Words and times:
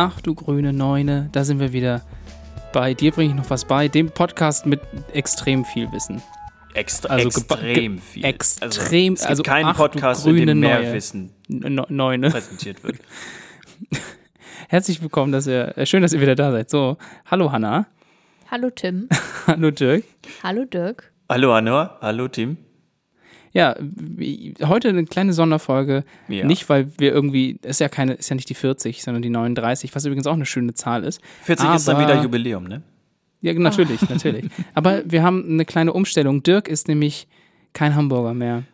Ach 0.00 0.20
du 0.20 0.32
grüne 0.36 0.72
Neune, 0.72 1.28
da 1.32 1.42
sind 1.42 1.58
wir 1.58 1.72
wieder. 1.72 2.02
Bei 2.72 2.94
dir 2.94 3.10
bringe 3.10 3.30
ich 3.30 3.36
noch 3.36 3.50
was 3.50 3.64
bei, 3.64 3.88
dem 3.88 4.12
Podcast 4.12 4.64
mit 4.64 4.80
extrem 5.12 5.64
viel 5.64 5.90
Wissen. 5.90 6.22
Extra, 6.72 7.14
Also 7.14 7.26
extrem 7.26 7.98
viel. 7.98 8.24
extrem- 8.24 9.14
also, 9.14 9.26
also 9.28 9.42
du 9.42 9.72
Podcast, 9.74 10.24
in 10.24 10.46
dem 10.46 10.60
mehr 10.60 10.78
Neue. 10.82 10.94
Wissen 10.94 11.32
Ne- 11.48 11.84
Neune. 11.88 12.30
präsentiert 12.30 12.84
wird. 12.84 12.98
Herzlich 14.68 15.02
willkommen, 15.02 15.32
dass 15.32 15.48
ihr, 15.48 15.76
äh, 15.76 15.84
schön, 15.84 16.02
dass 16.02 16.12
ihr 16.12 16.20
wieder 16.20 16.36
da 16.36 16.52
seid. 16.52 16.70
So, 16.70 16.96
hallo 17.26 17.50
Hanna, 17.50 17.86
Hallo 18.52 18.70
Tim. 18.70 19.08
hallo 19.48 19.72
Dirk. 19.72 20.04
Hallo 20.44 20.64
Dirk. 20.64 21.10
hallo 21.28 21.52
Anor, 21.54 21.98
hallo 22.00 22.28
Tim. 22.28 22.56
Ja, 23.52 23.74
heute 24.62 24.88
eine 24.90 25.04
kleine 25.04 25.32
Sonderfolge. 25.32 26.04
Ja. 26.28 26.44
Nicht, 26.44 26.68
weil 26.68 26.88
wir 26.98 27.12
irgendwie, 27.12 27.58
ist 27.62 27.80
ja 27.80 27.88
keine, 27.88 28.14
ist 28.14 28.28
ja 28.28 28.36
nicht 28.36 28.48
die 28.50 28.54
40, 28.54 29.02
sondern 29.02 29.22
die 29.22 29.30
39, 29.30 29.94
was 29.94 30.04
übrigens 30.04 30.26
auch 30.26 30.34
eine 30.34 30.46
schöne 30.46 30.74
Zahl 30.74 31.04
ist. 31.04 31.20
40 31.42 31.74
ist 31.74 31.88
dann 31.88 31.96
Aber- 31.96 32.04
wieder 32.04 32.22
Jubiläum, 32.22 32.64
ne? 32.64 32.82
Ja, 33.40 33.52
natürlich, 33.54 34.08
natürlich. 34.08 34.46
Aber 34.74 35.02
wir 35.10 35.22
haben 35.22 35.44
eine 35.48 35.64
kleine 35.64 35.92
Umstellung. 35.92 36.42
Dirk 36.42 36.66
ist 36.68 36.88
nämlich 36.88 37.28
kein 37.72 37.94
Hamburger 37.94 38.34
mehr. 38.34 38.64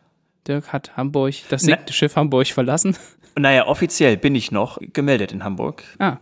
Dirk 0.49 0.73
hat 0.73 0.97
Hamburg, 0.97 1.35
das 1.51 1.63
sinkende 1.63 1.93
Schiff 1.93 2.17
Hamburg 2.17 2.47
verlassen. 2.49 2.97
Naja, 3.37 3.67
offiziell 3.67 4.17
bin 4.17 4.35
ich 4.35 4.53
noch 4.53 4.79
gemeldet 4.93 5.33
in 5.33 5.43
Hamburg. 5.45 5.83
Ah, 5.99 6.17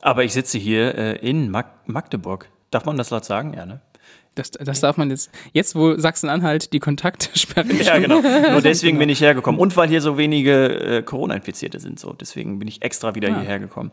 Aber 0.00 0.24
ich 0.24 0.32
sitze 0.32 0.58
hier 0.58 0.94
äh, 0.96 1.16
in 1.28 1.50
Mag 1.50 1.66
Magdeburg. 1.86 2.48
Darf 2.70 2.84
man 2.86 2.96
das 2.96 3.10
laut 3.10 3.24
sagen? 3.24 3.52
Ja, 3.54 3.66
ne? 3.66 3.80
Das, 4.34 4.50
das 4.52 4.80
darf 4.80 4.96
man 4.96 5.10
jetzt, 5.10 5.30
jetzt 5.52 5.74
wo 5.74 5.96
Sachsen-Anhalt 5.96 6.72
die 6.72 6.80
Kontaktsperre 6.80 7.72
Ja, 7.74 7.98
genau. 7.98 8.20
Nur 8.50 8.60
deswegen 8.62 8.98
bin 8.98 9.08
ich 9.08 9.20
hergekommen. 9.20 9.60
Und 9.60 9.76
weil 9.76 9.88
hier 9.88 10.00
so 10.00 10.18
wenige 10.18 10.98
äh, 10.98 11.02
Corona-Infizierte 11.02 11.78
sind, 11.80 11.98
so. 12.00 12.12
Deswegen 12.12 12.58
bin 12.58 12.68
ich 12.68 12.82
extra 12.82 13.14
wieder 13.14 13.28
Ah. 13.32 13.38
hierher 13.40 13.58
gekommen. 13.58 13.90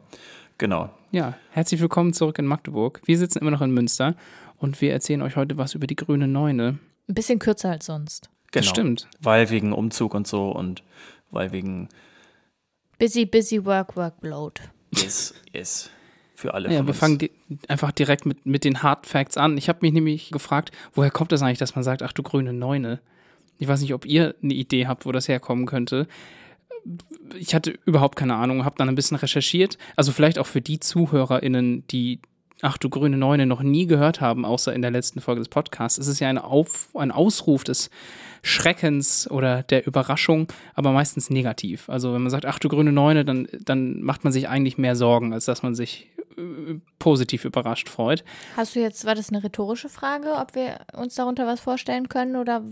Genau. 0.57 0.89
Ja, 1.11 1.35
herzlich 1.51 1.79
willkommen 1.81 2.13
zurück 2.13 2.37
in 2.39 2.45
Magdeburg. 2.45 3.01
Wir 3.05 3.17
sitzen 3.17 3.39
immer 3.39 3.51
noch 3.51 3.61
in 3.61 3.71
Münster 3.71 4.15
und 4.57 4.79
wir 4.81 4.91
erzählen 4.93 5.21
euch 5.21 5.35
heute 5.35 5.57
was 5.57 5.73
über 5.75 5.87
die 5.87 5.95
grüne 5.95 6.27
Neune. 6.27 6.77
Ein 7.09 7.13
bisschen 7.15 7.39
kürzer 7.39 7.69
als 7.71 7.87
sonst. 7.87 8.29
genau. 8.51 8.61
Das 8.63 8.67
stimmt. 8.67 9.07
Weil 9.21 9.49
wegen 9.49 9.73
Umzug 9.73 10.13
und 10.13 10.27
so 10.27 10.51
und 10.51 10.83
weil 11.31 11.51
wegen 11.51 11.89
Busy, 12.99 13.25
busy 13.25 13.65
work, 13.65 13.95
workload. 13.95 14.61
Yes, 14.95 15.33
yes. 15.51 15.89
Für 16.41 16.55
alle. 16.55 16.73
Ja, 16.73 16.81
wir 16.81 16.89
uns. 16.89 16.97
fangen 16.97 17.19
di 17.19 17.29
einfach 17.67 17.91
direkt 17.91 18.25
mit, 18.25 18.47
mit 18.47 18.63
den 18.63 18.81
Hard 18.81 19.05
Facts 19.05 19.37
an. 19.37 19.59
Ich 19.59 19.69
habe 19.69 19.79
mich 19.81 19.93
nämlich 19.93 20.31
gefragt, 20.31 20.71
woher 20.95 21.11
kommt 21.11 21.31
das 21.31 21.43
eigentlich, 21.43 21.59
dass 21.59 21.75
man 21.75 21.83
sagt, 21.83 22.01
ach 22.01 22.13
du 22.13 22.23
grüne 22.23 22.51
Neune? 22.51 22.99
Ich 23.59 23.67
weiß 23.67 23.79
nicht, 23.81 23.93
ob 23.93 24.07
ihr 24.07 24.33
eine 24.41 24.55
Idee 24.55 24.87
habt, 24.87 25.05
wo 25.05 25.11
das 25.11 25.27
herkommen 25.27 25.67
könnte. 25.67 26.07
Ich 27.37 27.53
hatte 27.53 27.77
überhaupt 27.85 28.15
keine 28.15 28.33
Ahnung, 28.37 28.65
habe 28.65 28.75
dann 28.75 28.89
ein 28.89 28.95
bisschen 28.95 29.17
recherchiert. 29.17 29.77
Also 29.95 30.11
vielleicht 30.11 30.39
auch 30.39 30.47
für 30.47 30.61
die 30.61 30.79
ZuhörerInnen, 30.79 31.85
die 31.91 32.19
Ach 32.63 32.77
du 32.77 32.89
grüne 32.89 33.17
Neune 33.17 33.47
noch 33.47 33.63
nie 33.63 33.87
gehört 33.87 34.21
haben, 34.21 34.45
außer 34.45 34.73
in 34.73 34.83
der 34.83 34.91
letzten 34.91 35.19
Folge 35.19 35.41
des 35.41 35.49
Podcasts. 35.49 35.97
Es 35.97 36.07
ist 36.07 36.19
ja 36.19 36.29
ein, 36.29 36.37
Auf, 36.37 36.89
ein 36.93 37.11
Ausruf 37.11 37.63
des 37.63 37.89
Schreckens 38.43 39.29
oder 39.29 39.63
der 39.63 39.87
Überraschung, 39.87 40.47
aber 40.75 40.91
meistens 40.91 41.31
negativ. 41.31 41.89
Also 41.89 42.13
wenn 42.13 42.21
man 42.21 42.29
sagt, 42.29 42.45
ach 42.45 42.59
du 42.59 42.69
grüne 42.69 42.91
Neune, 42.91 43.25
dann, 43.25 43.47
dann 43.65 44.01
macht 44.01 44.23
man 44.23 44.31
sich 44.31 44.47
eigentlich 44.47 44.77
mehr 44.77 44.95
Sorgen, 44.95 45.33
als 45.33 45.45
dass 45.45 45.63
man 45.63 45.73
sich 45.73 46.07
positiv 46.99 47.45
überrascht 47.45 47.89
freut. 47.89 48.23
Hast 48.55 48.75
du 48.75 48.79
jetzt, 48.79 49.05
war 49.05 49.15
das 49.15 49.29
eine 49.29 49.43
rhetorische 49.43 49.89
Frage, 49.89 50.33
ob 50.33 50.55
wir 50.55 50.79
uns 50.93 51.15
darunter 51.15 51.47
was 51.47 51.59
vorstellen 51.59 52.09
können 52.09 52.35
oder 52.35 52.63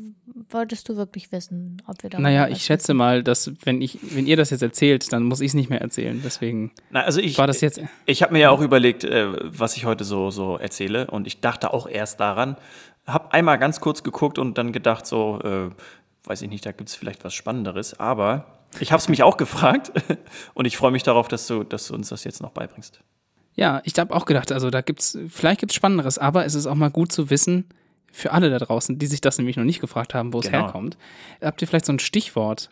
wolltest 0.50 0.90
du 0.90 0.96
wirklich 0.96 1.32
wissen, 1.32 1.82
ob 1.88 2.04
wir 2.04 2.10
darüber 2.10 2.30
Naja, 2.30 2.44
was 2.44 2.58
ich 2.58 2.64
schätze 2.64 2.94
mal, 2.94 3.24
dass 3.24 3.52
wenn 3.64 3.82
ich, 3.82 4.00
wenn 4.16 4.28
ihr 4.28 4.38
das 4.38 4.50
jetzt 4.50 4.62
erzählt, 4.62 5.12
dann 5.12 5.24
muss 5.24 5.42
ich 5.42 5.50
es 5.50 5.54
nicht 5.54 5.70
mehr 5.70 5.82
erzählen. 5.82 6.22
Deswegen 6.24 6.72
Na, 6.92 7.02
also 7.02 7.20
ich, 7.20 7.38
war 7.38 7.48
das 7.48 7.62
jetzt. 7.62 7.82
Ich 8.06 8.22
habe 8.24 8.34
mir 8.34 8.40
ja 8.40 8.50
auch 8.52 8.62
überlegt, 8.62 9.04
äh, 9.04 9.28
was 9.44 9.78
ich 9.78 9.86
heute 9.86 10.04
so, 10.04 10.32
so 10.32 10.58
erzähle. 10.58 11.08
Und 11.08 11.28
ich 11.28 11.42
dachte 11.42 11.74
auch 11.74 11.88
erst 11.88 12.20
daran, 12.20 12.58
habe 13.08 13.34
einmal 13.34 13.58
ganz 13.58 13.80
kurz 13.80 14.04
geguckt 14.04 14.38
und 14.38 14.58
dann 14.58 14.72
gedacht, 14.72 15.06
so, 15.06 15.40
äh, 15.44 15.70
weiß 16.26 16.42
ich 16.42 16.50
nicht, 16.50 16.66
da 16.66 16.72
gibt 16.72 16.90
es 16.90 16.96
vielleicht 16.96 17.24
was 17.24 17.34
Spannenderes. 17.34 18.00
Aber 18.00 18.46
ich 18.80 18.92
habe 18.92 19.00
es 19.00 19.10
mich 19.10 19.24
auch 19.24 19.38
gefragt 19.38 19.92
und 20.54 20.66
ich 20.66 20.78
freue 20.78 20.92
mich 20.92 21.04
darauf, 21.04 21.28
dass 21.28 21.48
du, 21.48 21.64
dass 21.64 21.88
du 21.88 21.96
uns 21.96 22.10
das 22.10 22.24
jetzt 22.24 22.42
noch 22.42 22.52
beibringst. 22.52 23.02
Ja, 23.60 23.82
ich 23.84 23.98
habe 24.00 24.16
auch 24.16 24.26
gedacht, 24.26 24.52
also 24.54 24.70
da 24.70 24.82
gibt's, 24.82 25.18
vielleicht 25.28 25.60
gibt's 25.60 25.76
Spannenderes, 25.76 26.18
aber 26.18 26.46
es 26.46 26.56
ist 26.56 26.66
auch 26.66 26.76
mal 26.76 26.90
gut 26.92 27.12
zu 27.12 27.30
wissen, 27.30 27.66
für 28.12 28.32
alle 28.32 28.50
da 28.50 28.58
draußen, 28.58 28.98
die 28.98 29.06
sich 29.06 29.20
das 29.22 29.38
nämlich 29.38 29.58
noch 29.58 29.66
nicht 29.66 29.82
gefragt 29.82 30.14
haben, 30.14 30.32
wo 30.34 30.40
es 30.40 30.46
Genau. 30.46 30.64
herkommt. 30.64 30.98
Habt 31.42 31.62
ihr 31.62 31.68
vielleicht 31.68 31.86
so 31.86 31.92
ein 31.94 32.00
Stichwort, 32.00 32.70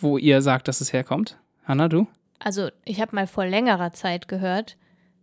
wo 0.00 0.18
ihr 0.18 0.42
sagt, 0.42 0.68
dass 0.68 0.80
es 0.80 0.92
herkommt? 0.92 1.38
Hanna, 1.64 1.88
du? 1.88 2.06
Also, 2.40 2.68
ich 2.84 3.00
habe 3.00 3.14
mal 3.14 3.26
vor 3.26 3.46
längerer 3.46 3.92
Zeit 3.92 4.26
gehört, 4.28 4.76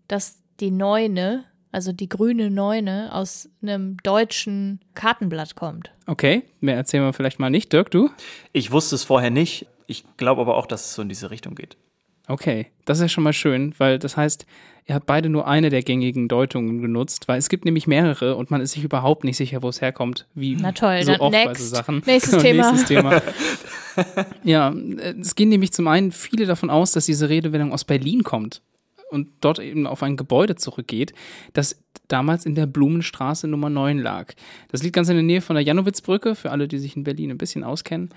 dass 0.08 0.40
die 0.62 0.72
Neune, 0.72 1.44
also 1.72 1.92
die 1.92 2.10
grüne 2.10 2.50
Neune, 2.50 3.14
aus 3.14 3.50
einem 3.62 3.98
deutschen 4.04 4.80
Kartenblatt 4.96 5.56
kommt. 5.56 5.92
Okay, 6.08 6.44
mehr 6.62 6.76
erzählen 6.78 7.04
wir 7.04 7.14
vielleicht 7.14 7.40
mal 7.40 7.50
nicht. 7.50 7.72
Dirk, 7.74 7.92
du? 7.92 8.10
Ich 8.54 8.72
wusste 8.72 8.96
es 8.96 9.04
vorher 9.04 9.30
nicht. 9.30 9.68
Ich 9.86 10.04
glaube 10.18 10.42
aber 10.42 10.56
auch, 10.56 10.66
dass 10.66 10.86
es 10.86 10.94
so 10.96 11.02
in 11.02 11.10
diese 11.10 11.30
Richtung 11.30 11.56
geht. 11.56 11.78
Okay, 12.28 12.68
das 12.86 13.00
ist 13.00 13.02
ja 13.02 13.10
schon 13.10 13.24
mal 13.24 13.34
schön, 13.34 13.74
weil 13.78 14.00
das 14.00 14.16
heißt, 14.16 14.46
ihr 14.86 14.96
habt 14.96 15.06
beide 15.06 15.30
nur 15.30 15.48
eine 15.48 15.70
der 15.70 15.84
gängigen 15.84 16.28
Deutungen 16.28 16.82
genutzt, 16.82 17.28
weil 17.28 17.38
es 17.38 17.50
gibt 17.50 17.66
nämlich 17.66 17.86
mehrere 17.86 18.36
und 18.36 18.50
man 18.50 18.62
ist 18.62 18.72
sich 18.72 18.84
überhaupt 18.84 19.24
nicht 19.24 19.38
sicher, 19.38 19.62
wo 19.62 19.70
es 19.70 19.82
herkommt. 19.82 20.28
Wie 20.34 20.56
Na 20.60 20.72
toll, 20.72 21.04
so 21.04 21.12
dann 21.12 21.22
oft 21.22 21.32
bei 21.34 21.46
next. 21.46 21.70
so 21.70 21.76
Sachen. 21.76 22.02
Nächstes 22.06 22.42
Thema. 22.42 22.72
Nächstes 22.72 22.88
Thema. 22.88 23.22
ja, 24.44 24.74
es 25.20 25.36
gehen 25.36 25.50
nämlich 25.50 25.74
zum 25.74 25.88
einen 25.88 26.12
viele 26.12 26.46
davon 26.46 26.70
aus, 26.70 26.92
dass 26.92 27.06
diese 27.06 27.28
Redewendung 27.30 27.74
aus 27.74 27.84
Berlin 27.84 28.24
kommt 28.24 28.62
und 29.10 29.28
dort 29.42 29.60
eben 29.60 29.86
auf 29.86 30.02
ein 30.02 30.18
Gebäude 30.18 30.56
zurückgeht, 30.56 31.14
das 31.54 31.80
damals 32.08 32.46
in 32.46 32.56
der 32.56 32.66
Blumenstraße 32.66 33.48
Nummer 33.48 33.70
9 33.70 34.00
lag. 34.00 34.34
Das 34.70 34.82
liegt 34.82 34.96
ganz 34.96 35.10
in 35.10 35.16
der 35.16 35.24
Nähe 35.24 35.42
von 35.42 35.56
der 35.56 35.64
Janowitzbrücke, 35.64 36.36
für 36.36 36.52
alle, 36.52 36.68
die 36.68 36.80
sich 36.80 36.96
in 36.96 37.04
Berlin 37.04 37.32
ein 37.32 37.38
bisschen 37.38 37.64
auskennen. 37.64 38.10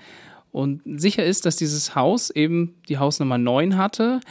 Und 0.57 0.81
sicher 0.85 1.23
ist, 1.23 1.45
dass 1.45 1.55
dieses 1.55 1.93
Haus 1.93 2.31
eben 2.31 2.73
die 2.89 2.97
Hausnummer 2.97 3.37
9 3.37 3.77
hatte 3.77 4.21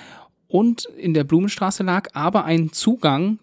und 0.48 0.86
in 0.96 1.14
der 1.14 1.22
Blumenstraße 1.22 1.84
lag, 1.84 2.08
aber 2.14 2.44
einen 2.44 2.72
Zugang 2.72 3.38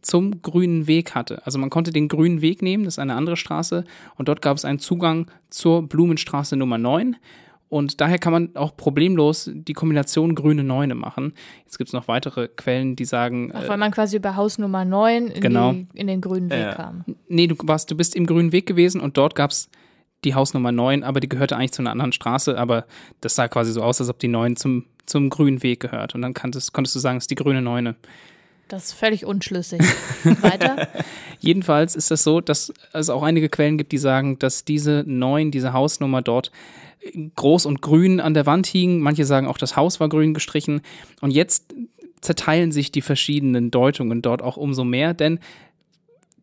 zum 0.00 0.40
grünen 0.40 0.86
Weg 0.86 1.16
hatte. 1.16 1.44
Also 1.44 1.58
man 1.58 1.70
konnte 1.70 1.90
den 1.90 2.06
grünen 2.06 2.40
Weg 2.40 2.62
nehmen, 2.62 2.84
das 2.84 2.94
ist 2.94 2.98
eine 3.00 3.16
andere 3.16 3.36
Straße, 3.36 3.82
und 4.16 4.28
dort 4.28 4.42
gab 4.42 4.56
es 4.56 4.64
einen 4.64 4.78
Zugang 4.78 5.28
zur 5.50 5.82
Blumenstraße 5.88 6.54
Nummer 6.54 6.78
9. 6.78 7.16
Und 7.68 8.00
daher 8.00 8.18
kann 8.18 8.32
man 8.32 8.54
auch 8.54 8.76
problemlos 8.76 9.50
die 9.52 9.72
Kombination 9.72 10.36
grüne 10.36 10.62
Neune 10.62 10.94
machen. 10.94 11.32
Jetzt 11.64 11.78
gibt 11.78 11.88
es 11.88 11.94
noch 11.94 12.06
weitere 12.06 12.46
Quellen, 12.46 12.94
die 12.94 13.06
sagen, 13.06 13.50
Auch 13.52 13.64
äh, 13.64 13.68
weil 13.68 13.76
man 13.76 13.90
quasi 13.90 14.18
über 14.18 14.36
Haus 14.36 14.56
Nummer 14.58 14.84
9 14.84 15.26
in, 15.26 15.40
Genau. 15.40 15.72
die, 15.72 15.88
in 15.94 16.06
den 16.06 16.20
grünen 16.20 16.48
Weg 16.48 16.60
Ja. 16.60 16.74
kam. 16.74 17.04
nee, 17.28 17.48
du 17.48 17.56
warst, 17.64 17.90
du 17.90 17.96
bist 17.96 18.14
im 18.14 18.26
grünen 18.26 18.52
Weg 18.52 18.66
gewesen 18.66 19.00
und 19.00 19.16
dort 19.16 19.34
gab 19.34 19.50
es 19.50 19.68
die 20.24 20.34
Hausnummer 20.34 20.72
9, 20.72 21.02
aber 21.02 21.20
die 21.20 21.28
gehörte 21.28 21.56
eigentlich 21.56 21.72
zu 21.72 21.82
einer 21.82 21.90
anderen 21.90 22.12
Straße, 22.12 22.58
aber 22.58 22.86
das 23.20 23.34
sah 23.34 23.48
quasi 23.48 23.72
so 23.72 23.82
aus, 23.82 24.00
als 24.00 24.10
ob 24.10 24.18
die 24.18 24.28
9 24.28 24.56
zum, 24.56 24.84
zum 25.06 25.30
grünen 25.30 25.62
Weg 25.62 25.80
gehört. 25.80 26.14
Und 26.14 26.22
dann 26.22 26.34
kanntest, 26.34 26.72
konntest 26.72 26.94
du 26.96 27.00
sagen, 27.00 27.18
es 27.18 27.24
ist 27.24 27.30
die 27.30 27.36
grüne 27.36 27.62
Neune. 27.62 27.96
Das 28.68 28.84
ist 28.84 28.92
völlig 28.92 29.24
unschlüssig. 29.24 29.80
Weiter? 30.24 30.88
Jedenfalls 31.40 31.96
ist 31.96 32.10
es 32.10 32.22
so, 32.22 32.40
dass 32.40 32.72
es 32.92 33.10
auch 33.10 33.22
einige 33.22 33.48
Quellen 33.48 33.78
gibt, 33.78 33.92
die 33.92 33.98
sagen, 33.98 34.38
dass 34.38 34.64
diese 34.64 35.04
neun, 35.06 35.50
diese 35.50 35.72
Hausnummer 35.72 36.22
dort 36.22 36.52
groß 37.34 37.66
und 37.66 37.82
grün 37.82 38.20
an 38.20 38.34
der 38.34 38.46
Wand 38.46 38.66
hingen. 38.66 39.00
Manche 39.00 39.24
sagen 39.24 39.46
auch, 39.46 39.58
das 39.58 39.76
Haus 39.76 40.00
war 40.00 40.08
grün 40.08 40.34
gestrichen. 40.34 40.82
Und 41.20 41.30
jetzt 41.30 41.74
zerteilen 42.20 42.70
sich 42.70 42.92
die 42.92 43.00
verschiedenen 43.00 43.70
Deutungen 43.70 44.22
dort 44.22 44.42
auch 44.42 44.56
umso 44.56 44.84
mehr, 44.84 45.14
denn 45.14 45.40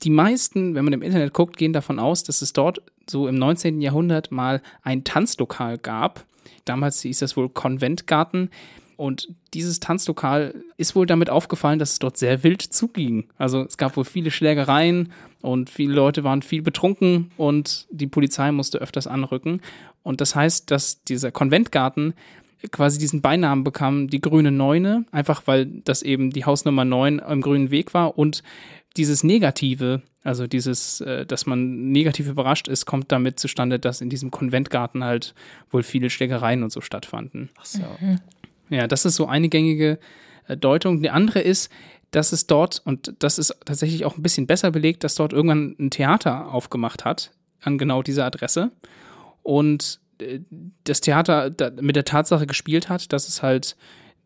die 0.03 0.09
meisten, 0.09 0.75
wenn 0.75 0.85
man 0.85 0.93
im 0.93 1.01
Internet 1.01 1.33
guckt, 1.33 1.57
gehen 1.57 1.73
davon 1.73 1.99
aus, 1.99 2.23
dass 2.23 2.41
es 2.41 2.53
dort 2.53 2.81
so 3.09 3.27
im 3.27 3.35
19. 3.35 3.81
Jahrhundert 3.81 4.31
mal 4.31 4.61
ein 4.83 5.03
Tanzlokal 5.03 5.77
gab. 5.77 6.25
Damals 6.65 7.01
hieß 7.01 7.19
das 7.19 7.37
wohl 7.37 7.49
Konventgarten. 7.49 8.49
Und 8.97 9.29
dieses 9.53 9.79
Tanzlokal 9.79 10.55
ist 10.77 10.95
wohl 10.95 11.05
damit 11.05 11.29
aufgefallen, 11.29 11.77
dass 11.77 11.93
es 11.93 11.99
dort 11.99 12.17
sehr 12.17 12.43
wild 12.43 12.61
zuging. 12.61 13.27
Also 13.37 13.61
es 13.61 13.77
gab 13.77 13.95
wohl 13.95 14.05
viele 14.05 14.31
Schlägereien 14.31 15.11
und 15.41 15.69
viele 15.69 15.93
Leute 15.93 16.23
waren 16.23 16.41
viel 16.41 16.63
betrunken 16.63 17.31
und 17.37 17.85
die 17.91 18.07
Polizei 18.07 18.51
musste 18.51 18.79
öfters 18.79 19.05
anrücken. 19.05 19.61
Und 20.01 20.19
das 20.19 20.35
heißt, 20.35 20.71
dass 20.71 21.03
dieser 21.03 21.31
Konventgarten 21.31 22.15
quasi 22.71 22.97
diesen 22.97 23.21
Beinamen 23.21 23.63
bekam, 23.63 24.07
die 24.07 24.19
grüne 24.19 24.51
Neune, 24.51 25.05
einfach 25.11 25.43
weil 25.45 25.67
das 25.67 26.01
eben 26.01 26.31
die 26.31 26.45
Hausnummer 26.45 26.85
9 26.85 27.19
am 27.19 27.41
grünen 27.41 27.69
Weg 27.69 27.93
war 27.93 28.17
und 28.17 28.41
dieses 28.97 29.23
Negative, 29.23 30.01
also 30.23 30.47
dieses, 30.47 31.01
äh, 31.01 31.25
dass 31.25 31.45
man 31.45 31.91
negativ 31.91 32.27
überrascht 32.27 32.67
ist, 32.67 32.85
kommt 32.85 33.11
damit 33.11 33.39
zustande, 33.39 33.79
dass 33.79 34.01
in 34.01 34.09
diesem 34.09 34.31
Konventgarten 34.31 35.03
halt 35.03 35.33
wohl 35.71 35.83
viele 35.83 36.09
Schlägereien 36.09 36.63
und 36.63 36.71
so 36.71 36.81
stattfanden. 36.81 37.49
Ach 37.59 37.65
so. 37.65 37.83
Ja, 38.69 38.87
das 38.87 39.05
ist 39.05 39.15
so 39.15 39.27
eine 39.27 39.49
gängige 39.49 39.99
äh, 40.47 40.57
Deutung. 40.57 41.01
Die 41.01 41.09
andere 41.09 41.39
ist, 41.39 41.71
dass 42.11 42.31
es 42.31 42.47
dort, 42.47 42.81
und 42.85 43.13
das 43.19 43.37
ist 43.37 43.55
tatsächlich 43.65 44.05
auch 44.05 44.17
ein 44.17 44.23
bisschen 44.23 44.47
besser 44.47 44.71
belegt, 44.71 45.03
dass 45.03 45.15
dort 45.15 45.33
irgendwann 45.33 45.75
ein 45.79 45.91
Theater 45.91 46.53
aufgemacht 46.53 47.05
hat 47.05 47.31
an 47.61 47.77
genau 47.77 48.01
dieser 48.01 48.25
Adresse. 48.25 48.71
Und 49.43 49.99
äh, 50.19 50.39
das 50.83 51.01
Theater 51.01 51.49
da, 51.49 51.71
mit 51.81 51.95
der 51.95 52.05
Tatsache 52.05 52.47
gespielt 52.47 52.89
hat, 52.89 53.11
dass 53.13 53.27
es 53.27 53.43
halt 53.43 53.75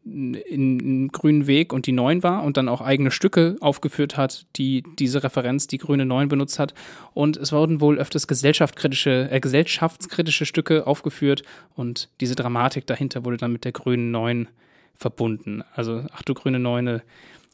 in, 0.03 1.09
grünen 1.11 1.47
Weg 1.47 1.73
und 1.73 1.85
die 1.85 1.91
Neun 1.91 2.23
war 2.23 2.43
und 2.43 2.57
dann 2.57 2.69
auch 2.69 2.81
eigene 2.81 3.11
Stücke 3.11 3.57
aufgeführt 3.59 4.17
hat, 4.17 4.45
die 4.55 4.83
diese 4.97 5.23
Referenz, 5.23 5.67
die 5.67 5.77
grüne 5.77 6.05
Neun 6.05 6.27
benutzt 6.27 6.59
hat. 6.59 6.73
Und 7.13 7.37
es 7.37 7.51
wurden 7.51 7.81
wohl 7.81 7.99
öfters 7.99 8.27
gesellschaftskritische, 8.27 9.29
äh, 9.31 9.39
gesellschaftskritische 9.39 10.45
Stücke 10.45 10.87
aufgeführt 10.87 11.43
und 11.75 12.09
diese 12.19 12.35
Dramatik 12.35 12.87
dahinter 12.87 13.25
wurde 13.25 13.37
dann 13.37 13.53
mit 13.53 13.63
der 13.63 13.71
grünen 13.71 14.11
Neun 14.11 14.47
verbunden. 14.95 15.63
Also, 15.75 16.05
ach 16.13 16.23
du 16.23 16.33
grüne 16.33 16.59
Neune, 16.59 17.03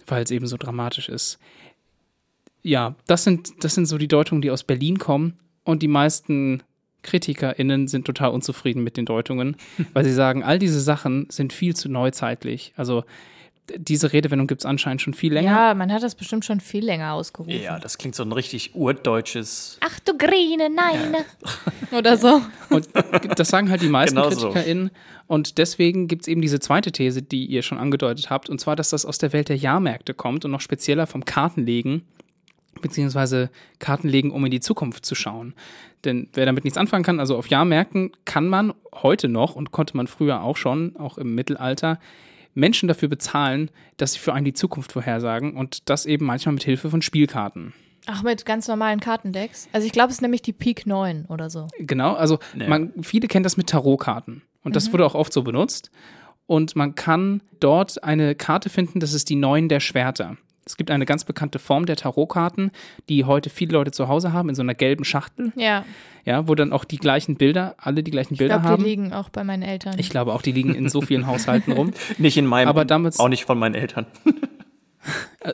weil 0.05 0.23
es 0.23 0.31
eben 0.31 0.47
so 0.47 0.57
dramatisch 0.57 1.09
ist. 1.09 1.39
Ja, 2.63 2.95
das 3.07 3.23
sind, 3.23 3.63
das 3.63 3.75
sind 3.75 3.85
so 3.85 3.97
die 3.97 4.07
Deutungen, 4.07 4.41
die 4.41 4.51
aus 4.51 4.63
Berlin 4.63 4.99
kommen 4.99 5.37
und 5.63 5.83
die 5.83 5.87
meisten 5.87 6.63
KritikerInnen 7.03 7.87
sind 7.87 8.05
total 8.05 8.31
unzufrieden 8.31 8.83
mit 8.83 8.97
den 8.97 9.05
Deutungen, 9.05 9.55
weil 9.93 10.03
sie 10.03 10.13
sagen, 10.13 10.43
all 10.43 10.59
diese 10.59 10.81
Sachen 10.81 11.27
sind 11.29 11.53
viel 11.53 11.75
zu 11.75 11.89
neuzeitlich. 11.89 12.73
Also 12.75 13.03
diese 13.75 14.13
Redewendung 14.13 14.47
gibt 14.47 14.61
es 14.61 14.65
anscheinend 14.65 15.01
schon 15.01 15.13
viel 15.13 15.33
länger. 15.33 15.51
Ja, 15.51 15.73
man 15.73 15.91
hat 15.91 16.01
das 16.01 16.15
bestimmt 16.15 16.45
schon 16.45 16.61
viel 16.61 16.85
länger 16.85 17.13
ausgerufen. 17.13 17.61
Ja, 17.61 17.79
das 17.79 17.97
klingt 17.97 18.15
so 18.15 18.23
ein 18.23 18.31
richtig 18.31 18.75
urdeutsches. 18.75 19.77
Ach 19.81 19.99
du 19.99 20.17
Grine, 20.17 20.69
nein. 20.69 21.15
Oder 21.91 22.15
so. 22.17 22.41
Und 22.69 22.87
das 23.35 23.49
sagen 23.49 23.69
halt 23.69 23.81
die 23.81 23.89
meisten 23.89 24.15
Genau 24.15 24.29
so. 24.29 24.51
KritikerInnen. 24.51 24.91
Und 25.27 25.57
deswegen 25.57 26.07
gibt 26.07 26.21
es 26.23 26.27
eben 26.29 26.41
diese 26.41 26.59
zweite 26.59 26.91
These, 26.93 27.21
die 27.21 27.45
ihr 27.45 27.61
schon 27.61 27.77
angedeutet 27.77 28.29
habt, 28.29 28.49
und 28.49 28.61
zwar, 28.61 28.77
dass 28.77 28.89
das 28.91 29.05
aus 29.05 29.17
der 29.17 29.33
Welt 29.33 29.49
der 29.49 29.57
Jahrmärkte 29.57 30.13
kommt 30.13 30.45
und 30.45 30.51
noch 30.51 30.61
spezieller 30.61 31.05
vom 31.05 31.25
Kartenlegen, 31.25 32.03
beziehungsweise 32.81 33.49
Kartenlegen, 33.79 34.31
um 34.31 34.43
in 34.45 34.51
die 34.51 34.59
Zukunft 34.59 35.05
zu 35.05 35.15
schauen. 35.15 35.53
Denn 36.05 36.29
wer 36.33 36.45
damit 36.45 36.63
nichts 36.63 36.77
anfangen 36.77 37.03
kann, 37.03 37.19
also 37.19 37.37
auf 37.37 37.47
Jahrmärkten 37.47 38.11
kann 38.25 38.47
man 38.47 38.73
heute 38.93 39.27
noch 39.27 39.55
und 39.55 39.71
konnte 39.71 39.97
man 39.97 40.07
früher 40.07 40.41
auch 40.41 40.57
schon, 40.57 40.95
auch 40.97 41.17
im 41.17 41.35
Mittelalter, 41.35 41.99
Menschen 42.53 42.87
dafür 42.87 43.07
bezahlen, 43.07 43.69
dass 43.97 44.13
sie 44.13 44.19
für 44.19 44.33
einen 44.33 44.45
die 44.45 44.53
Zukunft 44.53 44.91
vorhersagen 44.91 45.55
und 45.55 45.89
das 45.89 46.05
eben 46.05 46.25
manchmal 46.25 46.53
mit 46.53 46.63
Hilfe 46.63 46.89
von 46.89 47.01
Spielkarten. 47.01 47.73
Ach, 48.07 48.23
mit 48.23 48.45
ganz 48.45 48.67
normalen 48.67 48.99
Kartendecks? 48.99 49.67
Also 49.73 49.85
ich 49.85 49.91
glaube, 49.91 50.09
es 50.09 50.15
ist 50.15 50.21
nämlich 50.21 50.41
die 50.41 50.53
Peak 50.53 50.87
9 50.87 51.25
oder 51.25 51.49
so. 51.49 51.67
Genau, 51.77 52.13
also 52.13 52.39
Ja. 52.57 52.67
man, 52.69 52.93
viele 53.03 53.27
kennen 53.27 53.43
das 53.43 53.57
mit 53.57 53.67
Tarotkarten 53.67 54.41
und 54.63 54.75
das 54.75 54.91
wurde 54.93 55.05
auch 55.05 55.13
oft 55.15 55.33
so 55.33 55.43
benutzt. 55.43 55.91
Und 56.45 56.77
man 56.77 56.95
kann 56.95 57.43
dort 57.59 58.03
eine 58.05 58.33
Karte 58.33 58.69
finden, 58.69 59.01
das 59.01 59.13
ist 59.13 59.29
die 59.29 59.35
Neun 59.35 59.67
der 59.67 59.81
Schwerter. 59.81 60.37
Es 60.67 60.77
gibt 60.77 60.91
eine 60.91 61.05
ganz 61.05 61.23
bekannte 61.23 61.59
Form 61.59 61.85
der 61.85 61.95
Tarotkarten, 61.95 62.71
die 63.09 63.23
heute 63.25 63.49
viele 63.49 63.73
Leute 63.73 63.91
zu 63.91 64.07
Hause 64.07 64.33
haben, 64.33 64.49
in 64.49 64.55
so 64.55 64.61
einer 64.61 64.75
gelben 64.75 65.05
Schachtel, 65.05 65.51
Ja, 65.55 65.85
ja, 66.25 66.47
wo 66.47 66.55
dann 66.55 66.73
auch 66.73 66.83
die 66.83 66.97
gleichen 66.97 67.37
Bilder, 67.37 67.75
alle 67.77 68.03
die 68.03 68.11
gleichen 68.11 68.33
ich 68.33 68.39
Bilder 68.39 68.55
glaube, 68.59 68.67
die 68.67 68.73
haben. 68.73 68.83
liegen 68.83 69.13
auch 69.13 69.29
bei 69.29 69.43
meinen 69.45 69.63
Eltern. 69.63 69.95
Ich 69.97 70.09
glaube 70.09 70.33
auch, 70.33 70.41
die 70.41 70.51
liegen 70.51 70.75
in 70.75 70.89
so 70.89 71.01
vielen 71.01 71.25
Haushalten 71.25 71.71
rum. 71.71 71.91
Nicht 72.17 72.35
in 72.37 72.45
meinem, 72.45 72.67
Aber 72.67 72.83
damals- 72.85 73.19
auch 73.19 73.29
nicht 73.29 73.45
von 73.45 73.57
meinen 73.57 73.75
Eltern. 73.75 74.05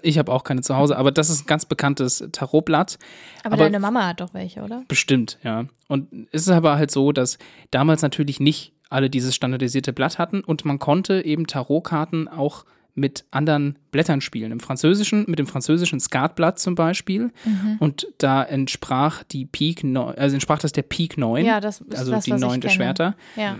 Ich 0.01 0.18
habe 0.18 0.31
auch 0.31 0.44
keine 0.44 0.62
zu 0.62 0.75
Hause, 0.75 0.98
aber 0.98 1.12
das 1.12 1.30
ist 1.30 1.44
ein 1.44 1.45
ganz 1.45 1.66
bekanntes 1.66 2.27
Tarotblatt. 2.31 2.98
aber, 3.44 3.54
aber- 3.54 3.63
deine 3.66 3.80
Mama 3.80 4.07
hat 4.07 4.19
doch 4.21 4.33
welche, 4.33 4.62
oder? 4.63 4.83
Bestimmt, 4.88 5.38
ja. 5.44 5.66
Und 5.88 6.07
es 6.31 6.44
ist 6.44 6.50
aber 6.50 6.75
halt 6.77 6.89
so, 6.89 7.12
dass 7.12 7.38
damals 7.69 8.01
natürlich 8.01 8.39
nicht 8.39 8.74
alle 8.89 9.12
dieses 9.12 9.36
standardisierte 9.36 9.94
Blatt 9.94 10.18
hatten 10.18 10.42
und 10.42 10.66
man 10.66 10.80
konnte 10.80 11.24
eben 11.24 11.45
Tarotkarten 11.45 12.27
auch 12.27 12.66
mit 12.95 13.25
anderen 13.31 13.80
Blättern 13.92 14.22
spielen. 14.22 14.51
Im 14.51 14.60
Französischen, 14.60 15.25
mit 15.28 15.40
dem 15.40 15.48
französischen 15.48 16.00
Skatblatt 16.00 16.60
zum 16.60 16.75
Beispiel. 16.75 17.31
Mhm. 17.45 17.78
Und 17.80 18.07
da 18.19 18.44
entsprach 18.44 19.24
die 19.24 19.45
Pik, 19.45 19.84
neun- 19.84 20.16
also 20.16 20.36
entsprach 20.36 20.60
das 20.60 20.72
der 20.74 20.84
Pik 20.84 21.18
9. 21.18 21.44
Ja, 21.45 21.60
das 21.60 21.81
ist 21.81 21.95
also 21.98 22.12
das, 22.12 22.25
die 22.25 22.31
was 22.31 22.42
ich 22.42 22.48
neun 22.48 22.62
der 22.62 22.69
kenne. 22.69 22.75
Schwerter. 22.84 23.16
Ja. 23.36 23.57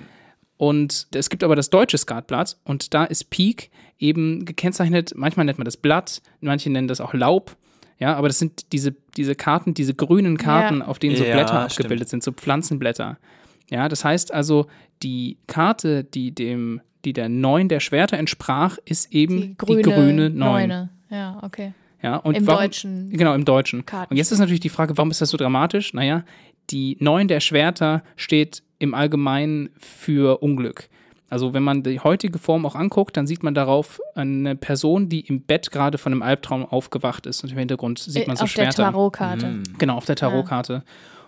Und 0.58 1.08
es 1.14 1.30
gibt 1.30 1.44
aber 1.44 1.56
das 1.56 1.70
deutsche 1.72 1.98
Skatblatt 1.98 2.58
und 2.64 2.94
da 2.94 3.04
ist 3.06 3.30
Pik 3.32 3.72
eben 3.98 4.46
gekennzeichnet, 4.46 5.14
manchmal 5.16 5.46
nennt 5.46 5.58
man 5.58 5.66
das 5.66 5.78
Blatt, 5.78 6.22
manche 6.42 6.70
nennen 6.70 6.88
das 6.88 7.02
auch 7.02 7.14
Laub. 7.14 7.58
Ja, 8.00 8.16
aber 8.16 8.28
das 8.28 8.40
sind 8.40 8.72
diese, 8.72 8.94
diese 9.18 9.36
Karten, 9.36 9.74
diese 9.74 9.94
grünen 9.94 10.38
Karten, 10.38 10.80
Ja. 10.80 10.86
auf 10.86 11.00
denen 11.00 11.16
so 11.16 11.24
Ja, 11.24 11.34
Blätter 11.34 11.70
stimmt. 11.70 11.86
abgebildet 11.86 12.10
sind, 12.10 12.24
so 12.24 12.32
Pflanzenblätter. 12.32 13.18
Ja, 13.70 13.88
das 13.90 14.04
heißt 14.06 14.34
also, 14.34 14.68
die 15.02 15.38
Karte, 15.48 16.04
die 16.04 16.32
dem, 16.34 16.82
die 17.06 17.14
der 17.14 17.30
Neun 17.30 17.68
der 17.70 17.80
Schwerter 17.80 18.18
entsprach, 18.18 18.78
ist 18.86 19.14
eben 19.14 19.42
Die 19.42 19.58
grüne, 19.58 19.82
die 19.82 19.90
grüne 19.92 20.30
Neun. 20.30 20.70
Neune. 20.70 20.90
Ja, 21.10 21.40
okay. 21.42 21.74
Ja, 22.02 22.18
und 22.18 22.36
Im 22.36 22.48
warum, 22.48 22.62
Deutschen. 22.64 23.10
Genau, 23.12 23.34
im 23.34 23.46
Deutschen. 23.46 23.86
Karten. 23.86 24.12
Und 24.14 24.18
jetzt 24.18 24.32
ist 24.32 24.40
natürlich 24.40 24.60
die 24.60 24.70
Frage, 24.70 24.98
warum 24.98 25.10
ist 25.12 25.22
das 25.22 25.30
so 25.30 25.38
dramatisch? 25.38 25.94
Naja, 25.94 26.24
die 26.70 26.98
Neun 27.00 27.28
der 27.28 27.40
Schwerter 27.40 28.04
steht 28.16 28.62
im 28.80 28.94
Allgemeinen 28.94 29.70
für 29.78 30.42
Unglück. 30.42 30.90
Also 31.30 31.54
wenn 31.54 31.64
man 31.64 31.82
die 31.82 32.00
heutige 32.00 32.38
Form 32.38 32.66
auch 32.66 32.76
anguckt, 32.76 33.18
dann 33.18 33.26
sieht 33.26 33.42
man 33.42 33.56
darauf 33.56 34.00
eine 34.14 34.56
Person, 34.56 35.10
die 35.10 35.22
im 35.22 35.42
Bett 35.42 35.72
gerade 35.72 35.98
von 35.98 36.12
einem 36.12 36.22
Albtraum 36.22 36.66
aufgewacht 36.66 37.26
ist. 37.26 37.44
Und 37.44 37.52
im 37.52 37.58
Hintergrund 37.58 38.00
sieht 38.00 38.28
man 38.28 38.36
so 38.36 38.42
Äh, 38.42 38.44
auf 38.44 38.54
der 38.54 38.64
Schwerter. 38.64 38.84
Tarotkarte. 38.84 39.64
Genau, 39.80 39.96
auf 39.96 40.06
der 40.06 40.16
Tarotkarte. 40.16 40.84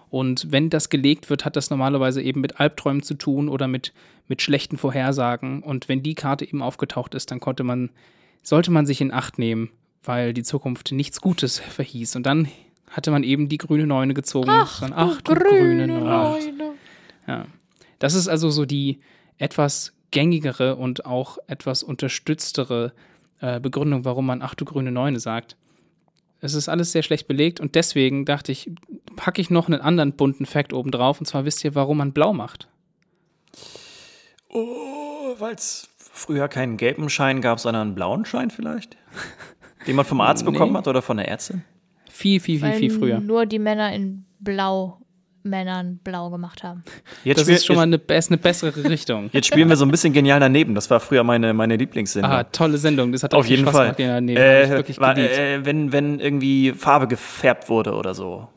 Und 0.10 0.52
wenn 0.52 0.69
das 0.69 0.90
gelegt 0.90 1.30
wird, 1.30 1.46
hat 1.46 1.56
das 1.56 1.69
normalerweise 1.69 2.22
eben 2.22 2.42
mit 2.42 2.60
Albträumen 2.60 3.04
zu 3.04 3.16
tun 3.16 3.50
oder 3.50 3.68
mit, 3.68 3.94
mit 4.28 4.42
schlechten 4.42 4.78
Vorhersagen. 4.78 5.62
Und 5.63 5.90
wenn 5.90 6.04
die 6.04 6.16
Karte 6.16 6.46
eben 6.46 6.62
aufgetaucht 6.62 7.16
ist, 7.16 7.31
dann 7.31 7.40
konnte 7.40 7.63
man, 7.63 7.90
sollte 8.44 8.72
man 8.72 8.86
sich 8.86 9.02
in 9.02 9.13
Acht 9.13 9.40
nehmen, 9.40 9.69
weil 10.04 10.34
die 10.34 10.44
Zukunft 10.44 10.92
nichts 10.92 11.22
Gutes 11.22 11.60
verhieß. 11.69 12.16
Und 12.16 12.25
dann 12.25 12.48
hatte 12.90 13.12
man 13.12 13.24
eben 13.24 13.50
die 13.50 13.57
grüne 13.57 13.88
Neune 13.88 14.13
gezogen. 14.13 14.50
Ach, 14.50 14.80
Dann, 14.80 14.92
du 14.92 14.98
ach 14.98 15.22
du 15.22 15.36
grüne 15.36 15.88
Neune. 15.88 16.06
Neune. 16.06 16.74
Ja. 17.28 17.46
Das 18.00 18.13
ist 18.13 18.28
also 18.28 18.50
so 18.50 18.66
die 18.66 19.00
etwas 19.38 19.94
gängigere 20.12 20.75
und 20.75 21.06
auch 21.06 21.38
etwas 21.48 21.84
unterstütztere 21.84 22.94
äh, 23.42 23.60
Begründung, 23.60 24.06
warum 24.06 24.25
man 24.25 24.42
Ach 24.42 24.56
du 24.56 24.63
grüne 24.63 24.92
Neune 24.92 25.19
sagt. 25.19 25.57
Es 26.45 26.53
ist 26.53 26.69
alles 26.69 26.92
sehr 26.92 27.03
schlecht 27.03 27.27
belegt 27.27 27.59
und 27.59 27.75
deswegen 27.75 28.24
dachte 28.25 28.51
ich, 28.51 28.71
packe 29.15 29.42
ich 29.42 29.50
noch 29.50 29.68
einen 29.68 29.81
anderen 29.81 30.13
bunten 30.13 30.45
Fact 30.45 30.74
oben 30.74 30.92
drauf 30.92 31.19
und 31.19 31.25
zwar 31.25 31.44
wisst 31.45 31.63
ihr, 31.63 31.75
warum 31.75 31.97
man 31.97 32.13
blau 32.13 32.33
macht. 32.33 32.68
Oh, 34.50 35.33
weil 35.39 35.56
es 35.56 35.89
früher 35.97 36.47
keinen 36.47 36.77
gelben 36.77 37.09
Schein 37.09 37.42
gab, 37.42 37.59
sondern 37.59 37.88
einen 37.88 37.95
blauen 37.95 38.25
Schein 38.25 38.51
vielleicht? 38.51 38.95
Den 39.88 39.95
man 39.95 40.06
vom 40.06 40.21
Arzt 40.21 40.44
Nee. 40.45 40.51
bekommen 40.51 40.77
hat 40.77 40.88
oder 40.88 41.01
von 41.01 41.18
der 41.18 41.27
Ärztin? 41.27 41.63
Viel, 42.09 42.39
viel, 42.39 42.59
viel, 42.59 42.68
Weil 42.69 42.80
viel 42.80 42.92
früher. 42.92 43.19
nur 43.19 43.45
die 43.45 43.59
Männer 43.59 43.94
in 43.94 44.25
Blau 44.39 45.02
Männern 45.45 45.99
blau 46.04 46.30
gemacht 46.30 46.64
haben. 46.64 46.83
Jetzt, 47.23 47.40
Das 47.42 47.47
ist 47.47 47.66
schon 47.66 47.75
mal 47.75 47.83
eine, 47.83 47.95
ist 47.97 48.30
eine 48.31 48.37
bessere 48.37 48.83
Richtung. 48.90 49.30
jetzt 49.33 49.47
spielen 49.47 49.69
wir 49.69 49.75
so 49.78 49.85
ein 49.85 49.92
bisschen 49.92 50.11
genial 50.14 50.40
daneben. 50.40 50.75
Das 50.75 50.90
war 50.90 50.99
früher 50.99 51.23
meine, 51.23 51.54
meine 51.54 51.75
Lieblingssendung. 51.78 52.31
Ah, 52.31 52.44
tolle 52.44 52.78
Sendung. 52.78 53.11
Das 53.11 53.23
hat 53.23 53.33
Auf 53.33 53.45
jeden 53.47 53.64
Spaß 53.64 53.75
Fall. 53.75 53.94
Gemacht. 53.94 54.21
Nee, 54.23 54.33
ich 54.33 54.97
äh, 54.97 55.02
war, 55.02 55.18
äh, 55.18 55.66
wenn, 55.66 55.92
wenn 55.92 56.19
irgendwie 56.19 56.73
Farbe 56.73 57.07
gefärbt 57.07 57.69
wurde 57.69 57.94
oder 57.94 58.14
so 58.14 58.47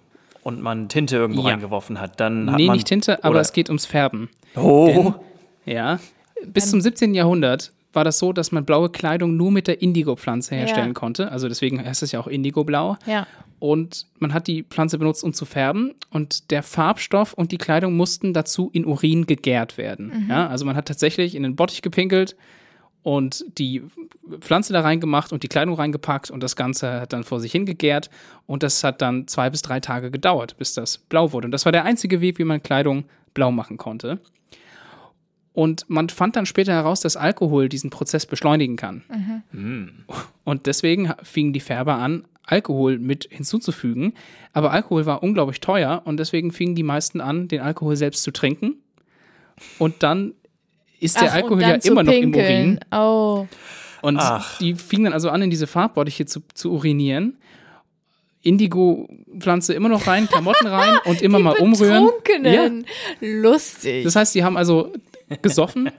und 0.43 0.63
man 0.63 0.89
Tinte 0.89 1.17
irgendwo 1.17 1.43
Ja. 1.43 1.49
reingeworfen 1.51 2.01
hat, 2.01 2.19
dann 2.21 2.51
hat 2.51 2.57
nee, 2.59 2.67
man. 2.67 2.77
nicht 2.77 2.89
Tinte, 2.89 3.23
aber 3.23 3.41
es 3.41 3.53
geht 3.53 3.69
ums 3.69 3.87
Färben. 3.87 4.29
Oh, 4.57 5.15
Ja. 5.67 6.01
Bis 6.47 6.71
zum 6.71 6.81
17. 6.81 7.15
Jahrhundert 7.15 7.73
war 7.93 8.05
das 8.05 8.19
so, 8.19 8.33
dass 8.33 8.53
man 8.53 8.65
blaue 8.65 8.91
Kleidung 8.91 9.37
nur 9.37 9.51
mit 9.51 9.67
der 9.67 9.83
Indigo-Pflanze 9.83 10.55
herstellen 10.55 10.89
Ja. 10.89 10.93
konnte. 10.95 11.33
Also 11.33 11.49
deswegen 11.49 11.85
heißt 11.85 12.03
es 12.03 12.13
ja 12.13 12.21
auch 12.21 12.27
Indigo-Blau. 12.29 12.97
Ja. 13.07 13.27
Und 13.59 14.07
man 14.19 14.33
hat 14.33 14.47
die 14.47 14.63
Pflanze 14.63 14.99
benutzt, 14.99 15.25
um 15.25 15.33
zu 15.33 15.45
färben. 15.45 15.95
Und 16.11 16.51
der 16.51 16.63
Farbstoff 16.63 17.33
und 17.33 17.51
die 17.51 17.59
Kleidung 17.59 17.97
mussten 17.97 18.33
dazu 18.33 18.71
in 18.73 18.87
Urin 18.87 19.27
gegärt 19.27 19.79
werden. 19.79 20.27
Ja, 20.29 20.47
also 20.47 20.65
man 20.65 20.77
hat 20.77 20.87
tatsächlich 20.87 21.35
in 21.35 21.43
den 21.43 21.57
Bottich 21.57 21.83
gepinkelt 21.83 22.37
und 23.03 23.45
die 23.59 23.83
Pflanze 24.41 24.73
da 24.73 24.81
reingemacht 24.83 25.33
und 25.33 25.43
die 25.43 25.49
Kleidung 25.49 25.75
reingepackt 25.75 26.31
und 26.31 26.43
das 26.43 26.57
Ganze 26.57 27.01
hat 27.01 27.13
dann 27.13 27.25
vor 27.25 27.41
sich 27.41 27.53
hingegärt. 27.53 28.11
Und 28.47 28.63
das 28.63 28.85
hat 28.85 29.03
dann 29.03 29.27
zwei 29.27 29.51
bis 29.51 29.63
drei 29.63 29.81
Tage 29.81 30.11
gedauert, 30.11 30.57
bis 30.57 30.75
das 30.75 30.99
blau 30.99 31.33
wurde. 31.33 31.47
Und 31.47 31.53
das 31.53 31.65
war 31.65 31.73
der 31.73 31.85
einzige 31.85 32.21
Weg, 32.21 32.39
wie 32.39 32.45
man 32.45 32.63
Kleidung 32.63 33.05
blau 33.35 33.51
machen 33.51 33.77
konnte. 33.77 34.21
Und 35.53 35.89
man 35.89 36.09
fand 36.09 36.37
dann 36.37 36.47
später 36.47 36.73
heraus, 36.73 37.01
dass 37.01 37.17
Alkohol 37.17 37.69
diesen 37.69 37.91
Prozess 37.91 38.27
beschleunigen 38.27 38.77
kann. 38.77 39.03
Und 40.45 40.67
deswegen 40.67 41.13
fingen 41.23 41.53
die 41.53 41.61
Färber 41.61 41.97
an, 41.97 42.25
Alkohol 42.49 42.99
mit 42.99 43.29
hinzuzufügen. 43.31 44.15
Aber 44.53 44.73
Alkohol 44.73 45.07
war 45.07 45.23
unglaublich 45.23 45.61
teuer 45.61 46.03
und 46.05 46.19
deswegen 46.19 46.51
fingen 46.51 46.75
die 46.75 46.83
meisten 46.83 47.21
an, 47.21 47.49
den 47.49 47.61
Alkohol 47.61 47.97
selbst 47.97 48.23
zu 48.23 48.31
trinken. 48.31 48.77
Und 49.79 50.03
dann 50.03 50.35
ist 50.99 51.21
der 51.21 51.31
Ach, 51.31 51.35
Alkohol 51.35 51.57
und 51.57 51.61
ja 51.61 51.75
immer 51.75 52.03
noch 52.03 52.13
im. 52.13 52.35
Urin. 52.35 52.81
Oh. 52.91 53.47
Und 54.01 54.19
Ach. 54.19 54.59
die 54.59 54.75
fingen 54.75 55.05
dann 55.05 55.13
also 55.13 55.31
an, 55.31 55.43
in 55.43 55.51
diese 55.51 55.67
Farbbottiche 55.67 56.27
zu, 56.27 56.41
zu 56.55 56.73
urinieren. 56.73 57.37
Indigo-Pflanze 58.43 59.75
immer 59.75 59.89
noch 59.89 60.07
rein, 60.07 60.29
Klamotten 60.29 60.69
rein 60.69 60.99
und 61.05 61.21
immer 61.21 61.41
mal 61.41 61.57
umrühren. 61.57 62.09
Ja. 62.43 62.71
Lustig. 63.21 64.05
das 64.05 64.17
heißt, 64.17 64.35
die 64.35 64.45
haben 64.45 64.57
also 64.57 64.93
gesoffen, 65.43 65.91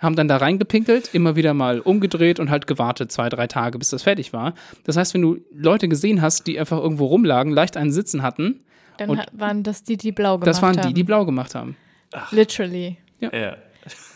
haben 0.00 0.16
dann 0.16 0.26
da 0.28 0.38
reingepinkelt, 0.38 1.14
immer 1.14 1.36
wieder 1.36 1.54
mal 1.54 1.80
umgedreht 1.80 2.40
und 2.40 2.50
halt 2.50 2.66
gewartet, 2.66 3.12
zwei, 3.12 3.28
drei 3.28 3.46
Tage, 3.46 3.78
bis 3.78 3.90
das 3.90 4.02
fertig 4.02 4.32
war. 4.32 4.54
Das 4.84 4.96
heißt, 4.96 5.14
wenn 5.14 5.22
du 5.22 5.38
Leute 5.54 5.88
gesehen 5.88 6.20
hast, 6.22 6.46
die 6.46 6.58
einfach 6.58 6.78
irgendwo 6.78 7.06
rumlagen, 7.06 7.52
leicht 7.52 7.76
einen 7.76 7.92
Sitzen 7.92 8.22
hatten, 8.22 8.60
Dann 8.96 9.10
und- 9.10 9.18
ha- 9.20 9.26
waren 9.32 9.62
das 9.62 9.82
die, 9.84 9.96
die 9.96 10.10
blau 10.12 10.38
gemacht 10.38 10.46
das 10.48 10.62
waren 10.62 10.76
haben. 10.78 10.88
die, 10.88 10.94
die 10.94 11.04
blau 11.04 11.24
gemacht 11.24 11.54
haben. 11.54 11.76
Ah. 12.12 12.26
Literally. 12.32 12.96
ja. 13.20 13.56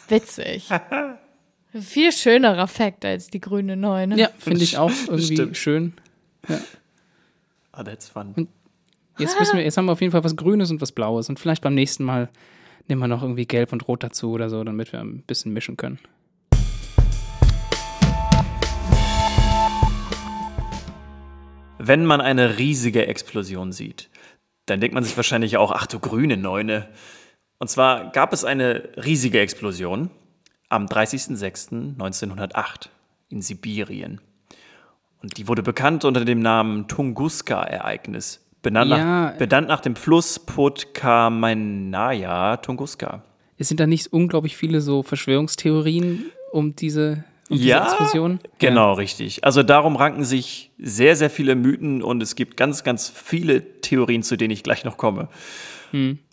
Witzig. 0.09 0.69
Viel 1.81 2.12
schönerer 2.12 2.67
Fakt 2.69 3.05
als 3.05 3.29
die 3.29 3.41
grüne 3.41 3.76
Neune. 3.76 4.17
Ja, 4.17 4.29
finde 4.38 4.62
ich 4.62 4.79
auch 4.79 4.91
irgendwie 5.09 5.35
Stimmt. 5.35 5.57
schön. 5.57 5.93
Ah, 7.73 7.83
that's 7.83 8.09
fun. 8.09 8.49
Jetzt 9.19 9.38
wissen 9.41 9.57
wir, 9.57 9.64
jetzt 9.64 9.76
haben 9.76 9.87
wir 9.87 9.93
auf 9.93 10.00
jeden 10.00 10.12
Fall 10.12 10.25
was 10.25 10.37
Grünes 10.37 10.71
und 10.71 10.81
was 10.81 10.93
Blaues. 10.93 11.29
Und 11.29 11.38
vielleicht 11.41 11.62
beim 11.62 11.75
nächsten 11.75 12.05
Mal 12.05 12.29
nehmen 12.88 13.00
wir 13.00 13.09
noch 13.09 13.23
irgendwie 13.23 13.47
Gelb 13.47 13.73
und 13.73 13.88
Rot 13.88 14.03
dazu 14.03 14.33
oder 14.33 14.50
so, 14.50 14.62
damit 14.64 14.93
wir 14.93 15.00
ein 15.00 15.23
bisschen 15.23 15.53
mischen 15.53 15.76
können. 15.76 15.99
Wenn 21.79 22.07
man 22.07 22.21
eine 22.21 22.59
riesige 22.59 23.07
Explosion 23.07 23.73
sieht, 23.73 24.09
dann 24.67 24.81
denkt 24.81 24.95
man 24.95 25.05
sich 25.05 25.17
wahrscheinlich 25.17 25.57
auch, 25.59 25.71
ach 25.71 25.87
du 25.87 25.99
grüne 25.99 26.38
Neune. 26.38 26.88
Und 27.59 27.69
zwar 27.69 28.11
gab 28.12 28.33
es 28.33 28.45
eine 28.45 28.88
riesige 28.97 29.41
Explosion 29.41 30.11
am 30.71 30.87
30.06.1908 30.87 32.88
in 33.29 33.43
Sibirien. 33.43 34.23
Und 35.21 35.37
die 35.37 35.49
wurde 35.49 35.62
bekannt 35.62 36.05
unter 36.05 36.25
dem 36.25 36.41
Namen 36.41 36.88
Tunguska-Ereignis, 36.88 38.44
benannt, 38.64 38.90
Ja. 38.90 38.97
nach, 39.30 39.37
benannt 39.37 39.68
nach 39.68 39.80
dem 39.80 39.94
Fluss 39.94 40.40
Podkamennaya 40.40 42.56
Tunguska. 42.56 43.23
Es 43.56 43.68
sind 43.68 43.78
da 43.78 43.87
nicht 43.87 44.12
unglaublich 44.12 44.56
viele 44.56 44.80
so 44.80 45.04
Verschwörungstheorien 45.04 46.25
um 46.50 46.75
diese, 46.75 47.23
um 47.49 47.59
diese 47.59 47.76
Explosion? 47.76 48.40
Genau, 48.59 48.94
richtig. 48.94 49.44
Also 49.44 49.62
darum 49.62 49.94
ranken 49.94 50.25
sich 50.25 50.73
sehr, 50.78 51.14
sehr 51.14 51.30
viele 51.30 51.54
Mythen 51.54 52.02
und 52.02 52.21
es 52.23 52.35
gibt 52.35 52.56
ganz, 52.56 52.83
ganz 52.83 53.09
viele 53.09 53.80
Theorien, 53.80 54.25
zu 54.25 54.37
denen 54.37 54.50
ich 54.50 54.64
gleich 54.64 54.85
noch 54.85 54.97
komme. 54.97 55.28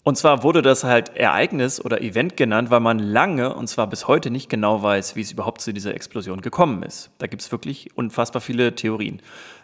Und 0.04 0.18
zwar 0.18 0.42
wurde 0.42 0.64
das 0.64 0.84
halt 0.84 1.16
Ereignis 1.16 1.86
oder 1.86 2.02
Event 2.02 2.36
genannt, 2.36 2.72
weil 2.72 2.80
man 2.80 2.98
lange, 2.98 3.54
und 3.54 3.68
zwar 3.68 3.86
bis 3.86 4.08
heute 4.08 4.32
nicht 4.32 4.50
genau 4.50 4.82
weiß, 4.82 5.16
wie 5.16 5.22
es 5.22 5.32
überhaupt 5.32 5.62
zu 5.62 5.72
dieser 5.72 5.94
Explosion 5.94 6.42
gekommen 6.42 6.82
ist. 6.82 7.12
Da 7.20 7.28
gibt 7.28 7.44
es 7.44 7.52
wirklich 7.52 7.96
unfassbar 7.96 8.42
viele 8.42 8.74
Theorien. 8.74 9.22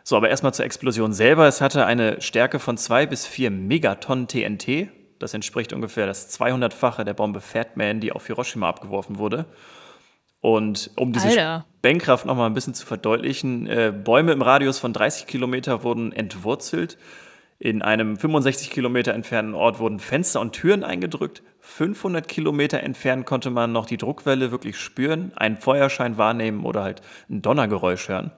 So, 0.08 0.16
aber 0.16 0.30
erstmal 0.30 0.54
zur 0.54 0.64
Explosion 0.64 1.12
selber. 1.12 1.50
Es 1.50 1.60
hatte 1.60 1.86
eine 1.86 2.22
Stärke 2.22 2.60
von 2.60 2.78
zwei 2.78 3.06
bis 3.06 3.28
vier 3.28 3.52
Megatonnen 3.52 4.30
TNT. 4.30 4.88
Das 5.20 5.34
entspricht 5.34 5.74
ungefähr 5.74 6.06
das 6.08 6.34
200-fache 6.40 7.04
der 7.04 7.14
Bombe 7.14 7.42
Fat 7.42 7.76
Man, 7.76 8.00
die 8.00 8.14
auf 8.14 8.26
Hiroshima 8.26 8.70
abgeworfen 8.70 9.18
wurde. 9.18 9.48
Und 10.40 10.92
um 10.96 11.12
diese 11.12 11.28
Alter. 11.28 11.66
Sprengkraft 11.80 12.26
noch 12.26 12.38
mal 12.38 12.46
ein 12.46 12.54
bisschen 12.54 12.74
zu 12.74 12.86
verdeutlichen, 12.86 13.68
äh, 13.68 13.92
Bäume 13.92 14.32
im 14.32 14.42
Radius 14.42 14.80
von 14.80 14.94
30 14.94 15.28
Kilometer 15.28 15.84
wurden 15.84 16.14
entwurzelt. 16.14 16.98
In 17.60 17.82
einem 17.82 18.16
65 18.16 18.70
Kilometer 18.70 19.14
entfernten 19.14 19.56
Ort 19.56 19.80
wurden 19.80 20.00
Fenster 20.00 20.40
und 20.40 20.54
Türen 20.54 20.86
eingedrückt. 20.86 21.44
500 21.60 22.30
Kilometer 22.30 22.80
entfernt 22.80 23.26
konnte 23.26 23.50
man 23.50 23.74
noch 23.74 23.86
die 23.86 23.98
Druckwelle 23.98 24.52
wirklich 24.52 24.78
spüren, 24.78 25.34
einen 25.36 25.58
Feuerschein 25.58 26.18
wahrnehmen 26.18 26.64
oder 26.64 26.84
halt 26.84 27.02
ein 27.30 27.42
Donnergeräusch 27.42 28.08
hören. 28.08 28.32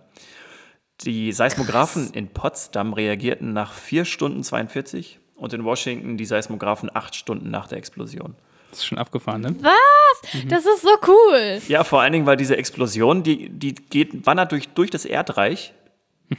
Die 1.05 1.31
Seismographen 1.31 2.11
in 2.13 2.27
Potsdam 2.27 2.93
reagierten 2.93 3.53
nach 3.53 3.73
4 3.73 4.05
Stunden 4.05 4.43
42 4.43 5.19
und 5.35 5.53
in 5.53 5.63
Washington 5.63 6.17
die 6.17 6.25
Seismographen 6.25 6.89
8 6.93 7.15
Stunden 7.15 7.49
nach 7.49 7.67
der 7.67 7.77
Explosion. 7.77 8.35
Das 8.69 8.79
ist 8.79 8.85
schon 8.85 8.97
abgefahren, 8.97 9.41
ne? 9.41 9.55
Das 10.47 10.65
ist 10.65 10.81
so 10.81 10.89
cool. 11.07 11.61
Ja, 11.67 11.83
vor 11.83 12.01
allen 12.01 12.13
Dingen, 12.13 12.25
weil 12.25 12.37
diese 12.37 12.57
Explosion, 12.57 13.23
die, 13.23 13.49
die 13.49 13.73
geht, 13.73 14.25
wandert 14.25 14.51
durch, 14.51 14.67
durch 14.69 14.89
das 14.89 15.05
Erdreich 15.05 15.73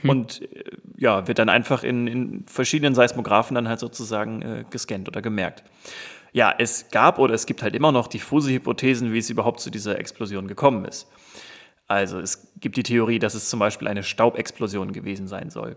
und 0.05 0.43
äh, 0.43 0.64
ja, 0.97 1.26
wird 1.26 1.38
dann 1.38 1.49
einfach 1.49 1.83
in, 1.83 2.07
in 2.07 2.45
verschiedenen 2.47 2.95
Seismographen 2.95 3.55
dann 3.55 3.69
halt 3.69 3.81
sozusagen 3.81 4.43
äh, 4.43 4.64
gescannt 4.69 5.09
oder 5.09 5.23
gemerkt. 5.23 5.64
Ja, 6.33 6.55
es 6.57 6.90
gab 6.90 7.19
oder 7.19 7.35
es 7.35 7.47
gibt 7.47 7.62
halt 7.62 7.75
immer 7.75 7.90
noch 7.90 8.07
diffuse 8.07 8.50
Hypothesen, 8.52 9.12
wie 9.12 9.19
es 9.19 9.31
überhaupt 9.31 9.61
zu 9.61 9.71
dieser 9.71 9.99
Explosion 9.99 10.47
gekommen 10.47 10.85
ist. 10.85 11.09
Also 11.90 12.20
es 12.20 12.52
gibt 12.61 12.76
die 12.76 12.85
Theorie, 12.85 13.18
dass 13.18 13.35
es 13.35 13.50
zum 13.50 13.59
Beispiel 13.59 13.88
eine 13.88 14.04
Staubexplosion 14.04 14.92
gewesen 14.92 15.26
sein 15.26 15.50
soll. 15.50 15.76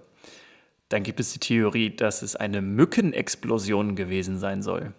Dann 0.90 1.02
gibt 1.02 1.20
es 1.20 1.34
die 1.34 1.40
Theorie, 1.40 1.90
dass 1.90 2.22
es 2.22 2.36
eine 2.36 2.62
Mückenexplosion 2.62 3.96
gewesen 3.96 4.38
sein 4.38 4.62
soll. 4.62 4.94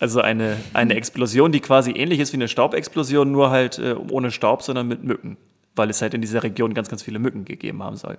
Also 0.00 0.22
eine, 0.22 0.56
eine 0.72 0.94
Explosion, 0.94 1.52
die 1.52 1.60
quasi 1.60 1.90
ähnlich 1.90 2.20
ist 2.20 2.32
wie 2.32 2.38
eine 2.38 2.48
Staubexplosion, 2.48 3.30
nur 3.30 3.50
halt 3.50 3.78
äh, 3.78 3.96
ohne 4.08 4.30
Staub, 4.30 4.62
sondern 4.62 4.88
mit 4.88 5.04
Mücken. 5.04 5.36
Weil 5.76 5.90
es 5.90 6.00
halt 6.00 6.14
in 6.14 6.22
dieser 6.22 6.42
Region 6.42 6.72
ganz, 6.72 6.88
ganz 6.88 7.02
viele 7.02 7.18
Mücken 7.18 7.44
gegeben 7.44 7.82
haben 7.82 7.96
soll. 7.96 8.16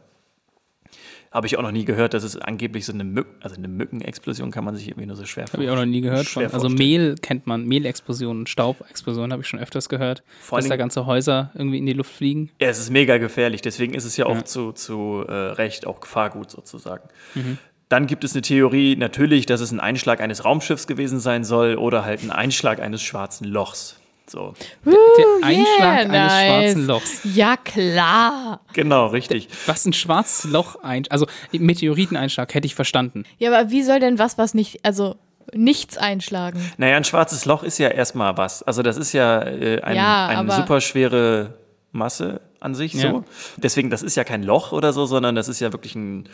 Habe 1.31 1.45
ich 1.45 1.57
auch 1.57 1.61
noch 1.61 1.71
nie 1.71 1.85
gehört, 1.85 2.15
dass 2.15 2.23
es 2.23 2.37
angeblich 2.37 2.85
so 2.85 2.93
eine 2.93 3.03
Mücken, 3.03 3.35
also 3.41 3.55
eine 3.55 3.67
Mückenexplosion 3.67 4.49
kann 4.49 4.63
man 4.63 4.75
sich 4.75 4.87
irgendwie 4.87 5.05
nur 5.05 5.15
so 5.15 5.25
schwer 5.25 5.45
Habe 5.53 5.63
ich 5.63 5.69
auch 5.69 5.75
noch 5.75 5.85
nie 5.85 6.01
gehört. 6.01 6.25
Von, 6.25 6.43
also 6.43 6.61
vorstellen. 6.69 6.75
Mehl 6.77 7.15
kennt 7.21 7.45
man, 7.45 7.65
Mehlexplosionen, 7.65 8.47
Staubexplosionen 8.47 9.31
habe 9.31 9.43
ich 9.43 9.47
schon 9.47 9.59
öfters 9.59 9.89
gehört. 9.89 10.23
Vor 10.41 10.57
dass 10.57 10.67
da 10.67 10.75
ganze 10.75 11.05
Häuser 11.05 11.51
irgendwie 11.53 11.77
in 11.77 11.85
die 11.85 11.93
Luft 11.93 12.11
fliegen. 12.11 12.49
Ja, 12.59 12.69
es 12.69 12.79
ist 12.79 12.89
mega 12.89 13.17
gefährlich, 13.19 13.61
deswegen 13.61 13.93
ist 13.93 14.05
es 14.05 14.17
ja 14.17 14.25
auch 14.25 14.35
Ja. 14.37 14.45
zu, 14.45 14.71
zu 14.71 15.23
äh, 15.27 15.31
Recht 15.33 15.85
auch 15.85 15.99
Gefahrgut 15.99 16.49
sozusagen. 16.49 17.07
Mhm. 17.35 17.59
Dann 17.89 18.07
gibt 18.07 18.23
es 18.23 18.33
eine 18.33 18.41
Theorie, 18.41 18.95
natürlich, 18.95 19.45
dass 19.45 19.61
es 19.61 19.71
ein 19.71 19.79
Einschlag 19.79 20.21
eines 20.21 20.45
Raumschiffs 20.45 20.87
gewesen 20.87 21.19
sein 21.19 21.43
soll 21.43 21.75
oder 21.75 22.05
halt 22.05 22.23
ein 22.23 22.31
Einschlag 22.31 22.79
eines 22.79 23.01
schwarzen 23.03 23.45
Lochs. 23.45 23.98
So, 24.29 24.53
Der 24.85 24.93
Einschlag 25.41 25.79
yeah, 25.79 25.91
eines 25.97 26.11
nice. 26.11 26.45
schwarzen 26.45 26.87
Lochs. 26.87 27.19
Ja, 27.35 27.57
klar. 27.57 28.61
genau, 28.73 29.07
richtig. 29.07 29.47
Was 29.65 29.85
ein 29.85 29.93
schwarzes 29.93 30.49
Loch 30.51 30.83
ein, 30.83 31.05
also 31.09 31.25
Meteoriteneinschlag 31.51 32.53
hätte 32.53 32.65
ich 32.67 32.75
verstanden. 32.75 33.23
Ja, 33.39 33.51
aber 33.51 33.71
wie 33.71 33.81
soll 33.83 33.99
denn 33.99 34.19
was, 34.19 34.37
was 34.37 34.53
nicht, 34.53 34.85
also 34.85 35.15
nichts 35.53 35.97
einschlagen? 35.97 36.59
Naja, 36.77 36.97
ein 36.97 37.03
schwarzes 37.05 37.45
Loch 37.45 37.63
ist 37.63 37.79
ja 37.79 37.87
erstmal 37.89 38.37
was. 38.37 38.61
Also 38.63 38.83
das 38.83 38.97
ist 38.97 39.13
ja, 39.13 39.41
äh, 39.41 39.81
ein, 39.81 39.95
Ja, 39.95 40.27
eine 40.27 40.39
aber- 40.39 40.55
super 40.55 40.79
schwere 40.81 41.55
Masse 41.91 42.41
an 42.59 42.75
sich 42.75 42.93
Ja. 42.93 43.11
so. 43.11 43.23
Deswegen, 43.57 43.89
das 43.89 44.01
ist 44.03 44.15
ja 44.15 44.23
kein 44.23 44.43
Loch 44.43 44.71
oder 44.71 44.93
so, 44.93 45.05
sondern 45.05 45.35
das 45.35 45.47
ist 45.47 45.59
ja 45.59 45.71
wirklich 45.71 45.95
ein, 45.95 46.27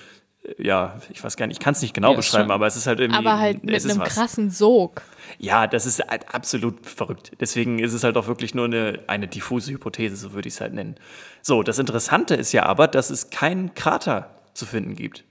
äh, 0.43 0.63
ja, 0.67 0.99
ich 1.09 1.23
weiß 1.23 1.37
gar 1.37 1.47
nicht, 1.47 1.57
ich 1.59 1.63
kann 1.63 1.73
es 1.73 1.81
nicht 1.81 1.93
genau 1.93 2.11
Ja, 2.11 2.15
beschreiben, 2.17 2.45
schon- 2.45 2.51
aber 2.51 2.67
es 2.67 2.75
ist 2.75 2.87
halt 2.87 2.99
irgendwie. 2.99 3.19
Aber 3.19 3.39
halt 3.39 3.63
mit 3.63 3.75
es 3.75 3.85
ist 3.85 3.91
einem 3.91 4.01
was. 4.01 4.13
krassen 4.13 4.49
Sog. 4.49 5.01
Ja, 5.39 5.67
das 5.67 5.85
ist 5.85 5.99
halt 6.07 6.33
absolut 6.33 6.85
verrückt. 6.85 7.31
Deswegen 7.39 7.79
ist 7.79 7.93
es 7.93 8.03
halt 8.03 8.15
auch 8.17 8.27
wirklich 8.27 8.53
nur 8.55 8.65
eine, 8.65 8.99
eine 9.07 9.27
diffuse 9.27 9.71
Hypothese, 9.71 10.15
so 10.15 10.33
würde 10.33 10.47
ich 10.47 10.53
es 10.55 10.61
halt 10.61 10.73
nennen. 10.73 10.95
So, 11.41 11.63
das 11.63 11.79
Interessante 11.79 12.35
ist 12.35 12.51
ja 12.51 12.63
aber, 12.65 12.87
dass 12.87 13.09
es 13.09 13.29
keinen 13.29 13.73
Krater 13.73 14.29
zu 14.53 14.65
finden 14.65 14.95
gibt. 14.95 15.23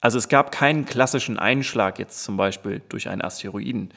Also 0.00 0.18
es 0.18 0.28
gab 0.28 0.52
keinen 0.52 0.84
klassischen 0.84 1.38
Einschlag 1.38 1.98
jetzt 1.98 2.24
zum 2.24 2.36
Beispiel 2.36 2.82
durch 2.90 3.08
einen 3.08 3.22
Asteroiden. 3.22 3.90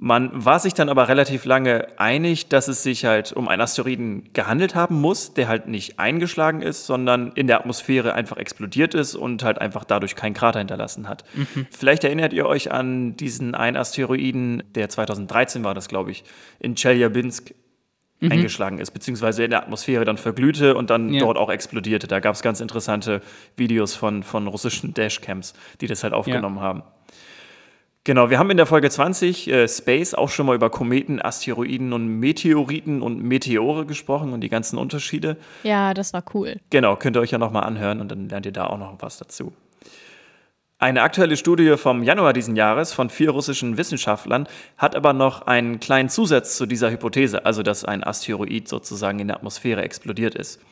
Man 0.00 0.30
war 0.32 0.60
sich 0.60 0.74
dann 0.74 0.88
aber 0.88 1.08
relativ 1.08 1.44
lange 1.44 1.88
einig, 1.98 2.48
dass 2.48 2.68
es 2.68 2.84
sich 2.84 3.04
halt 3.04 3.32
um 3.32 3.48
einen 3.48 3.60
Asteroiden 3.60 4.32
gehandelt 4.32 4.76
haben 4.76 5.00
muss, 5.00 5.34
der 5.34 5.48
halt 5.48 5.66
nicht 5.66 5.98
eingeschlagen 5.98 6.62
ist, 6.62 6.86
sondern 6.86 7.32
in 7.32 7.48
der 7.48 7.58
Atmosphäre 7.58 8.14
einfach 8.14 8.36
explodiert 8.36 8.94
ist 8.94 9.16
und 9.16 9.42
halt 9.42 9.60
einfach 9.60 9.82
dadurch 9.82 10.14
keinen 10.14 10.34
Krater 10.34 10.60
hinterlassen 10.60 11.08
hat. 11.08 11.24
Vielleicht 11.72 12.04
erinnert 12.04 12.32
ihr 12.32 12.46
euch 12.46 12.70
an 12.70 13.16
diesen 13.16 13.56
einen 13.56 13.76
Asteroiden, 13.76 14.62
der 14.76 14.88
2013 14.88 15.64
war 15.64 15.74
das, 15.74 15.88
glaube 15.88 16.12
ich, 16.12 16.22
in 16.60 16.76
Chelyabinsk 16.76 17.52
eingeschlagen 18.20 18.78
ist, 18.78 18.92
beziehungsweise 18.92 19.44
in 19.44 19.50
der 19.50 19.62
Atmosphäre 19.62 20.04
dann 20.04 20.16
verglühte 20.16 20.76
und 20.76 20.90
dann 20.90 21.12
Ja. 21.12 21.20
dort 21.20 21.36
auch 21.38 21.50
explodierte. 21.50 22.06
Da 22.06 22.20
gab 22.20 22.34
es 22.36 22.42
ganz 22.42 22.60
interessante 22.60 23.20
Videos 23.56 23.94
von, 23.96 24.22
von 24.22 24.46
russischen 24.46 24.94
Dashcams, 24.94 25.54
die 25.80 25.86
das 25.88 26.02
halt 26.04 26.12
aufgenommen 26.14 26.60
haben. 26.60 26.82
Genau, 28.08 28.30
wir 28.30 28.38
haben 28.38 28.48
in 28.48 28.56
der 28.56 28.64
Folge 28.64 28.88
20 28.88 29.48
äh, 29.48 29.68
Space 29.68 30.14
auch 30.14 30.30
schon 30.30 30.46
mal 30.46 30.56
über 30.56 30.70
Kometen, 30.70 31.20
Asteroiden 31.20 31.92
und 31.92 32.08
Meteoriten 32.08 33.02
und 33.02 33.22
Meteore 33.22 33.84
gesprochen 33.84 34.32
und 34.32 34.40
die 34.40 34.48
ganzen 34.48 34.78
Unterschiede. 34.78 35.36
Ja, 35.62 35.92
das 35.92 36.14
war 36.14 36.24
cool. 36.32 36.56
Genau, 36.70 36.96
könnt 36.96 37.18
ihr 37.18 37.20
euch 37.20 37.32
ja 37.32 37.36
nochmal 37.36 37.64
anhören 37.64 38.00
und 38.00 38.10
dann 38.10 38.30
lernt 38.30 38.46
ihr 38.46 38.52
da 38.52 38.68
auch 38.68 38.78
noch 38.78 38.94
was 39.00 39.18
dazu. 39.18 39.52
Eine 40.78 41.02
aktuelle 41.02 41.36
Studie 41.36 41.76
vom 41.76 42.02
Januar 42.02 42.32
diesen 42.32 42.56
Jahres 42.56 42.94
von 42.94 43.10
vier 43.10 43.28
russischen 43.28 43.76
Wissenschaftlern 43.76 44.48
hat 44.78 44.96
aber 44.96 45.12
noch 45.12 45.42
einen 45.42 45.78
kleinen 45.78 46.08
Zusatz 46.08 46.56
zu 46.56 46.64
dieser 46.64 46.90
Hypothese, 46.90 47.44
also 47.44 47.62
dass 47.62 47.84
ein 47.84 48.02
Asteroid 48.02 48.68
sozusagen 48.68 49.18
in 49.18 49.28
der 49.28 49.36
Atmosphäre 49.36 49.82
explodiert 49.82 50.34
ist. 50.34 50.62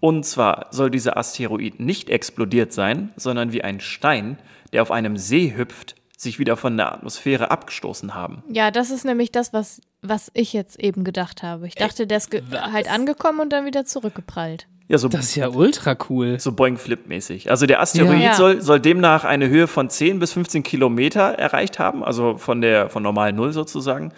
Und 0.00 0.26
zwar 0.26 0.66
soll 0.72 0.90
dieser 0.90 1.16
Asteroid 1.16 1.80
nicht 1.80 2.10
explodiert 2.10 2.74
sein, 2.74 3.12
sondern 3.16 3.54
wie 3.54 3.64
ein 3.64 3.80
Stein, 3.80 4.36
der 4.74 4.82
auf 4.82 4.90
einem 4.90 5.16
See 5.16 5.54
hüpft, 5.56 5.94
sich 6.22 6.38
wieder 6.38 6.56
von 6.56 6.76
der 6.76 6.92
Atmosphäre 6.92 7.50
abgestoßen 7.50 8.14
haben. 8.14 8.42
Ja, 8.48 8.70
das 8.70 8.90
ist 8.90 9.04
nämlich 9.04 9.32
das, 9.32 9.52
was, 9.52 9.80
was 10.02 10.30
ich 10.34 10.52
jetzt 10.52 10.78
eben 10.80 11.04
gedacht 11.04 11.42
habe. 11.42 11.66
Ich 11.66 11.74
dachte, 11.74 12.06
der 12.06 12.18
ist 12.18 12.30
halt 12.52 12.90
angekommen 12.90 13.40
und 13.40 13.50
dann 13.52 13.64
wieder 13.66 13.84
zurückgeprallt. 13.84 14.66
Ja, 14.88 14.98
so 14.98 15.08
Das 15.08 15.20
ist 15.26 15.36
ja 15.36 15.48
ultra 15.48 15.96
cool. 16.10 16.38
So 16.38 16.52
Boeing-Flip-mäßig. 16.52 17.50
Also 17.50 17.66
der 17.66 17.80
Asteroid 17.80 18.20
Ja. 18.20 18.34
soll, 18.34 18.60
soll 18.60 18.78
demnach 18.80 19.24
eine 19.24 19.48
Höhe 19.48 19.66
von 19.66 19.88
10 19.88 20.18
bis 20.18 20.32
15 20.32 20.62
Kilometer 20.62 21.22
erreicht 21.32 21.78
haben, 21.78 22.04
also 22.04 22.36
von 22.36 22.60
der 22.60 22.88
von 22.90 23.02
normal 23.02 23.32
Null 23.32 23.52
sozusagen, 23.52 24.12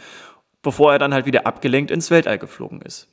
bevor 0.62 0.92
er 0.92 0.98
dann 0.98 1.14
halt 1.14 1.26
wieder 1.26 1.46
abgelenkt 1.46 1.90
ins 1.90 2.10
Weltall 2.10 2.38
geflogen 2.38 2.82
ist. 2.82 3.08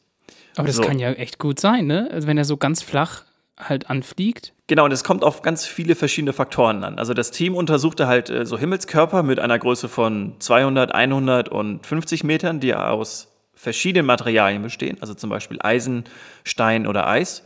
Aber 0.55 0.67
das 0.67 0.77
So. 0.77 0.81
kann 0.83 0.98
ja 1.00 1.12
echt 1.12 1.39
gut 1.39 1.60
sein, 1.60 1.86
ne? 1.86 2.10
Also 2.12 2.27
wenn 2.27 2.38
er 2.38 2.45
so 2.45 2.57
ganz 2.57 2.81
flach 2.81 3.24
halt 3.58 3.89
anfliegt. 3.89 4.53
Genau, 4.67 4.86
und 4.86 4.91
es 4.91 5.03
kommt 5.03 5.24
auf 5.24 5.41
ganz 5.41 5.65
viele 5.65 5.96
verschiedene 5.96 6.34
Faktoren 6.34 6.84
an. 6.84 6.98
Also 6.98 7.13
das 7.13 7.31
Team 7.31 7.55
untersuchte 7.55 8.08
halt 8.08 8.29
äh, 8.29 8.46
so 8.46 8.58
Himmelskörper 8.58 9.24
mit 9.24 9.39
einer 9.39 9.60
Größe 9.60 9.89
von 9.89 10.36
200, 10.39 10.93
100 10.93 11.50
und 11.50 11.86
50 11.86 12.24
Metern, 12.24 12.60
die 12.60 12.74
aus 12.74 13.27
verschiedenen 13.53 14.05
Materialien 14.05 14.63
bestehen, 14.63 14.98
also 15.01 15.13
zum 15.13 15.29
Beispiel 15.29 15.60
Eisen, 15.62 16.05
Stein 16.43 16.88
oder 16.88 17.08
Eis. 17.08 17.46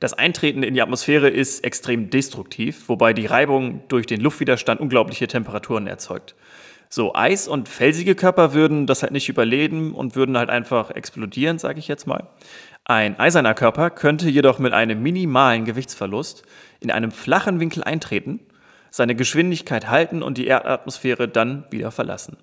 Das 0.00 0.14
Eintreten 0.14 0.62
in 0.62 0.74
die 0.74 0.82
Atmosphäre 0.82 1.28
ist 1.28 1.64
extrem 1.64 2.10
destruktiv, 2.10 2.88
wobei 2.88 3.12
die 3.12 3.26
Reibung 3.26 3.82
durch 3.88 4.06
den 4.06 4.20
Luftwiderstand 4.20 4.80
unglaubliche 4.80 5.26
Temperaturen 5.26 5.86
erzeugt. 5.86 6.34
So, 6.88 7.14
Eis 7.14 7.48
und 7.48 7.68
felsige 7.68 8.14
Körper 8.14 8.54
würden 8.54 8.86
das 8.86 9.02
halt 9.02 9.12
nicht 9.12 9.28
überleben 9.28 9.94
und 9.94 10.14
würden 10.16 10.38
halt 10.38 10.50
einfach 10.50 10.90
explodieren, 10.90 11.58
sage 11.58 11.78
ich 11.78 11.88
jetzt 11.88 12.06
mal. 12.06 12.28
Ein 12.84 13.18
eiserner 13.18 13.54
Körper 13.54 13.90
könnte 13.90 14.28
jedoch 14.28 14.58
mit 14.58 14.72
einem 14.72 15.02
minimalen 15.02 15.64
Gewichtsverlust 15.64 16.44
in 16.78 16.90
einem 16.90 17.10
flachen 17.10 17.58
Winkel 17.58 17.82
eintreten, 17.82 18.40
seine 18.90 19.16
Geschwindigkeit 19.16 19.90
halten 19.90 20.22
und 20.22 20.38
die 20.38 20.46
Erdatmosphäre 20.46 21.28
dann 21.28 21.64
wieder 21.70 21.90
verlassen. 21.90 22.36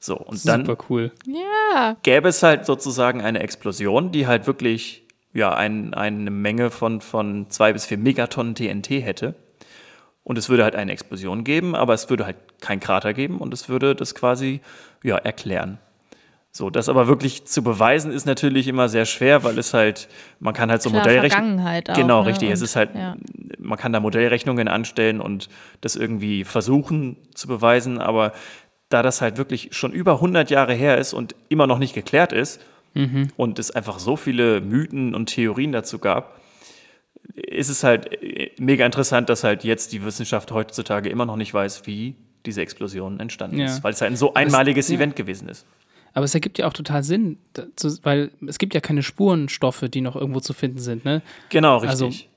So, 0.00 0.16
und 0.16 0.46
dann 0.46 0.66
Super 0.66 0.84
cool. 0.90 1.12
Ja. 1.24 1.96
gäbe 2.02 2.28
es 2.28 2.42
halt 2.42 2.66
sozusagen 2.66 3.22
eine 3.22 3.40
Explosion, 3.40 4.12
die 4.12 4.26
halt 4.26 4.46
wirklich 4.46 5.04
ja, 5.32 5.54
ein, 5.54 5.94
eine 5.94 6.30
Menge 6.30 6.70
von, 6.70 7.00
von 7.00 7.48
zwei 7.50 7.72
bis 7.72 7.86
vier 7.86 7.98
Megatonnen 7.98 8.54
TNT 8.54 8.90
hätte. 8.90 9.34
Und 10.24 10.38
es 10.38 10.48
würde 10.48 10.64
halt 10.64 10.74
eine 10.74 10.90
Explosion 10.92 11.44
geben, 11.44 11.74
aber 11.76 11.92
es 11.94 12.08
würde 12.10 12.24
halt 12.24 12.36
keinen 12.60 12.80
Krater 12.80 13.12
geben 13.12 13.38
und 13.38 13.52
es 13.54 13.68
würde 13.68 13.94
das 13.94 14.14
quasi 14.14 14.60
ja, 15.02 15.16
erklären. 15.18 15.78
So, 16.50 16.70
das 16.70 16.88
aber 16.88 17.08
wirklich 17.08 17.44
zu 17.46 17.62
beweisen 17.64 18.10
ist 18.12 18.26
natürlich 18.26 18.68
immer 18.68 18.88
sehr 18.88 19.04
schwer, 19.06 19.42
weil 19.44 19.58
es 19.58 19.74
halt, 19.74 20.08
man 20.38 20.54
kann 20.54 20.70
halt 20.70 20.82
so 20.82 20.88
Klar, 20.88 21.02
Modellrechnungen. 21.02 21.56
Vergangenheit 21.58 21.90
auch, 21.90 21.94
Genau, 21.96 22.22
ne? 22.22 22.28
richtig. 22.28 22.50
Es 22.50 22.60
Und- 22.60 22.64
ist 22.64 22.76
halt, 22.76 22.94
ja. 22.94 23.16
man 23.58 23.76
kann 23.78 23.92
da 23.92 24.00
Modellrechnungen 24.00 24.68
anstellen 24.68 25.20
und 25.20 25.48
das 25.80 25.96
irgendwie 25.96 26.44
versuchen 26.44 27.16
zu 27.34 27.48
beweisen, 27.48 27.98
aber 27.98 28.32
da 28.88 29.02
das 29.02 29.20
halt 29.20 29.36
wirklich 29.36 29.70
schon 29.72 29.92
über 29.92 30.12
100 30.14 30.48
Jahre 30.50 30.74
her 30.74 30.96
ist 30.96 31.12
und 31.12 31.34
immer 31.48 31.66
noch 31.66 31.78
nicht 31.78 31.94
geklärt 31.94 32.32
ist 32.32 32.60
und 33.36 33.58
es 33.58 33.72
einfach 33.72 33.98
so 33.98 34.14
viele 34.14 34.60
Mythen 34.60 35.16
und 35.16 35.26
Theorien 35.26 35.72
dazu 35.72 35.98
gab, 35.98 36.38
ist 37.34 37.68
es 37.68 37.82
halt 37.84 38.12
äh, 38.22 38.50
mega 38.58 38.84
interessant, 38.84 39.28
dass 39.28 39.44
halt 39.44 39.64
jetzt 39.64 39.92
die 39.92 40.04
Wissenschaft 40.04 40.52
heutzutage 40.52 41.08
immer 41.08 41.26
noch 41.26 41.36
nicht 41.36 41.52
weiß, 41.54 41.86
wie 41.86 42.14
diese 42.46 42.60
Explosion 42.60 43.20
entstanden 43.20 43.58
Ja. 43.58 43.66
ist, 43.66 43.82
weil 43.84 43.92
es 43.94 44.00
halt 44.00 44.12
ein 44.12 44.16
so 44.16 44.34
einmaliges 44.34 44.88
ja. 44.88 44.96
Event 44.96 45.16
gewesen 45.16 45.48
ist. 45.48 45.66
Aber 46.12 46.24
es 46.24 46.34
ergibt 46.34 46.58
ja 46.58 46.68
auch 46.68 46.72
total 46.72 47.02
Sinn, 47.02 47.38
weil 48.02 48.30
es 48.46 48.58
gibt 48.58 48.74
ja 48.74 48.80
keine 48.80 49.02
Spurenstoffe, 49.02 49.84
die 49.88 50.00
noch 50.00 50.14
irgendwo 50.14 50.40
zu 50.40 50.52
finden 50.52 50.78
sind. 50.78 51.04
Ne? 51.04 51.22
Genau, 51.48 51.78
Also, 51.80 52.06
richtig. 52.06 52.28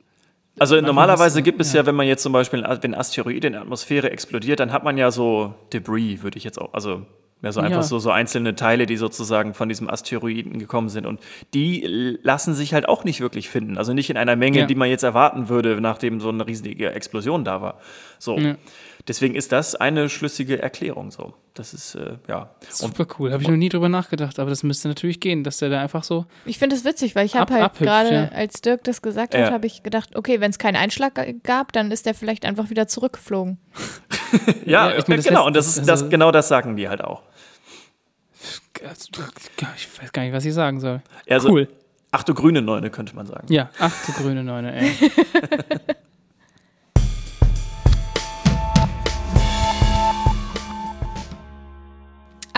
Also, 0.60 0.82
normalerweise 0.82 1.24
hast 1.25 1.36
du- 1.36 1.44
gibt 1.44 1.62
es 1.62 1.72
ja. 1.74 1.86
wenn 1.86 1.94
man 1.94 2.08
jetzt 2.08 2.24
zum 2.24 2.34
Beispiel, 2.34 2.63
wenn 2.63 2.94
ein 2.94 3.00
Asteroid 3.00 3.44
in 3.46 3.53
der 3.53 3.62
Atmosphäre 3.62 4.10
explodiert, 4.10 4.60
dann 4.60 4.72
hat 4.72 4.84
man 4.84 4.98
ja 4.98 5.12
so 5.12 5.53
Debris, 5.72 6.24
würde 6.24 6.38
ich 6.39 6.44
jetzt 6.44 6.60
auch, 6.60 6.74
also 6.74 7.06
ja, 7.41 7.51
so 7.51 7.60
einfach 7.60 7.77
Ja. 7.77 7.84
so, 7.84 8.00
so 8.00 8.10
einzelne 8.12 8.56
Teile, 8.56 8.86
die 8.86 8.98
sozusagen 8.98 9.53
von 9.53 9.70
diesem 9.70 9.89
Asteroiden 9.89 10.58
gekommen 10.60 10.89
sind. 10.89 11.06
Und 11.06 11.20
die 11.53 12.17
lassen 12.24 12.53
sich 12.53 12.74
halt 12.74 12.89
auch 12.89 13.03
nicht 13.03 13.22
wirklich 13.22 13.50
finden. 13.50 13.77
Also 13.77 13.94
nicht 13.94 14.10
in 14.10 14.17
einer 14.17 14.36
Menge, 14.36 14.60
Ja. 14.60 14.65
die 14.65 14.75
man 14.75 14.89
jetzt 14.89 15.03
erwarten 15.03 15.48
würde, 15.50 15.79
nachdem 15.82 16.20
so 16.20 16.29
eine 16.29 16.48
riesige 16.48 16.91
Explosion 16.91 17.44
da 17.44 17.62
war. 17.62 17.79
So. 18.20 18.38
Ja. 18.38 18.56
Deswegen 19.08 19.36
ist 19.36 19.52
das 19.54 19.74
eine 19.76 20.10
schlüssige 20.10 20.62
Erklärung 20.62 21.12
so. 21.12 21.34
Das 21.54 21.74
ist, 21.74 21.96
äh, 21.96 22.18
ja. 22.28 22.50
Und 22.82 22.98
Super 22.98 23.08
cool. 23.18 23.32
Habe 23.32 23.42
ich 23.42 23.48
noch 23.48 23.56
nie 23.56 23.70
drüber 23.70 23.88
nachgedacht, 23.90 24.38
aber 24.38 24.50
das 24.50 24.64
müsste 24.64 24.90
natürlich 24.90 25.20
gehen, 25.22 25.44
dass 25.46 25.58
der 25.58 25.70
da 25.70 25.82
einfach 25.82 26.04
so. 26.04 26.26
Ich 26.46 26.60
finde 26.60 26.76
es 26.76 26.84
witzig, 26.84 27.16
weil 27.16 27.26
ich 27.26 27.36
habe 27.36 27.54
Ab- 27.56 27.62
halt 27.62 27.74
gerade, 27.80 28.14
ja. 28.14 28.28
als 28.38 28.62
Dirk 28.62 28.84
das 28.84 29.02
gesagt 29.02 29.34
Ja. 29.34 29.46
hat, 29.46 29.52
habe 29.54 29.66
ich 29.66 29.82
gedacht, 29.82 30.16
okay, 30.16 30.42
wenn 30.42 30.52
es 30.52 30.60
keinen 30.60 30.76
Einschlag 30.76 31.20
gab, 31.44 31.72
dann 31.72 31.90
ist 31.92 32.06
der 32.06 32.14
vielleicht 32.16 32.46
einfach 32.46 32.70
wieder 32.70 32.88
zurückgeflogen. 32.88 33.58
ja, 34.66 34.90
Ja, 34.92 34.98
ich 34.98 35.08
meine, 35.08 35.18
das 35.18 35.26
genau. 35.28 35.40
heißt, 35.40 35.48
und 35.48 35.56
das 35.56 35.68
ist, 35.68 35.80
also- 35.80 36.04
das, 36.04 36.10
genau 36.10 36.32
das 36.32 36.48
sagen 36.50 36.76
die 36.76 36.89
halt 36.89 37.02
auch. 37.04 37.24
Ich 38.76 40.02
weiß 40.02 40.12
gar 40.12 40.22
nicht, 40.24 40.34
was 40.34 40.46
ich 40.46 40.54
sagen 40.54 40.80
soll. 40.80 41.02
Also, 41.30 41.50
cool. 41.50 41.67
Ach 42.12 42.24
du 42.24 42.34
grüne 42.34 42.62
Neune, 42.62 42.89
könnte 42.89 43.15
man 43.15 43.26
sagen. 43.26 43.52
Ja, 43.52 43.70
ach 43.80 43.93
du 44.06 44.12
grüne 44.13 44.43
Neune, 44.43 44.76
ey. 44.80 44.91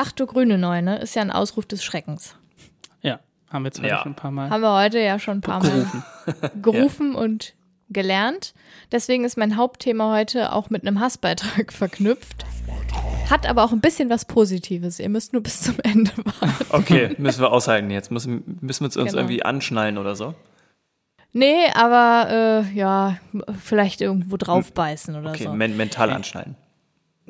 Ach 0.01 0.13
du 0.13 0.25
grüne 0.25 0.57
Neune 0.57 0.99
ist 0.99 1.13
ja 1.15 1.21
ein 1.21 1.29
Ausruf 1.29 1.65
des 1.65 1.83
Schreckens. 1.83 2.37
Ja, 3.01 3.19
haben 3.51 3.63
wir 3.63 3.67
jetzt 3.67 3.79
heute 3.79 3.89
Ja. 3.89 3.97
schon 4.01 4.13
ein 4.13 4.15
paar 4.15 4.31
Mal 4.31 4.49
Haben 4.49 4.61
wir 4.61 4.73
heute 4.73 4.97
ja 4.99 5.19
schon 5.19 5.39
ein 5.39 5.41
paar 5.41 5.59
gerufen. 5.59 6.03
Mal 6.25 6.51
gerufen 6.61 7.15
und 7.15 7.53
gelernt. 7.89 8.53
Deswegen 8.93 9.25
ist 9.25 9.37
mein 9.37 9.57
Hauptthema 9.57 10.09
heute 10.15 10.53
auch 10.53 10.69
mit 10.69 10.87
einem 10.87 11.01
Hassbeitrag 11.01 11.73
verknüpft. 11.73 12.45
Hat 13.29 13.45
aber 13.45 13.61
auch 13.65 13.73
ein 13.73 13.81
bisschen 13.81 14.09
was 14.09 14.23
Positives. 14.23 15.01
Ihr 15.01 15.09
müsst 15.09 15.33
nur 15.33 15.43
bis 15.43 15.59
zum 15.63 15.75
Ende 15.83 16.11
warten. 16.15 16.65
Okay, 16.69 17.13
müssen 17.17 17.41
wir 17.41 17.51
aushalten 17.51 17.91
jetzt. 17.91 18.09
Müssen, 18.09 18.57
müssen 18.61 18.81
wir 18.81 18.85
uns 18.85 18.95
Genau. 18.95 19.17
irgendwie 19.17 19.43
anschnallen 19.43 19.97
oder 19.97 20.15
so? 20.15 20.33
Nee, 21.33 21.67
aber 21.75 22.63
äh, 22.71 22.73
ja, 22.73 23.17
vielleicht 23.61 23.99
irgendwo 23.99 24.37
draufbeißen 24.37 25.13
oder 25.17 25.31
Okay, 25.31 25.43
so. 25.43 25.53
men 25.53 25.75
mental 25.75 26.09
anschnallen. 26.09 26.55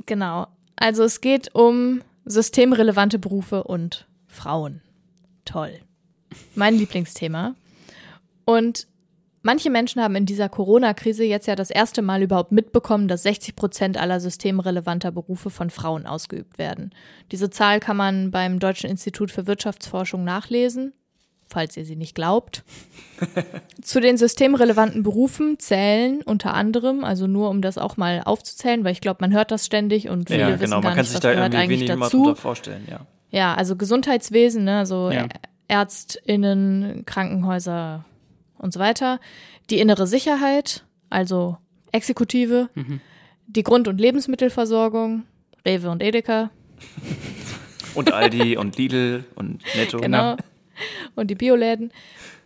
Genau. 0.06 0.46
Also 0.76 1.04
es 1.04 1.20
geht 1.20 1.56
um 1.56 2.02
systemrelevante 2.26 3.20
Berufe 3.20 3.64
und 3.64 4.08
Frauen. 4.28 4.82
Toll. 5.46 5.80
Mein 6.56 6.76
Lieblingsthema. 6.76 7.56
Und 8.46 8.88
manche 9.42 9.70
Menschen 9.70 10.02
haben 10.02 10.16
in 10.16 10.26
dieser 10.26 10.50
Corona-Krise 10.50 11.24
jetzt 11.24 11.48
ja 11.48 11.56
das 11.56 11.72
erste 11.72 12.02
Mal 12.02 12.22
überhaupt 12.22 12.52
mitbekommen, 12.52 13.08
dass 13.08 13.24
60 13.24 13.56
Prozent 13.56 13.98
aller 13.98 14.20
systemrelevanter 14.20 15.12
Berufe 15.12 15.50
von 15.50 15.70
Frauen 15.70 16.06
ausgeübt 16.06 16.58
werden. 16.58 16.92
Diese 17.32 17.50
Zahl 17.50 17.80
kann 17.80 17.98
man 17.98 18.32
beim 18.32 18.60
Deutschen 18.60 18.90
Institut 18.90 19.32
für 19.32 19.48
Wirtschaftsforschung 19.48 20.24
nachlesen, 20.24 20.94
falls 21.50 21.76
ihr 21.78 21.86
sie 21.86 21.96
nicht 21.96 22.16
glaubt. 22.16 22.64
Zu 23.82 24.00
den 24.00 24.18
systemrelevanten 24.18 25.04
Berufen 25.04 25.60
zählen 25.60 26.22
unter 26.22 26.54
anderem, 26.54 27.04
also 27.04 27.28
nur 27.28 27.50
um 27.50 27.62
das 27.62 27.78
auch 27.78 27.98
mal 27.98 28.22
aufzuzählen, 28.24 28.84
weil 28.84 28.92
ich 28.94 29.02
glaube, 29.02 29.18
man 29.22 29.34
hört 29.34 29.52
das 29.52 29.66
ständig 29.66 30.10
und 30.10 30.30
viele 30.30 30.42
Ja, 30.42 30.48
wissen 30.52 30.66
genau. 30.66 30.76
gar 30.82 30.90
Man 30.90 30.96
kann 30.96 30.98
nicht, 31.00 31.08
sich 31.10 31.16
was 31.16 31.22
da 31.22 31.34
gehört 31.34 31.54
irgendwie 31.54 31.74
eigentlich 31.76 31.80
wenig 31.90 31.98
mal 31.98 32.06
dazu. 32.06 32.24
drunter 32.24 32.36
vorstellen, 32.42 32.88
ja. 32.90 33.06
Ja, 33.32 33.54
also 33.56 33.76
Gesundheitswesen, 33.76 34.64
ne, 34.64 34.86
so 34.86 35.12
Ja. 35.12 35.28
ÄrztInnen, 35.68 37.04
Krankenhäuser 37.06 38.06
und 38.58 38.74
so 38.74 38.80
weiter. 38.80 39.20
Die 39.70 39.80
innere 39.80 40.08
Sicherheit, 40.08 40.84
also 41.10 41.58
Exekutive, 41.92 42.70
Mhm. 42.76 43.02
die 43.48 43.64
Grund- 43.64 43.88
und 43.88 44.00
Lebensmittelversorgung, 44.00 45.24
Rewe 45.66 45.90
und 45.90 46.04
Edeka, 46.04 46.50
Und 47.96 48.14
Aldi 48.14 48.56
und 48.56 48.78
Lidl 48.78 49.26
und 49.36 49.62
Netto. 49.76 49.98
genau, 50.00 50.38
und 51.16 51.28
die 51.30 51.36
Bioläden, 51.36 51.92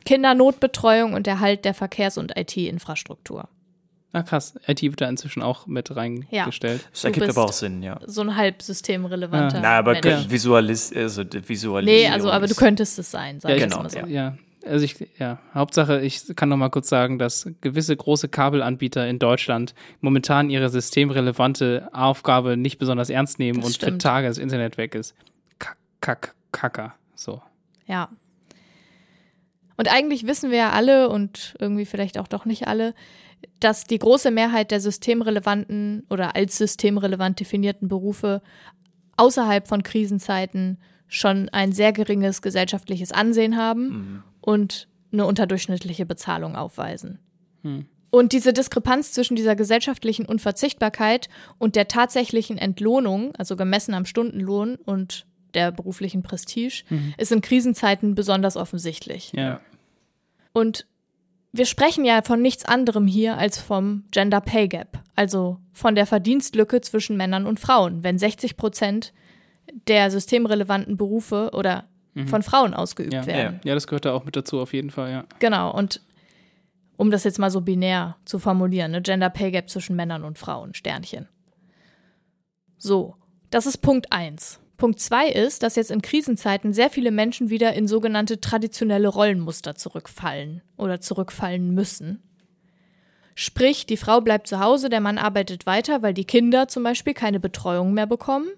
Kindernotbetreuung 0.05 1.13
und 1.13 1.27
Erhalt 1.27 1.65
der 1.65 1.73
Verkehrs- 1.73 2.17
und 2.17 2.37
IT-Infrastruktur. 2.37 3.47
Ah, 4.15 4.21
krass. 4.21 4.53
IT 4.67 4.83
wird 4.83 5.01
da 5.01 5.09
inzwischen 5.09 5.41
auch 5.41 5.65
mit 5.65 5.95
reingestellt. 5.95 6.87
Das 6.91 7.01
Du 7.01 7.07
ergibt 7.07 7.29
aber 7.29 7.45
auch 7.45 7.51
Sinn, 7.51 7.81
ja. 7.81 7.99
So 8.05 8.21
ein 8.21 8.35
halb 8.35 8.61
systemrelevanter 8.61 9.59
Na, 9.59 9.79
aber 9.79 9.93
Mensch. 9.93 10.05
ja. 10.05 10.29
Visualis 10.29 10.93
also 10.95 11.23
die 11.23 11.37
Nee, 11.37 11.43
Visualisierung. 11.49 12.13
also, 12.13 12.31
aber 12.31 12.45
du 12.47 12.53
könntest 12.53 12.99
es 12.99 13.09
sein, 13.09 13.39
sag 13.39 13.49
Ja, 13.49 13.55
ich 13.57 13.63
genau, 13.63 13.81
mal 13.81 13.89
so. 13.89 13.97
ja. 13.99 14.05
Ja, 14.07 14.37
also 14.67 14.85
ich, 14.85 14.95
ja, 15.17 15.39
Hauptsache, 15.55 16.01
ich 16.01 16.35
kann 16.35 16.47
noch 16.49 16.57
mal 16.57 16.69
kurz 16.69 16.89
sagen, 16.89 17.17
dass 17.17 17.49
gewisse 17.61 17.97
große 17.97 18.29
Kabelanbieter 18.29 19.07
in 19.07 19.17
Deutschland 19.17 19.73
momentan 19.99 20.51
ihre 20.51 20.69
systemrelevante 20.69 21.89
Aufgabe 21.91 22.55
nicht 22.55 22.77
besonders 22.77 23.09
ernst 23.09 23.39
nehmen 23.39 23.61
Das 23.61 23.65
und 23.69 23.73
für 23.77 23.85
stimmt. 23.87 24.03
Tage 24.03 24.27
das 24.27 24.37
Internet 24.37 24.77
weg 24.77 24.93
ist. 24.93 25.15
Kack, 25.57 25.77
kack, 26.01 26.35
kacker. 26.51 26.93
So. 27.15 27.41
Ja. 27.87 28.09
Und 29.77 29.91
eigentlich 29.91 30.27
wissen 30.27 30.51
wir 30.51 30.57
ja 30.57 30.71
alle 30.71 31.09
und 31.09 31.55
irgendwie 31.59 31.85
vielleicht 31.85 32.17
auch 32.17 32.27
doch 32.27 32.45
nicht 32.45 32.67
alle, 32.67 32.93
dass 33.59 33.85
die 33.85 33.99
große 33.99 34.31
Mehrheit 34.31 34.71
der 34.71 34.79
systemrelevanten 34.79 36.05
oder 36.09 36.35
als 36.35 36.57
systemrelevant 36.57 37.39
definierten 37.39 37.87
Berufe 37.87 38.41
außerhalb 39.17 39.67
von 39.67 39.83
Krisenzeiten 39.83 40.77
schon 41.07 41.49
ein 41.49 41.71
sehr 41.71 41.93
geringes 41.93 42.41
gesellschaftliches 42.41 43.11
Ansehen 43.11 43.57
haben 43.57 44.23
und 44.41 44.87
eine 45.11 45.25
unterdurchschnittliche 45.25 46.05
Bezahlung 46.05 46.55
aufweisen. 46.55 47.19
Und 48.09 48.31
diese 48.31 48.53
Diskrepanz 48.53 49.11
zwischen 49.11 49.35
dieser 49.35 49.55
gesellschaftlichen 49.55 50.25
Unverzichtbarkeit 50.25 51.29
und 51.57 51.75
der 51.75 51.87
tatsächlichen 51.87 52.57
Entlohnung, 52.57 53.35
also 53.35 53.55
gemessen 53.55 53.93
am 53.93 54.05
Stundenlohn 54.05 54.75
und 54.75 55.25
der 55.55 55.71
beruflichen 55.71 56.23
Prestige, 56.23 56.83
ist 57.17 57.31
in 57.31 57.41
Krisenzeiten 57.41 58.15
besonders 58.15 58.57
offensichtlich. 58.57 59.31
Ja. 59.35 59.59
Und 60.53 60.85
wir 61.51 61.65
sprechen 61.65 62.03
ja 62.05 62.21
von 62.23 62.41
nichts 62.41 62.65
anderem 62.65 63.05
hier 63.07 63.37
als 63.37 63.59
vom 63.59 64.05
Gender 64.11 64.41
Pay 64.41 64.67
Gap, 64.67 64.99
also 65.15 65.59
von 65.71 65.93
der 65.95 66.05
Verdienstlücke 66.07 66.81
zwischen 66.81 67.15
Männern 67.17 67.45
und 67.45 67.59
Frauen, 67.59 68.03
wenn 68.03 68.17
60 68.17 68.57
Prozent 68.57 69.13
der 69.87 70.09
systemrelevanten 70.11 70.97
Berufe 70.97 71.51
oder 71.53 71.85
von 72.27 72.43
Frauen 72.43 72.73
ausgeübt 72.75 73.13
Ja. 73.13 73.25
werden. 73.25 73.59
ja, 73.63 73.73
das 73.73 73.87
gehört 73.87 74.05
da 74.05 74.13
auch 74.13 74.23
mit 74.25 74.35
dazu, 74.35 74.59
auf 74.59 74.73
jeden 74.73 74.91
Fall, 74.91 75.11
ja. 75.11 75.25
Genau, 75.39 75.71
und 75.75 76.01
um 76.95 77.09
das 77.09 77.23
jetzt 77.23 77.39
mal 77.39 77.49
so 77.49 77.61
binär 77.61 78.17
zu 78.25 78.37
formulieren, 78.37 78.91
ne, 78.91 79.01
Gender 79.01 79.31
Pay 79.31 79.49
Gap 79.51 79.67
zwischen 79.69 79.95
Männern 79.95 80.23
und 80.23 80.37
Frauen, 80.37 80.75
Sternchen. 80.75 81.27
So, 82.77 83.15
das 83.49 83.65
ist 83.65 83.77
Punkt 83.77 84.11
eins. 84.11 84.59
Punkt 84.83 84.99
zwei 84.99 85.29
ist, 85.29 85.63
dass 85.63 85.77
jetzt 85.77 85.91
in 85.91 86.01
Krisenzeiten 86.01 86.73
sehr 86.73 86.89
viele 86.89 87.11
Menschen 87.11 87.49
wieder 87.49 87.71
in 87.71 87.87
sogenannte 87.87 88.41
traditionelle 88.41 89.07
Rollenmuster 89.07 89.75
zurückfallen 89.75 90.61
oder 90.75 90.99
zurückfallen 90.99 91.73
müssen. 91.73 92.21
Sprich, 93.33 93.85
die 93.85 93.95
Frau 93.95 94.19
bleibt 94.19 94.47
zu 94.47 94.59
Hause, 94.59 94.89
der 94.89 94.99
Mann 94.99 95.17
arbeitet 95.17 95.65
weiter, 95.65 96.01
weil 96.01 96.13
die 96.13 96.25
Kinder 96.25 96.67
zum 96.67 96.83
Beispiel 96.83 97.13
keine 97.13 97.39
Betreuung 97.39 97.93
mehr 97.93 98.07
bekommen, 98.07 98.49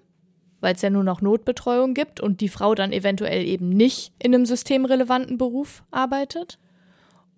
weil 0.60 0.74
es 0.74 0.82
ja 0.82 0.90
nur 0.90 1.04
noch 1.04 1.20
Notbetreuung 1.20 1.94
gibt 1.94 2.18
und 2.18 2.40
die 2.40 2.48
Frau 2.48 2.74
dann 2.74 2.90
eventuell 2.90 3.46
eben 3.46 3.68
nicht 3.68 4.12
in 4.18 4.34
einem 4.34 4.46
systemrelevanten 4.46 5.38
Beruf 5.38 5.84
arbeitet. 5.92 6.58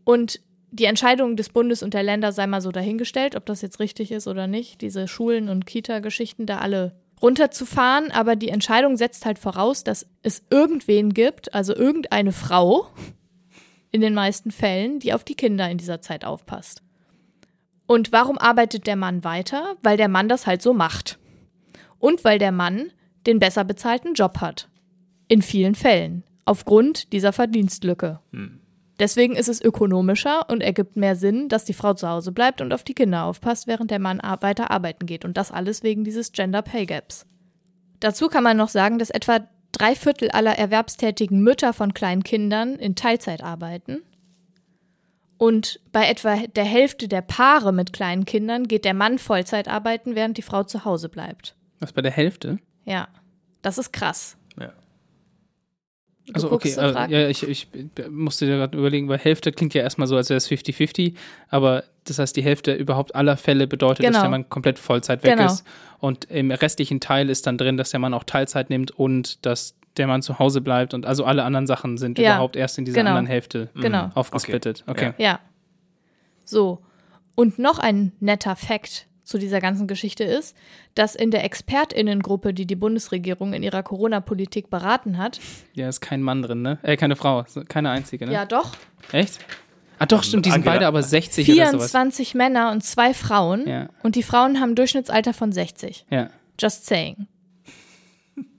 Und 0.05 0.41
die 0.71 0.87
Entscheidung 0.87 1.37
des 1.37 1.51
Bundes 1.51 1.83
und 1.83 1.93
der 1.93 2.05
Länder 2.05 2.33
sei 2.33 2.47
mal 2.47 2.63
so 2.63 2.73
dahingestellt, 2.73 3.37
ob 3.37 3.45
das 3.45 3.61
jetzt 3.61 3.81
richtig 3.81 4.13
ist 4.13 4.27
oder 4.27 4.47
nicht, 4.47 4.81
diese 4.81 5.07
Schulen 5.09 5.51
und 5.51 5.67
Kita-Geschichten 5.67 6.47
da 6.47 6.61
alle 6.61 6.95
runterzufahren, 7.23 8.11
aber 8.11 8.37
die 8.37 8.49
Entscheidung 8.49 8.97
setzt 8.97 9.27
halt 9.27 9.39
voraus, 9.39 9.85
dass 9.85 10.07
es 10.23 10.43
irgendwen 10.51 11.15
gibt, 11.15 11.55
also 11.55 11.75
irgendeine 11.75 12.33
Frau 12.33 12.89
in 13.91 14.01
den 14.01 14.15
meisten 14.15 14.51
Fällen, 14.51 14.99
die 15.01 15.13
auf 15.13 15.25
die 15.25 15.35
Kinder 15.35 15.71
in 15.71 15.79
dieser 15.79 16.01
Zeit 16.01 16.25
aufpasst. 16.25 16.83
Und 17.87 18.13
warum 18.13 18.37
arbeitet 18.37 18.87
der 18.87 18.97
Mann 18.97 19.25
weiter? 19.25 19.77
Weil 19.83 19.97
der 19.97 20.09
Mann 20.09 20.29
das 20.29 20.47
halt 20.47 20.61
so 20.61 20.75
macht. 20.75 21.19
Und 21.99 22.23
weil 22.23 22.39
der 22.39 22.53
Mann 22.53 22.93
den 23.27 23.39
besser 23.39 23.65
bezahlten 23.65 24.15
Job 24.15 24.41
hat. 24.41 24.69
In 25.27 25.43
vielen 25.43 25.75
Fällen. 25.75 26.23
Aufgrund 26.45 27.13
dieser 27.13 27.33
Verdienstlücke. 27.33 28.21
Hm. 28.33 28.58
Deswegen 28.99 29.37
ist 29.37 29.49
es 29.49 29.61
ökonomischer 29.61 30.49
und 30.51 30.61
ergibt 30.61 30.97
mehr 30.97 31.15
Sinn, 31.15 31.49
dass 31.49 31.65
die 31.65 31.73
Frau 31.73 31.95
zu 31.95 32.09
Hause 32.09 32.33
bleibt 32.33 32.61
und 32.61 32.73
auf 32.73 32.83
die 32.83 32.95
Kinder 32.95 33.25
aufpasst, 33.25 33.67
während 33.67 33.91
der 33.91 34.01
Mann 34.01 34.21
weiter 34.41 34.71
arbeiten 34.71 35.07
geht. 35.07 35.25
Und 35.25 35.37
das 35.37 35.53
alles 35.53 35.83
wegen 35.83 36.03
dieses 36.03 36.33
Gender 36.33 36.63
Pay 36.63 36.87
Gaps. 36.87 37.25
Dazu 38.01 38.29
kann 38.29 38.45
man 38.45 38.57
noch 38.57 38.69
sagen, 38.69 38.99
dass 38.99 39.11
etwa 39.11 39.41
drei 39.73 39.95
Viertel 39.95 40.31
aller 40.31 40.59
erwerbstätigen 40.59 41.41
Mütter 41.43 41.73
von 41.73 41.95
kleinen 41.95 42.25
Kindern 42.25 42.77
in 42.77 42.97
Teilzeit 42.97 43.43
arbeiten. 43.43 43.99
Und 45.37 45.81
bei 45.93 46.09
etwa 46.09 46.37
der 46.37 46.65
Hälfte 46.65 47.07
der 47.07 47.23
Paare 47.23 47.73
mit 47.73 47.93
kleinen 47.93 48.25
Kindern 48.25 48.67
geht 48.67 48.85
der 48.85 48.95
Mann 48.95 49.19
Vollzeit 49.19 49.69
arbeiten, 49.69 50.17
während 50.17 50.37
die 50.37 50.43
Frau 50.43 50.65
zu 50.65 50.85
Hause 50.85 51.09
bleibt. 51.09 51.55
Was 51.79 51.93
bei 51.93 52.03
der 52.03 52.11
Hälfte? 52.11 52.59
Ja, 52.85 53.07
das 53.63 53.79
ist 53.79 53.93
krass. 53.93 54.38
Also 56.35 56.53
okay, 56.53 56.75
also, 56.77 56.99
ja, 56.99 57.29
ich, 57.29 57.43
ich 57.43 57.69
musste 58.11 58.47
dir 58.47 58.57
gerade 58.57 58.77
überlegen, 58.77 59.09
weil 59.09 59.19
Hälfte 59.19 59.53
klingt 59.53 59.75
ja 59.75 59.83
erstmal 59.83 60.07
so, 60.07 60.17
als 60.17 60.29
wäre 60.29 60.37
es 60.37 60.51
50-50, 60.51 61.15
aber 61.49 61.85
das 62.05 62.19
heißt, 62.19 62.37
die 62.37 62.43
Hälfte 62.43 62.75
überhaupt 62.75 63.15
aller 63.15 63.37
Fälle 63.37 63.67
bedeutet, 63.67 64.01
genau. 64.01 64.13
dass 64.13 64.23
der 64.23 64.31
Mann 64.31 64.49
komplett 64.49 64.79
Vollzeit 64.79 65.23
weg 65.23 65.37
genau. 65.37 65.47
ist. 65.47 65.65
Und 65.99 66.27
im 66.27 66.51
restlichen 66.51 67.01
Teil 67.01 67.29
ist 67.31 67.47
dann 67.47 67.59
drin, 67.59 67.77
dass 67.77 67.91
der 67.91 68.01
Mann 68.01 68.15
auch 68.15 68.25
Teilzeit 68.25 68.71
nimmt 68.71 68.91
und 68.91 69.45
dass 69.45 69.75
der 69.97 70.07
Mann 70.07 70.23
zu 70.23 70.39
Hause 70.39 70.61
bleibt 70.61 70.95
und 70.95 71.07
also 71.07 71.25
alle 71.25 71.43
anderen 71.43 71.67
Sachen 71.67 71.99
sind 71.99 72.19
ja. 72.19 72.35
überhaupt 72.35 72.57
erst 72.57 72.79
in 72.79 72.85
dieser 72.85 73.01
genau. 73.01 73.11
anderen 73.11 73.27
Hälfte 73.27 73.69
genau. 73.75 74.11
aufgesplittet. 74.15 74.85
Okay. 74.87 75.09
okay. 75.09 75.23
Ja. 75.23 75.41
So. 76.45 76.83
Und 77.35 77.59
noch 77.59 77.79
ein 77.79 78.13
netter 78.21 78.57
Fakt 78.57 79.08
zu 79.29 79.37
dieser 79.37 79.61
ganzen 79.61 79.87
Geschichte 79.87 80.25
ist, 80.25 80.57
dass 80.95 81.15
in 81.15 81.31
der 81.31 81.45
Expertinnengruppe, 81.45 82.55
die 82.55 82.67
die 82.67 82.77
Bundesregierung 82.77 83.53
in 83.53 83.63
ihrer 83.63 83.83
Corona-Politik 83.83 84.71
beraten 84.71 85.19
hat. 85.19 85.39
Ja, 85.75 85.89
ist 85.89 86.01
kein 86.01 86.23
Mann 86.23 86.43
drin, 86.43 86.63
ne? 86.63 86.79
Äh, 86.83 86.97
keine 86.97 87.15
Frau, 87.15 87.45
keine 87.69 87.91
einzige, 87.91 88.27
ne? 88.27 88.33
Ja, 88.33 88.47
doch. 88.47 88.73
Echt? 89.13 89.39
Ah, 89.99 90.07
doch, 90.07 90.23
stimmt, 90.23 90.47
die 90.47 90.51
sind 90.51 90.65
beide 90.65 90.87
aber 90.87 91.03
60 91.03 91.45
24 91.45 91.61
oder 91.61 91.79
sowas. 91.79 91.91
24 91.91 92.35
Männer 92.37 92.71
und 92.71 92.83
zwei 92.83 93.13
Frauen. 93.13 93.69
Ja. 93.69 93.89
Und 94.03 94.15
die 94.15 94.23
Frauen 94.23 94.61
haben 94.61 94.71
ein 94.71 94.77
Durchschnittsalter 94.77 95.35
von 95.35 95.53
60. 95.53 96.07
Ja. 96.09 96.31
Just 96.59 96.87
saying. 96.87 97.27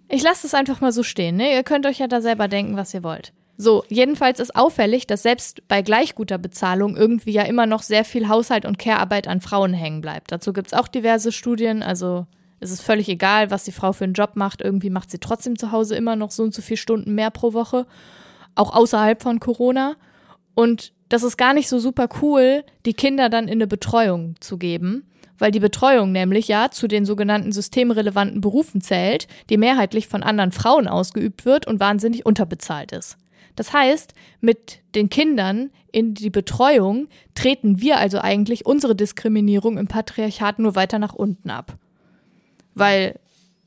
Ich 0.08 0.22
lasse 0.22 0.46
es 0.46 0.54
einfach 0.54 0.82
mal 0.82 0.92
so 0.92 1.02
stehen, 1.02 1.38
ne? 1.38 1.52
Ihr 1.54 1.64
könnt 1.64 1.88
euch 1.88 1.98
ja 1.98 2.08
da 2.08 2.22
selber 2.22 2.48
denken, 2.48 2.78
was 2.78 2.94
ihr 2.94 3.04
wollt. 3.04 3.34
So, 3.62 3.84
jedenfalls 3.90 4.40
ist 4.40 4.56
auffällig, 4.56 5.06
dass 5.06 5.22
selbst 5.22 5.68
bei 5.68 5.82
gleich 5.82 6.16
guter 6.16 6.38
Bezahlung 6.38 6.96
irgendwie 6.96 7.34
ja 7.34 7.42
immer 7.42 7.66
noch 7.66 7.82
sehr 7.82 8.06
viel 8.06 8.30
Haushalt 8.30 8.64
und 8.64 8.80
Care-Arbeit 8.80 9.28
an 9.28 9.42
Frauen 9.42 9.74
hängen 9.74 10.00
bleibt. 10.00 10.32
Dazu 10.32 10.54
gibt 10.54 10.68
es 10.68 10.74
auch 10.74 10.88
diverse 10.88 11.34
Studien, 11.34 11.84
also 11.84 12.26
es 12.62 12.72
ist 12.72 12.80
völlig 12.80 13.10
egal, 13.10 13.52
was 13.52 13.66
die 13.66 13.74
Frau 13.74 13.92
für 13.92 14.06
einen 14.06 14.14
Job 14.14 14.38
macht. 14.38 14.62
Irgendwie 14.62 14.90
macht 14.90 15.12
sie 15.12 15.18
trotzdem 15.18 15.60
zu 15.60 15.74
Hause 15.74 15.98
immer 15.98 16.16
noch 16.16 16.32
so 16.32 16.44
und 16.44 16.54
so 16.54 16.62
viele 16.62 16.78
Stunden 16.78 17.16
mehr 17.16 17.32
pro 17.32 17.52
Woche, 17.52 17.86
auch 18.56 18.74
außerhalb 18.74 19.22
von 19.22 19.42
Corona. 19.42 19.98
Und 20.56 20.94
das 21.10 21.24
ist 21.24 21.36
gar 21.36 21.54
nicht 21.54 21.68
so 21.68 21.80
super 21.80 22.08
cool, 22.22 22.64
die 22.86 22.94
Kinder 22.94 23.28
dann 23.28 23.50
in 23.50 23.56
eine 23.56 23.68
Betreuung 23.68 24.36
zu 24.40 24.58
geben, 24.58 25.04
weil 25.38 25.52
die 25.52 25.60
Betreuung 25.60 26.14
nämlich 26.14 26.48
ja 26.48 26.72
zu 26.72 26.88
den 26.88 27.04
sogenannten 27.04 27.52
systemrelevanten 27.52 28.40
Berufen 28.40 28.80
zählt, 28.80 29.28
die 29.50 29.58
mehrheitlich 29.58 30.08
von 30.08 30.24
anderen 30.24 30.54
Frauen 30.54 30.88
ausgeübt 30.88 31.44
wird 31.44 31.68
und 31.68 31.82
wahnsinnig 31.82 32.26
unterbezahlt 32.26 32.94
ist. 32.94 33.18
Das 33.60 33.74
heißt, 33.74 34.14
mit 34.40 34.80
den 34.96 35.10
Kindern 35.10 35.72
in 35.92 36.14
die 36.14 36.30
Betreuung 36.30 37.10
treten 37.36 37.82
wir 37.82 37.98
also 37.98 38.20
eigentlich 38.20 38.66
unsere 38.66 38.96
Diskriminierung 38.96 39.78
im 39.78 39.90
Patriarchat 39.90 40.60
nur 40.60 40.76
weiter 40.76 40.98
nach 40.98 41.14
unten 41.14 41.50
ab. 41.50 41.74
Weil 42.74 43.20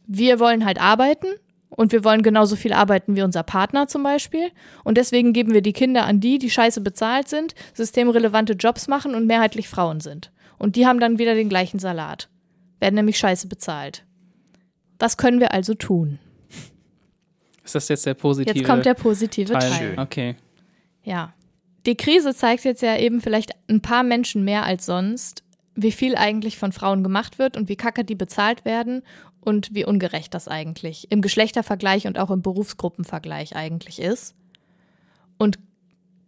wir 0.07 0.40
wollen 0.40 0.64
halt 0.64 0.81
arbeiten 0.81 1.26
und 1.68 1.92
wir 1.92 2.05
wollen 2.05 2.22
genauso 2.22 2.57
viel 2.57 2.72
arbeiten 2.72 3.16
wie 3.16 3.22
unser 3.22 3.42
Partner 3.42 3.87
zum 3.87 4.02
Beispiel. 4.02 4.50
Und 4.83 4.96
deswegen 4.96 5.35
geben 5.35 5.52
wir 5.52 5.61
die 5.61 5.74
Kinder 5.74 6.07
an 6.07 6.20
die, 6.20 6.38
die 6.38 6.48
scheiße 6.48 6.81
bezahlt 6.81 7.28
sind, 7.28 7.55
systemrelevante 7.74 8.55
Jobs 8.55 8.88
machen 8.88 9.14
und 9.14 9.26
mehrheitlich 9.26 9.68
Frauen 9.68 10.00
sind. 10.00 10.33
Und 10.59 10.76
die 10.76 10.87
haben 10.87 11.00
dann 11.00 11.18
wieder 11.18 11.35
den 11.35 11.50
gleichen 11.50 11.81
Salat. 11.81 12.31
Werden 12.81 12.94
nämlich 12.94 13.18
scheiße 13.18 13.46
bezahlt. 13.46 14.07
Was 14.98 15.18
können 15.18 15.38
wir 15.38 15.52
also 15.52 15.74
tun? 15.74 16.18
Ist 17.64 17.75
das 17.75 17.88
jetzt 17.88 18.07
der 18.07 18.14
positive 18.14 18.57
Jetzt 18.57 18.66
kommt 18.66 18.85
der 18.85 18.94
positive 18.94 19.53
Teil. 19.53 19.70
Teil. 19.70 19.94
Okay. 19.98 20.37
Ja. 21.05 21.33
Die 21.87 21.96
Krise 21.96 22.35
zeigt 22.35 22.64
jetzt 22.64 22.83
ja 22.83 22.96
eben 22.96 23.20
vielleicht 23.20 23.53
ein 23.68 23.83
paar 23.83 24.03
Menschen 24.03 24.44
mehr 24.44 24.64
als 24.64 24.87
sonst, 24.87 25.42
wie 25.75 25.92
viel 25.92 26.16
eigentlich 26.16 26.59
von 26.59 26.72
Frauen 26.72 27.03
gemacht 27.03 27.38
wird 27.38 27.57
und 27.57 27.68
wie 27.68 27.77
kacke 27.77 28.05
die 28.05 28.14
bezahlt 28.14 28.64
werden 28.64 29.03
und 29.40 29.75
wie 29.75 29.85
ungerecht 29.85 30.35
das 30.35 30.48
eigentlich 30.48 31.11
im 31.11 31.22
Geschlechtervergleich 31.22 32.07
und 32.07 32.18
auch 32.18 32.31
im 32.31 32.42
Berufsgruppenvergleich 32.42 33.57
eigentlich 33.57 34.01
ist. 34.01 34.35
Und 35.38 35.59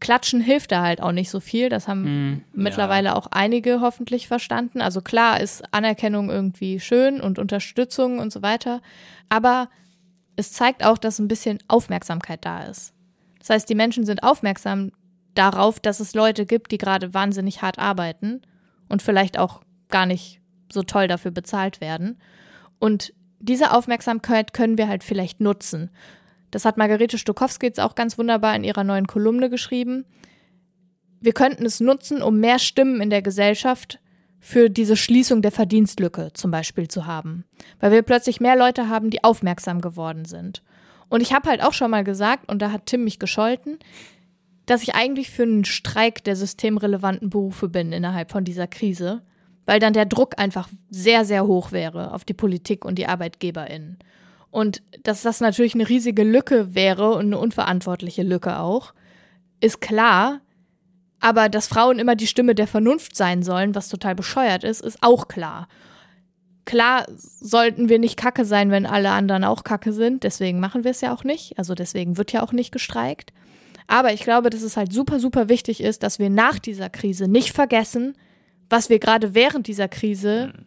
Klatschen 0.01 0.41
hilft 0.41 0.73
da 0.73 0.83
halt 0.83 1.01
auch 1.01 1.13
nicht 1.13 1.31
so 1.31 1.41
viel. 1.41 1.69
Das 1.69 1.89
haben 1.89 2.33
mm, 2.33 2.45
mittlerweile 2.53 3.11
ja. 3.11 3.17
auch 3.17 3.29
einige 3.31 3.81
hoffentlich 3.81 4.27
verstanden. 4.29 4.83
Also 4.83 5.01
klar 5.01 5.41
ist 5.41 5.63
Anerkennung 5.73 6.31
irgendwie 6.31 6.81
schön 6.81 7.21
und 7.21 7.39
Unterstützung 7.39 8.19
und 8.19 8.33
so 8.33 8.43
weiter. 8.43 8.83
Aber 9.29 9.69
es 10.37 10.53
zeigt 10.53 10.85
auch, 10.85 10.99
dass 10.99 11.19
ein 11.19 11.29
bisschen 11.29 11.59
Aufmerksamkeit 11.69 12.45
da 12.45 12.65
ist. 12.65 12.93
Das 13.39 13.51
heißt, 13.51 13.69
die 13.69 13.75
Menschen 13.75 14.07
sind 14.07 14.23
aufmerksam 14.23 14.93
darauf, 15.35 15.81
dass 15.81 16.01
es 16.01 16.15
Leute 16.15 16.47
gibt, 16.47 16.73
die 16.73 16.79
gerade 16.79 17.13
wahnsinnig 17.15 17.63
hart 17.63 17.79
arbeiten 17.79 18.43
und 18.89 19.03
vielleicht 19.03 19.39
auch 19.39 19.63
gar 19.89 20.07
nicht 20.07 20.41
so 20.73 20.83
toll 20.83 21.09
dafür 21.09 21.31
bezahlt 21.31 21.81
werden. 21.81 22.19
Und 22.79 23.13
diese 23.39 23.73
Aufmerksamkeit 23.73 24.53
können 24.55 24.79
wir 24.79 24.89
halt 24.89 25.05
vielleicht 25.05 25.41
nutzen. 25.41 25.91
Das 26.51 26.65
hat 26.65 26.77
Margarete 26.77 27.19
Stokowski 27.19 27.67
jetzt 27.67 27.81
auch 27.81 27.95
ganz 27.95 28.17
wunderbar 28.17 28.55
in 28.57 28.65
ihrer 28.65 28.85
neuen 28.85 29.07
Kolumne 29.07 29.51
geschrieben. 29.51 30.05
Wir 31.21 31.33
könnten 31.33 31.67
es 31.67 31.81
nutzen, 31.81 32.23
um 32.23 32.39
mehr 32.39 32.59
Stimmen 32.59 33.01
in 33.01 33.11
der 33.11 33.23
Gesellschaft 33.23 33.99
für 34.45 34.69
diese 34.69 34.95
Schließung 34.95 35.41
der 35.41 35.53
Verdienstlücke 35.53 36.29
zum 36.35 36.51
Beispiel 36.51 36.87
zu 36.87 37.07
haben. 37.07 37.47
Weil 37.81 37.93
wir 37.93 38.03
plötzlich 38.03 38.41
mehr 38.41 38.57
Leute 38.57 38.91
haben, 38.91 39.09
die 39.09 39.25
aufmerksam 39.25 39.81
geworden 39.81 40.27
sind. 40.27 40.63
Und 41.09 41.23
ich 41.23 41.33
habe 41.33 41.49
halt 41.49 41.63
auch 41.63 41.73
schon 41.73 41.91
mal 41.91 42.05
gesagt, 42.05 42.51
und 42.51 42.61
da 42.61 42.71
hat 42.71 42.85
Tim 42.85 43.05
mich 43.05 43.19
gescholten, 43.19 43.79
dass 44.67 44.83
ich 44.83 44.95
eigentlich 44.95 45.31
für 45.31 45.45
einen 45.45 45.65
Streik 45.65 46.23
der 46.25 46.37
systemrelevanten 46.37 47.31
Berufe 47.31 47.71
bin 47.71 47.91
innerhalb 47.91 48.31
von 48.31 48.45
dieser 48.45 48.67
Krise, 48.67 49.23
weil 49.65 49.81
dann 49.81 49.95
der 49.95 50.05
Druck 50.05 50.39
einfach 50.39 50.69
sehr, 50.91 51.25
sehr 51.25 51.47
hoch 51.47 51.73
wäre 51.73 52.13
auf 52.13 52.27
die 52.27 52.35
Politik 52.35 52.85
und 52.85 52.97
die 52.99 53.07
ArbeitgeberInnen. 53.07 53.99
Und 54.51 54.83
dass 55.05 55.23
das 55.23 55.41
natürlich 55.41 55.75
eine 55.75 55.89
riesige 55.89 56.23
Lücke 56.23 56.75
wäre 56.75 57.15
und 57.15 57.25
eine 57.25 57.39
unverantwortliche 57.39 58.23
Lücke 58.23 58.59
auch, 58.59 58.93
ist 59.63 59.81
klar, 59.81 60.43
aber 61.25 61.49
dass 61.49 61.69
Frauen 61.69 61.99
immer 61.99 62.17
die 62.17 62.27
Stimme 62.27 62.55
der 62.55 62.67
Vernunft 62.67 63.17
sein 63.17 63.43
sollen, 63.43 63.75
was 63.75 63.89
total 63.89 64.15
bescheuert 64.15 64.63
ist, 64.63 64.83
ist 64.83 64.99
auch 65.01 65.27
klar. 65.27 65.69
Klar 66.67 67.07
sollten 67.09 67.89
wir 67.89 67.99
nicht 67.99 68.19
kacke 68.19 68.45
sein, 68.45 68.71
wenn 68.71 68.85
alle 68.85 69.11
anderen 69.11 69.43
auch 69.43 69.65
kacke 69.65 69.95
sind. 69.95 70.23
Deswegen 70.23 70.61
machen 70.61 70.85
wir 70.85 70.91
es 70.91 71.01
ja 71.01 71.15
auch 71.15 71.25
nicht. 71.25 71.59
Also 71.59 71.75
deswegen 71.75 72.19
wird 72.19 72.33
ja 72.33 72.43
auch 72.43 72.53
nicht 72.53 72.73
gestreikt. 72.73 73.33
Aber 73.87 74.13
ich 74.13 74.21
glaube, 74.21 74.51
dass 74.51 74.61
es 74.61 74.77
halt 74.77 74.93
super, 74.93 75.19
super 75.19 75.49
wichtig 75.49 75.81
ist, 75.83 76.03
dass 76.03 76.19
wir 76.19 76.29
nach 76.29 76.59
dieser 76.59 76.91
Krise 76.91 77.27
nicht 77.27 77.53
vergessen, 77.53 78.19
was 78.69 78.91
wir 78.91 78.99
gerade 78.99 79.35
während 79.35 79.67
dieser 79.67 79.89
Krise 79.89 80.53
mhm. 80.55 80.67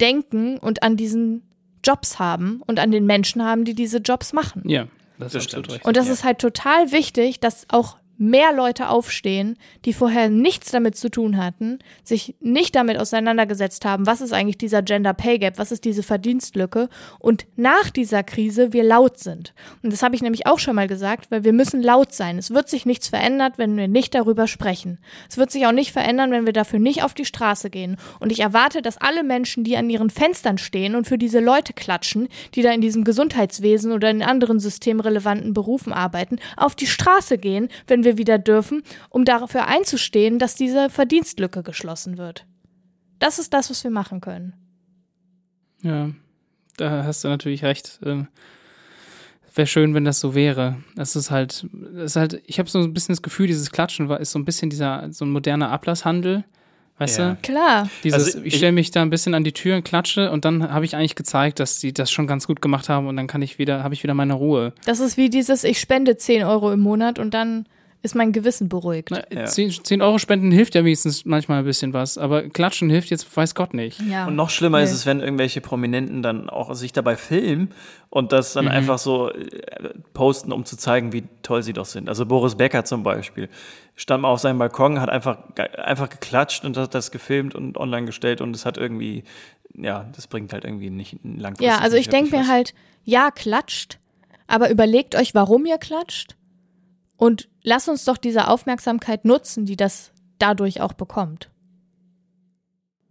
denken 0.00 0.58
und 0.58 0.84
an 0.84 0.96
diesen 0.96 1.42
Jobs 1.82 2.20
haben 2.20 2.62
und 2.64 2.78
an 2.78 2.92
den 2.92 3.06
Menschen 3.06 3.44
haben, 3.44 3.64
die 3.64 3.74
diese 3.74 3.98
Jobs 3.98 4.32
machen. 4.32 4.62
Ja, 4.68 4.86
das, 5.18 5.32
das 5.32 5.42
stimmt. 5.42 5.84
Und 5.84 5.96
das 5.96 6.06
ja. 6.06 6.12
ist 6.12 6.22
halt 6.22 6.38
total 6.38 6.92
wichtig, 6.92 7.40
dass 7.40 7.66
auch 7.70 7.96
mehr 8.18 8.52
Leute 8.52 8.88
aufstehen, 8.88 9.56
die 9.84 9.92
vorher 9.92 10.30
nichts 10.30 10.70
damit 10.70 10.96
zu 10.96 11.10
tun 11.10 11.36
hatten, 11.36 11.78
sich 12.02 12.34
nicht 12.40 12.74
damit 12.74 12.98
auseinandergesetzt 12.98 13.84
haben, 13.84 14.06
was 14.06 14.20
ist 14.20 14.32
eigentlich 14.32 14.58
dieser 14.58 14.82
Gender 14.82 15.14
Pay 15.14 15.38
Gap, 15.38 15.58
was 15.58 15.72
ist 15.72 15.84
diese 15.84 16.02
Verdienstlücke 16.02 16.88
und 17.18 17.46
nach 17.56 17.90
dieser 17.90 18.22
Krise 18.22 18.72
wir 18.72 18.84
laut 18.84 19.18
sind. 19.18 19.54
Und 19.82 19.92
das 19.92 20.02
habe 20.02 20.14
ich 20.14 20.22
nämlich 20.22 20.46
auch 20.46 20.58
schon 20.58 20.76
mal 20.76 20.88
gesagt, 20.88 21.30
weil 21.30 21.44
wir 21.44 21.52
müssen 21.52 21.82
laut 21.82 22.12
sein. 22.12 22.38
Es 22.38 22.50
wird 22.50 22.68
sich 22.68 22.86
nichts 22.86 23.08
verändert, 23.08 23.54
wenn 23.58 23.76
wir 23.76 23.88
nicht 23.88 24.14
darüber 24.14 24.46
sprechen. 24.46 24.98
Es 25.28 25.36
wird 25.36 25.50
sich 25.50 25.66
auch 25.66 25.72
nicht 25.72 25.92
verändern, 25.92 26.30
wenn 26.30 26.46
wir 26.46 26.52
dafür 26.52 26.78
nicht 26.78 27.02
auf 27.02 27.14
die 27.14 27.24
Straße 27.24 27.70
gehen. 27.70 27.96
Und 28.20 28.32
ich 28.32 28.40
erwarte, 28.40 28.82
dass 28.82 28.98
alle 28.98 29.22
Menschen, 29.22 29.64
die 29.64 29.76
an 29.76 29.90
ihren 29.90 30.10
Fenstern 30.10 30.58
stehen 30.58 30.94
und 30.94 31.06
für 31.06 31.18
diese 31.18 31.40
Leute 31.40 31.72
klatschen, 31.72 32.28
die 32.54 32.62
da 32.62 32.72
in 32.72 32.80
diesem 32.80 33.04
Gesundheitswesen 33.04 33.92
oder 33.92 34.10
in 34.10 34.22
anderen 34.22 34.60
systemrelevanten 34.60 35.52
Berufen 35.52 35.92
arbeiten, 35.92 36.38
auf 36.56 36.74
die 36.74 36.86
Straße 36.86 37.38
gehen, 37.38 37.68
wenn 37.86 38.04
wir 38.04 38.05
wieder 38.16 38.38
dürfen, 38.38 38.82
um 39.10 39.24
dafür 39.24 39.66
einzustehen, 39.66 40.38
dass 40.38 40.54
diese 40.54 40.88
Verdienstlücke 40.90 41.62
geschlossen 41.62 42.16
wird. 42.18 42.46
Das 43.18 43.38
ist 43.38 43.52
das, 43.54 43.70
was 43.70 43.82
wir 43.84 43.90
machen 43.90 44.20
können. 44.20 44.52
Ja, 45.82 46.10
da 46.76 47.04
hast 47.04 47.24
du 47.24 47.28
natürlich 47.28 47.62
recht. 47.64 47.98
Ähm, 48.04 48.28
Wäre 49.54 49.66
schön, 49.66 49.94
wenn 49.94 50.04
das 50.04 50.20
so 50.20 50.34
wäre. 50.34 50.76
Das 50.96 51.16
ist 51.16 51.30
halt, 51.30 51.66
das 51.72 52.04
ist 52.12 52.16
halt, 52.16 52.42
ich 52.44 52.58
habe 52.58 52.68
so 52.68 52.78
ein 52.78 52.92
bisschen 52.92 53.14
das 53.14 53.22
Gefühl, 53.22 53.46
dieses 53.46 53.70
Klatschen 53.72 54.08
war, 54.10 54.20
ist 54.20 54.32
so 54.32 54.38
ein 54.38 54.44
bisschen 54.44 54.68
dieser, 54.68 55.10
so 55.12 55.24
ein 55.24 55.30
moderner 55.30 55.70
Ablasshandel. 55.70 56.44
Weißt 56.98 57.18
Ja. 57.18 57.30
du? 57.34 57.36
Klar. 57.42 57.88
Dieses, 58.04 58.26
Also 58.26 58.38
ich 58.40 58.46
ich- 58.46 58.56
stelle 58.56 58.72
mich 58.72 58.90
da 58.90 59.00
ein 59.02 59.08
bisschen 59.10 59.32
an 59.34 59.44
die 59.44 59.52
Tür 59.52 59.76
und 59.76 59.84
klatsche 59.84 60.30
und 60.30 60.44
dann 60.44 60.70
habe 60.72 60.84
ich 60.84 60.94
eigentlich 60.96 61.14
gezeigt, 61.14 61.58
dass 61.60 61.78
die 61.78 61.92
das 61.94 62.10
schon 62.10 62.26
ganz 62.26 62.46
gut 62.46 62.60
gemacht 62.60 62.88
haben 62.90 63.06
und 63.06 63.16
dann 63.16 63.26
kann 63.26 63.40
ich 63.42 63.58
wieder, 63.58 63.82
habe 63.82 63.94
ich 63.94 64.02
wieder 64.02 64.14
meine 64.14 64.34
Ruhe. 64.34 64.74
Das 64.84 65.00
ist 65.00 65.16
wie 65.16 65.30
dieses, 65.30 65.64
ich 65.64 65.80
spende 65.80 66.16
10 66.18 66.44
Euro 66.44 66.70
im 66.72 66.80
Monat 66.80 67.18
und 67.18 67.32
dann 67.32 67.66
ist 68.06 68.14
mein 68.14 68.32
Gewissen 68.32 68.68
beruhigt. 68.70 69.08
Na, 69.10 69.22
Ja. 69.30 69.44
10, 69.44 69.84
10 69.84 70.00
Euro 70.00 70.18
spenden 70.18 70.50
hilft 70.50 70.74
ja 70.74 70.82
wenigstens 70.84 71.24
manchmal 71.26 71.58
ein 71.58 71.64
bisschen 71.66 71.92
was, 71.92 72.16
aber 72.16 72.48
klatschen 72.48 72.88
hilft 72.88 73.10
jetzt, 73.10 73.36
weiß 73.36 73.54
Gott 73.54 73.74
nicht. 73.74 74.00
Ja. 74.08 74.26
Und 74.26 74.36
noch 74.36 74.48
schlimmer 74.48 74.80
ist 74.82 74.90
Nee. 74.90 74.96
es, 74.96 75.06
wenn 75.06 75.20
irgendwelche 75.20 75.60
Prominenten 75.60 76.22
dann 76.22 76.48
auch 76.48 76.72
sich 76.74 76.92
dabei 76.92 77.16
filmen 77.16 77.72
und 78.08 78.32
das 78.32 78.54
Mhm. 78.54 78.60
dann 78.60 78.68
einfach 78.68 78.98
so 78.98 79.30
äh, 79.30 79.90
posten, 80.14 80.52
um 80.52 80.64
zu 80.64 80.76
zeigen, 80.78 81.12
wie 81.12 81.24
toll 81.42 81.62
sie 81.62 81.74
doch 81.74 81.84
sind. 81.86 82.08
Also 82.08 82.24
Boris 82.24 82.54
Becker 82.54 82.84
zum 82.86 83.02
Beispiel 83.02 83.48
stand 83.94 84.22
mal 84.22 84.28
auf 84.28 84.40
seinem 84.40 84.58
Balkon, 84.58 85.00
hat 85.00 85.10
einfach, 85.10 85.38
einfach 85.76 86.08
geklatscht 86.08 86.64
und 86.64 86.76
hat 86.76 86.94
das 86.94 87.10
gefilmt 87.10 87.54
und 87.54 87.76
online 87.76 88.06
gestellt 88.06 88.40
und 88.40 88.54
es 88.56 88.64
hat 88.64 88.78
irgendwie, 88.78 89.24
ja, 89.74 90.06
das 90.14 90.26
bringt 90.26 90.52
halt 90.52 90.64
irgendwie 90.64 90.90
nicht 90.90 91.16
langfristig. 91.24 91.66
Ja, 91.66 91.78
also 91.82 91.96
ich 91.96 92.08
denke 92.08 92.36
mir 92.36 92.46
halt, 92.48 92.72
ja, 93.04 93.30
klatscht, 93.30 93.98
aber 94.46 94.70
überlegt 94.70 95.14
euch, 95.16 95.34
warum 95.34 95.66
ihr 95.66 95.78
klatscht 95.78 96.36
und 97.16 97.48
lasst 97.66 97.88
uns 97.90 98.04
doch 98.06 98.16
diese 98.16 98.48
Aufmerksamkeit 98.48 99.24
nutzen, 99.26 99.66
die 99.66 99.76
das 99.76 100.12
dadurch 100.38 100.80
auch 100.80 100.94
bekommt. 100.94 101.48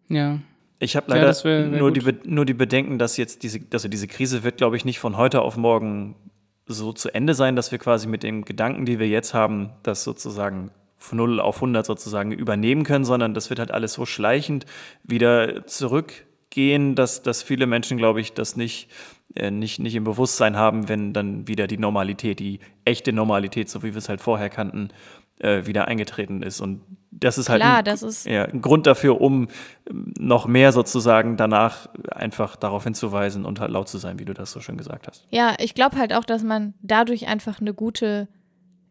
Ja. 0.10 0.40
Ich 0.80 0.96
habe 0.96 1.08
Ja, 1.10 1.16
leider 1.16 1.28
das 1.28 1.44
wär- 1.46 1.72
wär 1.72 1.80
nur, 1.80 1.92
die. 1.92 2.02
Be 2.02 2.16
nur 2.26 2.46
die 2.46 2.54
Bedenken, 2.54 2.98
dass 3.00 3.18
jetzt 3.18 3.44
diese, 3.44 3.60
also 3.72 3.88
diese 3.88 4.08
Krise 4.08 4.44
wird, 4.44 4.58
glaube 4.58 4.76
ich, 4.78 4.86
nicht 4.86 5.00
von 5.00 5.18
heute 5.18 5.42
auf 5.42 5.58
morgen 5.58 6.16
so 6.68 6.92
zu 6.94 7.14
Ende 7.14 7.34
sein, 7.34 7.56
dass 7.56 7.72
wir 7.72 7.78
quasi 7.80 8.08
mit 8.08 8.24
den 8.24 8.44
Gedanken, 8.44 8.86
die 8.86 9.00
wir 9.00 9.08
jetzt 9.08 9.34
haben, 9.34 9.70
das 9.84 10.04
sozusagen 10.04 10.72
von 10.98 11.18
0 11.18 11.40
auf 11.40 11.58
100 11.58 11.86
sozusagen 11.86 12.32
übernehmen 12.32 12.84
können, 12.84 13.06
sondern 13.06 13.34
das 13.34 13.50
wird 13.50 13.60
halt 13.60 13.72
alles 13.72 13.94
so 13.94 14.06
schleichend 14.06 14.66
wieder 15.04 15.66
zurückgehen, 15.68 16.96
dass, 16.96 17.22
dass 17.22 17.44
viele 17.44 17.68
Menschen, 17.68 17.98
glaube 17.98 18.22
ich, 18.22 18.34
das 18.34 18.56
nicht, 18.56 18.90
äh, 18.90 19.15
nicht, 19.52 19.80
nicht 19.80 19.96
im 19.96 20.04
Bewusstsein 20.04 20.56
haben, 20.56 20.88
wenn 20.88 21.12
dann 21.14 21.48
wieder 21.48 21.68
die 21.68 21.78
Normalität, 21.78 22.40
die 22.40 22.60
echte 22.86 23.12
Normalität, 23.14 23.70
so 23.70 23.84
wie 23.84 23.94
wir 23.94 23.98
es 23.98 24.08
halt 24.10 24.22
vorher 24.22 24.50
kannten, 24.50 24.90
äh, 25.40 25.66
wieder 25.66 25.88
eingetreten 25.90 26.42
ist. 26.42 26.62
Und 26.62 26.82
das 27.12 27.38
ist 27.38 27.50
halt 27.50 27.62
Klar, 27.62 27.80
ein, 27.80 27.84
das 27.86 28.04
ist- 28.04 28.26
ja, 28.26 28.46
ein 28.46 28.62
Grund 28.62 28.88
dafür, 28.88 29.20
um 29.20 29.50
ähm, 29.90 30.14
noch 30.18 30.48
mehr 30.48 30.72
sozusagen 30.72 31.36
danach 31.36 31.90
einfach 32.10 32.56
darauf 32.56 32.86
hinzuweisen 32.86 33.44
und 33.46 33.60
halt 33.60 33.72
laut 33.72 33.90
zu 33.90 33.98
sein, 33.98 34.20
wie 34.20 34.26
du 34.26 34.34
das 34.34 34.52
so 34.52 34.62
schön 34.62 34.78
gesagt 34.78 35.08
hast. 35.08 35.26
Ja, 35.32 35.56
ich 35.60 35.74
glaube 35.74 35.98
halt 35.98 36.14
auch, 36.14 36.24
dass 36.24 36.42
man 36.44 36.74
dadurch 36.82 37.28
einfach 37.28 37.60
eine 37.60 37.74
gute, 37.74 38.30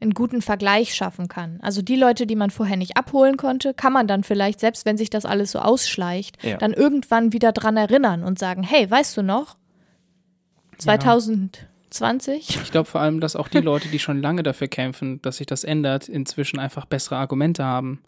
einen 0.00 0.12
guten 0.12 0.42
Vergleich 0.42 0.94
schaffen 0.94 1.28
kann. 1.28 1.58
Also 1.62 1.80
die 1.80 1.96
Leute, 1.96 2.26
die 2.26 2.36
man 2.36 2.50
vorher 2.50 2.76
nicht 2.76 2.98
abholen 2.98 3.38
konnte, 3.38 3.72
kann 3.72 3.94
man 3.94 4.06
dann 4.06 4.22
vielleicht, 4.24 4.60
selbst 4.60 4.84
wenn 4.84 4.98
sich 4.98 5.08
das 5.08 5.24
alles 5.24 5.50
so 5.52 5.60
ausschleicht, 5.60 6.44
Ja. 6.44 6.58
dann 6.58 6.74
irgendwann 6.74 7.32
wieder 7.32 7.52
dran 7.52 7.78
erinnern 7.78 8.22
und 8.22 8.38
sagen, 8.38 8.62
hey, 8.62 8.90
weißt 8.90 9.16
du 9.16 9.22
noch, 9.22 9.56
2020? 10.84 12.58
Ich 12.62 12.70
glaube 12.70 12.88
vor 12.88 13.00
allem, 13.00 13.20
dass 13.20 13.36
auch 13.36 13.48
die 13.48 13.58
Leute, 13.60 13.88
die 13.88 13.98
schon 13.98 14.20
lange 14.20 14.42
dafür 14.42 14.68
kämpfen, 14.68 15.20
dass 15.22 15.36
sich 15.38 15.46
das 15.46 15.64
ändert, 15.64 16.08
inzwischen 16.08 16.58
einfach 16.58 16.84
bessere 16.86 17.16
Argumente 17.16 17.64
haben. 17.64 18.00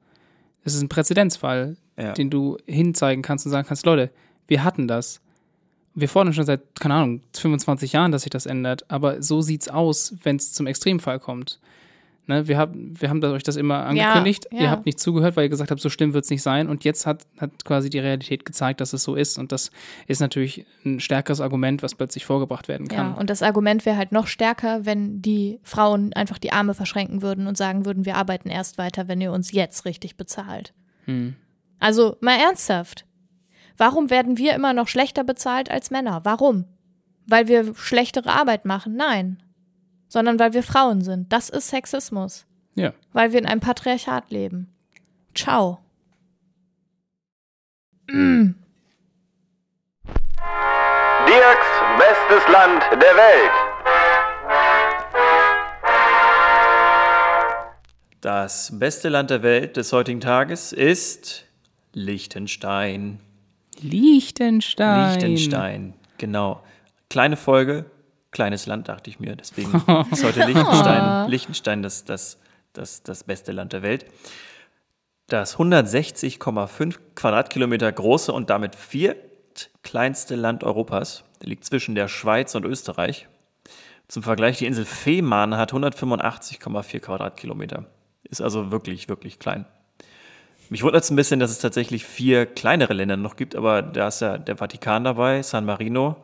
Es 0.65 0.75
ist 0.75 0.83
ein 0.83 0.89
Präzedenzfall, 0.89 1.77
Ja. 1.97 2.13
den 2.13 2.31
du 2.31 2.57
hinzeigen 2.67 3.23
kannst 3.23 3.47
und 3.47 3.53
sagen 3.53 3.67
kannst, 3.69 3.87
Leute, 3.87 4.11
wir 4.49 4.65
hatten 4.65 4.89
das. 4.89 5.21
Wir 5.95 6.09
fordern 6.09 6.35
schon 6.35 6.45
seit, 6.45 6.61
keine 6.79 6.95
Ahnung, 6.95 7.23
25 7.35 7.93
Jahren, 7.93 8.13
dass 8.13 8.23
sich 8.23 8.31
das 8.31 8.45
ändert, 8.47 8.85
aber 8.91 9.23
so 9.23 9.41
sieht's 9.41 9.69
aus, 9.69 10.15
wenn 10.23 10.37
es 10.37 10.53
zum 10.53 10.67
Extremfall 10.67 11.19
kommt. 11.19 11.59
Ne, 12.29 12.49
wir, 12.49 12.59
haben, 12.59 13.01
wir 13.01 13.09
haben 13.09 13.23
euch 13.23 13.45
das 13.45 13.55
immer 13.55 13.85
angekündigt, 13.85 14.49
ja. 14.51 14.61
ihr 14.61 14.71
habt 14.71 14.85
nicht 14.85 14.99
zugehört, 14.99 15.37
weil 15.37 15.45
ihr 15.45 15.49
gesagt 15.49 15.71
habt, 15.71 15.81
so 15.81 15.89
schlimm 15.89 16.13
wird's 16.13 16.29
nicht 16.29 16.43
sein 16.43 16.69
und 16.69 16.83
jetzt 16.83 17.07
hat, 17.07 17.25
hat 17.39 17.65
quasi 17.65 17.89
die 17.89 18.01
Realität 18.01 18.45
gezeigt, 18.45 18.81
dass 18.81 18.93
es 18.93 19.05
so 19.05 19.15
ist 19.15 19.39
und 19.39 19.53
das 19.53 19.71
ist 20.09 20.21
natürlich 20.21 20.67
ein 20.85 20.99
stärkeres 20.99 21.41
Argument, 21.41 21.85
was 21.85 21.95
plötzlich 21.95 22.27
vorgebracht 22.27 22.67
werden 22.67 22.89
kann. 22.89 23.13
Ja, 23.13 23.15
und 23.15 23.31
das 23.31 23.43
Argument 23.43 23.87
wäre 23.87 23.97
halt 23.97 24.11
noch 24.11 24.27
stärker, 24.27 24.85
wenn 24.85 25.23
die 25.23 25.61
Frauen 25.63 26.13
einfach 26.15 26.39
die 26.39 26.51
Arme 26.51 26.75
verschränken 26.75 27.23
würden 27.23 27.47
und 27.47 27.57
sagen 27.57 27.87
würden, 27.87 28.05
wir 28.05 28.17
arbeiten 28.17 28.49
erst 28.49 28.77
weiter, 28.77 29.07
wenn 29.07 29.21
ihr 29.21 29.31
uns 29.31 29.53
jetzt 29.53 29.85
richtig 29.85 30.17
bezahlt. 30.17 30.75
Hm. 31.05 31.37
Also 31.79 32.17
mal 32.21 32.41
ernsthaft. 32.41 33.07
Warum 33.77 34.11
werden 34.11 34.37
wir 34.37 34.55
immer 34.55 34.73
noch 34.73 34.89
schlechter 34.89 35.23
bezahlt 35.23 35.71
als 35.71 35.93
Männer? 35.93 36.23
Warum? 36.25 36.65
Weil 37.29 37.47
wir 37.47 37.73
schlechtere 37.77 38.31
Arbeit 38.31 38.65
machen? 38.65 38.97
Nein. 38.97 39.43
Sondern 40.09 40.39
weil 40.39 40.53
wir 40.53 40.63
Frauen 40.63 41.03
sind. 41.03 41.33
Das 41.33 41.49
ist 41.49 41.69
Sexismus. 41.69 42.47
ja. 42.75 42.93
Weil 43.13 43.33
wir 43.33 43.41
in 43.41 43.47
einem 43.47 43.61
Patriarchat 43.61 44.31
leben. 44.31 44.69
Ciao. 45.35 45.81
Dirks 51.27 51.67
bestes 51.99 52.53
Land 52.53 52.83
der 52.93 53.17
Welt. 53.17 53.51
Das 58.21 58.73
beste 58.79 59.09
Land 59.09 59.31
der 59.31 59.43
Welt 59.43 59.77
des 59.77 59.93
heutigen 59.93 60.21
Tages 60.21 60.73
ist 60.73 61.45
Liechtenstein. 61.93 63.21
Liechtenstein. 63.81 65.11
Liechtenstein, 65.11 65.95
genau. 66.19 66.63
Kleine 67.11 67.37
Folge, 67.37 67.91
kleines 68.37 68.67
Land, 68.67 68.89
dachte 68.89 69.09
ich 69.09 69.19
mir. 69.19 69.35
Deswegen 69.35 69.73
ist 70.11 70.23
heute 70.23 70.45
Liechtenstein, 70.45 71.31
Liechtenstein 71.31 71.83
das, 71.83 72.05
das, 72.05 72.39
das, 72.75 73.03
das 73.03 73.25
beste 73.25 73.51
Land 73.51 73.73
der 73.73 73.81
Welt. 73.81 74.05
Das 75.27 75.57
160,5 75.57 76.99
Quadratkilometer 77.15 77.91
große 77.91 78.31
und 78.31 78.51
damit 78.51 78.77
viertkleinste 78.77 80.37
Land 80.37 80.65
Europas 80.65 81.25
liegt 81.41 81.65
zwischen 81.65 81.95
der 81.95 82.09
Schweiz 82.09 82.55
und 82.55 82.67
Österreich. 82.67 83.27
Zum 84.07 84.23
Vergleich, 84.23 84.59
die 84.59 84.67
Insel 84.67 84.85
Fehmarn 84.85 85.57
hat 85.57 85.73
185,4 85.73 87.01
Quadratkilometer. 87.01 87.87
Ist 88.25 88.43
also 88.43 88.71
wirklich, 88.71 89.09
wirklich 89.09 89.39
klein. 89.39 89.65
Mich 90.69 90.83
wundert 90.83 91.05
es 91.05 91.11
ein 91.11 91.17
bisschen, 91.17 91.41
dass 91.41 91.51
es 91.51 91.59
tatsächlich 91.59 92.05
vier 92.05 92.45
kleinere 92.45 92.93
Länder 92.93 93.17
noch 93.17 93.37
gibt, 93.37 93.57
aber 93.57 93.81
da 93.81 94.09
ist 94.09 94.21
ja 94.21 94.37
der 94.37 94.59
Vatikan 94.59 95.05
dabei, 95.05 95.41
San 95.43 95.65
Marino, 95.65 96.17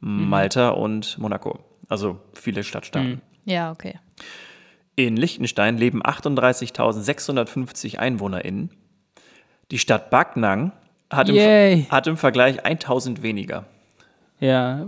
Malta 0.00 0.70
und 0.70 1.18
Monaco. 1.18 1.60
Also 1.88 2.20
viele 2.34 2.64
Stadtstaaten. 2.64 3.20
Ja, 3.44 3.70
okay. 3.70 3.98
In 4.96 5.16
Liechtenstein 5.16 5.78
leben 5.78 6.02
38.650 6.02 7.98
EinwohnerInnen. 7.98 8.70
Die 9.70 9.78
Stadt 9.78 10.10
Backnang 10.10 10.72
hat 11.10 11.28
im, 11.28 11.90
hat 11.90 12.06
im 12.06 12.16
Vergleich 12.16 12.64
1000 12.64 13.22
weniger. 13.22 13.66
Ja, 14.40 14.86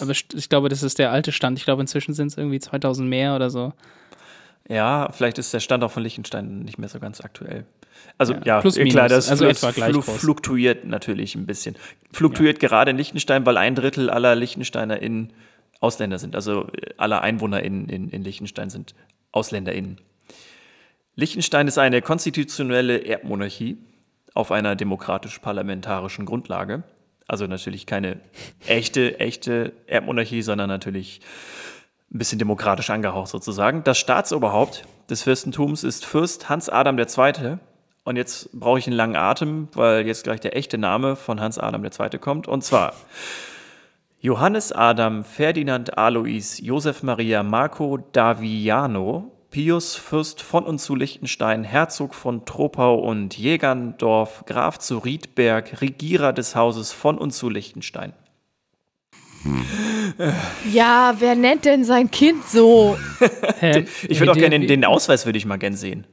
aber 0.00 0.10
ich 0.12 0.48
glaube, 0.48 0.68
das 0.70 0.82
ist 0.82 0.98
der 0.98 1.12
alte 1.12 1.30
Stand. 1.30 1.58
Ich 1.58 1.64
glaube, 1.64 1.82
inzwischen 1.82 2.14
sind 2.14 2.28
es 2.28 2.38
irgendwie 2.38 2.58
2000 2.58 3.06
mehr 3.08 3.36
oder 3.36 3.50
so. 3.50 3.74
Ja, 4.68 5.10
vielleicht 5.12 5.38
ist 5.38 5.52
der 5.52 5.60
Stand 5.60 5.84
auch 5.84 5.90
von 5.90 6.02
Liechtenstein 6.02 6.60
nicht 6.60 6.78
mehr 6.78 6.88
so 6.88 6.98
ganz 6.98 7.20
aktuell. 7.20 7.66
Also 8.16 8.34
Ja, 8.34 8.40
ja, 8.44 8.60
plus, 8.60 8.76
eh, 8.76 8.88
klar, 8.88 9.08
das, 9.08 9.28
also 9.28 9.46
das 9.46 9.60
groß. 9.60 10.06
fluktuiert 10.16 10.84
natürlich 10.84 11.34
ein 11.34 11.46
bisschen. 11.46 11.76
Fluktuiert 12.12 12.60
gerade 12.60 12.90
in 12.90 12.96
Liechtenstein, 12.96 13.44
weil 13.44 13.56
ein 13.56 13.74
Drittel 13.74 14.08
aller 14.10 14.34
LiechtensteinerInnen 14.34 15.32
Ausländer 15.80 16.18
sind. 16.18 16.34
Also 16.34 16.68
äh, 16.72 16.94
aller 16.96 17.22
EinwohnerInnen 17.22 17.88
in, 17.88 18.08
in 18.08 18.22
Liechtenstein 18.22 18.70
sind 18.70 18.94
AusländerInnen. 19.32 20.00
Liechtenstein 21.16 21.68
ist 21.68 21.78
eine 21.78 22.02
konstitutionelle 22.02 23.04
Erbmonarchie 23.04 23.78
auf 24.32 24.50
einer 24.50 24.74
demokratisch-parlamentarischen 24.76 26.24
Grundlage. 26.24 26.82
Also 27.28 27.46
natürlich 27.46 27.86
keine 27.86 28.20
echte, 28.66 29.20
echte 29.20 29.72
Erbmonarchie, 29.86 30.42
sondern 30.42 30.68
natürlich 30.68 31.20
ein 32.12 32.18
bisschen 32.18 32.38
demokratisch 32.38 32.90
angehaucht 32.90 33.28
sozusagen. 33.28 33.84
Das 33.84 33.98
Staatsoberhaupt 33.98 34.84
des 35.10 35.22
Fürstentums 35.22 35.84
ist 35.84 36.04
Fürst 36.04 36.48
Hans 36.48 36.68
Adam 36.68 36.98
II. 36.98 37.58
Und 38.04 38.16
jetzt 38.16 38.50
brauche 38.52 38.78
ich 38.78 38.86
einen 38.86 38.96
langen 38.96 39.16
Atem, 39.16 39.68
weil 39.72 40.06
jetzt 40.06 40.24
gleich 40.24 40.40
der 40.40 40.56
echte 40.56 40.78
Name 40.78 41.16
von 41.16 41.40
Hans 41.40 41.58
Adam 41.58 41.84
II. 41.84 42.18
kommt. 42.18 42.46
Und 42.46 42.62
zwar 42.62 42.92
Johannes 44.20 44.72
Adam 44.72 45.24
Ferdinand 45.24 45.98
Alois 45.98 46.58
Josef 46.60 47.02
Maria 47.02 47.42
Marco 47.42 47.98
Daviano 48.12 49.30
Pius 49.54 49.94
Fürst 49.94 50.42
von 50.42 50.64
und 50.64 50.80
zu 50.80 50.96
Liechtenstein, 50.96 51.62
Herzog 51.62 52.12
von 52.12 52.44
Troppau 52.44 52.96
und 52.96 53.38
Jägerndorf, 53.38 54.42
Graf 54.46 54.80
zu 54.80 54.98
Riedberg, 54.98 55.80
Regierer 55.80 56.32
des 56.32 56.56
Hauses 56.56 56.90
von 56.90 57.16
und 57.18 57.30
zu 57.30 57.48
Liechtenstein. 57.48 58.14
Ja, 60.72 61.14
wer 61.18 61.34
nennt 61.34 61.64
denn 61.64 61.84
sein 61.84 62.10
Kind 62.10 62.44
so? 62.46 62.96
Ich 64.08 64.20
würde 64.20 64.32
auch 64.32 64.36
gerne 64.36 64.58
den, 64.60 64.68
den 64.68 64.84
Ausweis 64.84 65.24
würde 65.26 65.38
ich 65.38 65.46
mal 65.46 65.58
gern 65.58 65.76
sehen. 65.76 66.06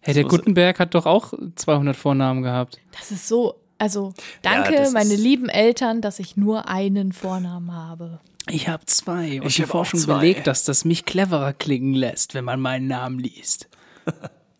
Hey, 0.00 0.14
der 0.14 0.22
so- 0.24 0.28
Gutenberg 0.28 0.78
hat 0.78 0.94
doch 0.94 1.06
auch 1.06 1.32
200 1.56 1.96
Vornamen 1.96 2.42
gehabt. 2.42 2.78
Das 2.98 3.10
ist 3.10 3.28
so. 3.28 3.54
Also, 3.80 4.12
danke, 4.42 4.74
das 4.74 4.92
meine 4.92 5.14
lieben 5.14 5.48
Eltern, 5.48 6.00
dass 6.00 6.18
ich 6.18 6.36
nur 6.36 6.68
einen 6.68 7.12
Vornamen 7.12 7.72
habe. 7.72 8.18
Ich 8.50 8.68
habe 8.68 8.84
zwei 8.86 9.40
und 9.40 9.46
Ich 9.46 9.56
die 9.56 9.62
Forschung 9.64 10.00
zwei. 10.00 10.14
belegt, 10.14 10.46
dass 10.48 10.64
das 10.64 10.84
mich 10.84 11.04
cleverer 11.04 11.52
klingen 11.52 11.94
lässt, 11.94 12.34
wenn 12.34 12.44
man 12.44 12.60
meinen 12.60 12.88
Namen 12.88 13.18
liest. 13.20 13.68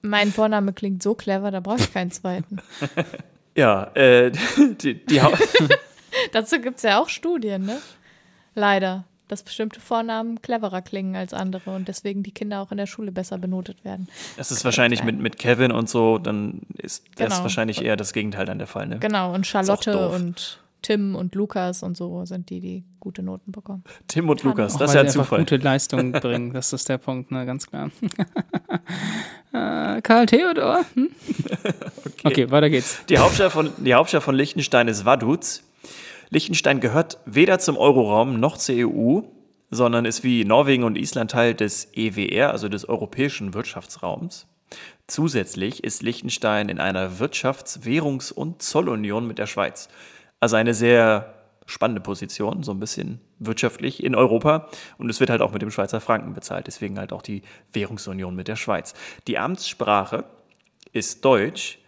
Mein 0.03 0.31
Vorname 0.33 0.73
klingt 0.73 1.03
so 1.03 1.15
clever, 1.15 1.51
da 1.51 1.59
brauche 1.61 1.81
ich 1.81 1.93
keinen 1.93 2.11
zweiten. 2.11 2.59
Ja, 3.57 3.91
äh, 3.95 4.31
die, 4.81 5.05
die 5.05 5.21
Dazu 6.31 6.61
gibt 6.61 6.77
es 6.77 6.85
ja 6.85 7.01
auch 7.01 7.09
Studien, 7.09 7.65
ne? 7.67 7.79
Leider. 8.59 9.05
Dass 9.29 9.43
bestimmte 9.43 9.79
Vornamen 9.79 10.41
cleverer 10.41 10.81
klingen 10.81 11.15
als 11.15 11.35
andere 11.35 11.75
und 11.77 11.87
deswegen 11.87 12.23
die 12.23 12.33
Kinder 12.33 12.63
auch 12.63 12.71
in 12.73 12.79
der 12.79 12.87
Schule 12.87 13.13
besser 13.13 13.37
benotet 13.37 13.85
werden. 13.85 14.09
das 14.39 14.51
ist 14.51 14.65
wahrscheinlich 14.65 15.05
mit, 15.05 15.19
mit 15.21 15.39
Kevin 15.39 15.71
und 15.71 15.89
so, 15.91 16.17
dann 16.17 16.63
ist 16.79 17.05
das 17.17 17.29
Genau. 17.35 17.43
wahrscheinlich 17.43 17.85
eher 17.85 17.97
das 17.97 18.15
Gegenteil 18.15 18.47
dann 18.47 18.57
der 18.57 18.67
Fall. 18.67 18.87
Ne? 18.89 18.99
Genau, 19.01 19.35
und 19.35 19.47
Charlotte 19.47 20.09
und 20.09 20.61
Tim 20.81 21.15
und 21.15 21.35
Lukas 21.35 21.83
und 21.83 21.95
so 21.97 22.25
sind 22.25 22.49
die, 22.49 22.61
die 22.61 22.85
gute 23.01 23.23
Noten 23.23 23.53
bekommen. 23.53 23.85
Tim 24.07 24.31
und 24.31 24.43
Lukas, 24.45 24.77
Auch 24.77 24.79
das 24.79 24.91
ist 24.91 24.95
ja 24.95 25.01
ein 25.03 25.07
einfach 25.09 25.25
Zufall. 25.25 25.41
gute 25.41 25.57
Leistungen 25.59 26.13
bringen, 26.21 26.55
das 26.55 26.73
ist 26.73 26.89
der 26.89 26.97
Punkt, 26.97 27.31
ne, 27.31 27.45
ganz 27.45 27.67
klar. 27.67 27.91
äh, 29.53 30.01
Karl 30.03 30.27
Theodor? 30.27 30.85
Hm? 30.95 31.11
Okay. 32.25 32.51
weiter 32.51 32.69
geht's. 32.69 33.05
Die 33.09 33.19
Hauptstadt 33.19 33.53
von, 33.53 33.71
die 33.79 33.95
Hauptstadt 33.95 34.23
von 34.23 34.35
Liechtenstein 34.35 34.89
ist 34.89 35.05
Vaduz. 35.05 35.63
Liechtenstein 36.31 36.81
gehört 36.81 37.19
weder 37.25 37.59
zum 37.59 37.77
Euroraum 37.77 38.39
noch 38.41 38.57
zur 38.57 38.75
EU, 38.77 39.21
sondern 39.71 40.05
ist 40.05 40.25
wie 40.25 40.45
Norwegen 40.45 40.85
und 40.85 40.97
Island 40.97 41.31
Teil 41.31 41.55
des 41.55 41.89
EWR, 41.95 42.51
also 42.51 42.69
des 42.69 42.89
Europäischen 42.89 43.55
Wirtschaftsraums. 43.55 44.47
Zusätzlich 45.07 45.85
ist 45.85 46.03
Liechtenstein 46.03 46.69
in 46.69 46.81
einer 46.81 47.19
Wirtschafts-, 47.19 47.85
Währungs- 47.85 48.33
und 48.33 48.63
Zollunion 48.63 49.27
mit 49.27 49.39
der 49.39 49.47
Schweiz. 49.47 49.89
Also 50.41 50.57
eine 50.57 50.75
sehr 50.75 51.35
spannende 51.67 52.01
Position, 52.01 52.63
so 52.63 52.73
ein 52.73 52.81
bisschen 52.81 53.21
wirtschaftlich 53.39 54.03
in 54.03 54.15
Europa. 54.15 54.69
Und 54.97 55.11
es 55.11 55.21
wird 55.21 55.31
halt 55.31 55.43
auch 55.43 55.53
mit 55.53 55.63
dem 55.63 55.71
Schweizer 55.71 56.01
Franken 56.01 56.35
bezahlt, 56.35 56.67
deswegen 56.67 56.99
halt 56.99 57.13
auch 57.13 57.23
die 57.23 57.43
Währungsunion 57.73 58.35
mit 58.35 58.49
der 58.49 58.57
Schweiz. 58.57 58.95
Die 59.27 59.39
Amtssprache 59.39 60.25
ist 60.93 61.25
Deutsch. 61.25 61.79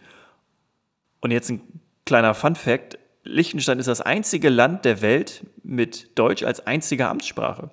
Und 1.19 1.31
jetzt 1.31 1.49
ein 1.49 1.61
kleiner 2.05 2.33
Fun-Fact: 2.33 2.97
Liechtenstein 3.23 3.79
ist 3.79 3.87
das 3.87 4.01
einzige 4.01 4.49
Land 4.49 4.85
der 4.85 5.01
Welt 5.01 5.45
mit 5.63 6.17
Deutsch 6.17 6.43
als 6.43 6.65
einzige 6.65 7.07
Amtssprache. 7.07 7.69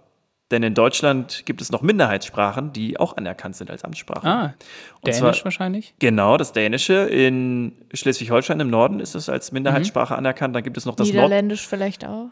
Denn 0.51 0.63
in 0.63 0.73
Deutschland 0.75 1.43
gibt 1.45 1.61
es 1.61 1.71
noch 1.71 1.83
Minderheitssprachen, 1.83 2.73
die 2.73 2.99
auch 2.99 3.17
anerkannt 3.19 3.55
sind 3.57 3.71
als 3.71 3.85
Amtssprache. 3.85 4.27
Ah, 4.27 4.55
Und 5.03 5.07
Dänisch 5.07 5.19
zwar- 5.19 5.45
wahrscheinlich? 5.45 5.95
Genau, 5.99 6.39
das 6.39 6.53
Dänische. 6.53 6.95
In 6.95 7.73
Schleswig-Holstein 7.93 8.59
im 8.61 8.71
Norden 8.71 8.99
ist 9.01 9.15
es 9.15 9.29
als 9.29 9.53
Minderheitssprache 9.53 10.17
anerkannt. 10.17 10.57
Dann 10.57 10.63
gibt 10.63 10.79
es 10.79 10.87
noch 10.87 10.97
das 10.97 11.09
Nord. 11.09 11.15
Niederländisch 11.17 11.67
vielleicht 11.67 12.07
auch. 12.07 12.29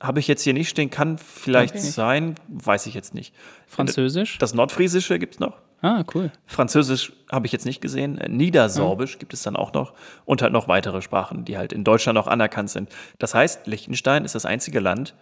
Habe 0.00 0.18
ich 0.18 0.26
jetzt 0.26 0.42
hier 0.42 0.54
nicht 0.54 0.68
stehen, 0.68 0.90
kann 0.90 1.18
vielleicht 1.18 1.74
Okay. 1.76 1.84
sein, 1.84 2.34
weiß 2.48 2.86
ich 2.86 2.94
jetzt 2.94 3.14
nicht. 3.14 3.32
Französisch? 3.68 4.38
Das 4.38 4.54
Nordfriesische 4.54 5.20
gibt 5.20 5.34
es 5.34 5.40
noch. 5.40 5.58
Ah, 5.82 6.04
cool. 6.14 6.30
Französisch 6.46 7.12
habe 7.30 7.46
ich 7.46 7.52
jetzt 7.52 7.66
nicht 7.66 7.80
gesehen. 7.80 8.16
Äh, 8.16 8.28
Niedersorbisch 8.28 9.18
gibt 9.18 9.34
es 9.34 9.42
dann 9.42 9.56
auch 9.56 9.72
noch. 9.72 9.94
Und 10.24 10.40
halt 10.40 10.52
noch 10.52 10.68
weitere 10.68 11.02
Sprachen, 11.02 11.44
die 11.44 11.58
halt 11.58 11.72
in 11.72 11.82
Deutschland 11.82 12.16
auch 12.18 12.28
anerkannt 12.28 12.70
sind. 12.70 12.88
Das 13.18 13.34
heißt, 13.34 13.66
Liechtenstein 13.66 14.24
ist 14.24 14.36
das 14.36 14.46
einzige 14.46 14.78
Land 14.78 15.14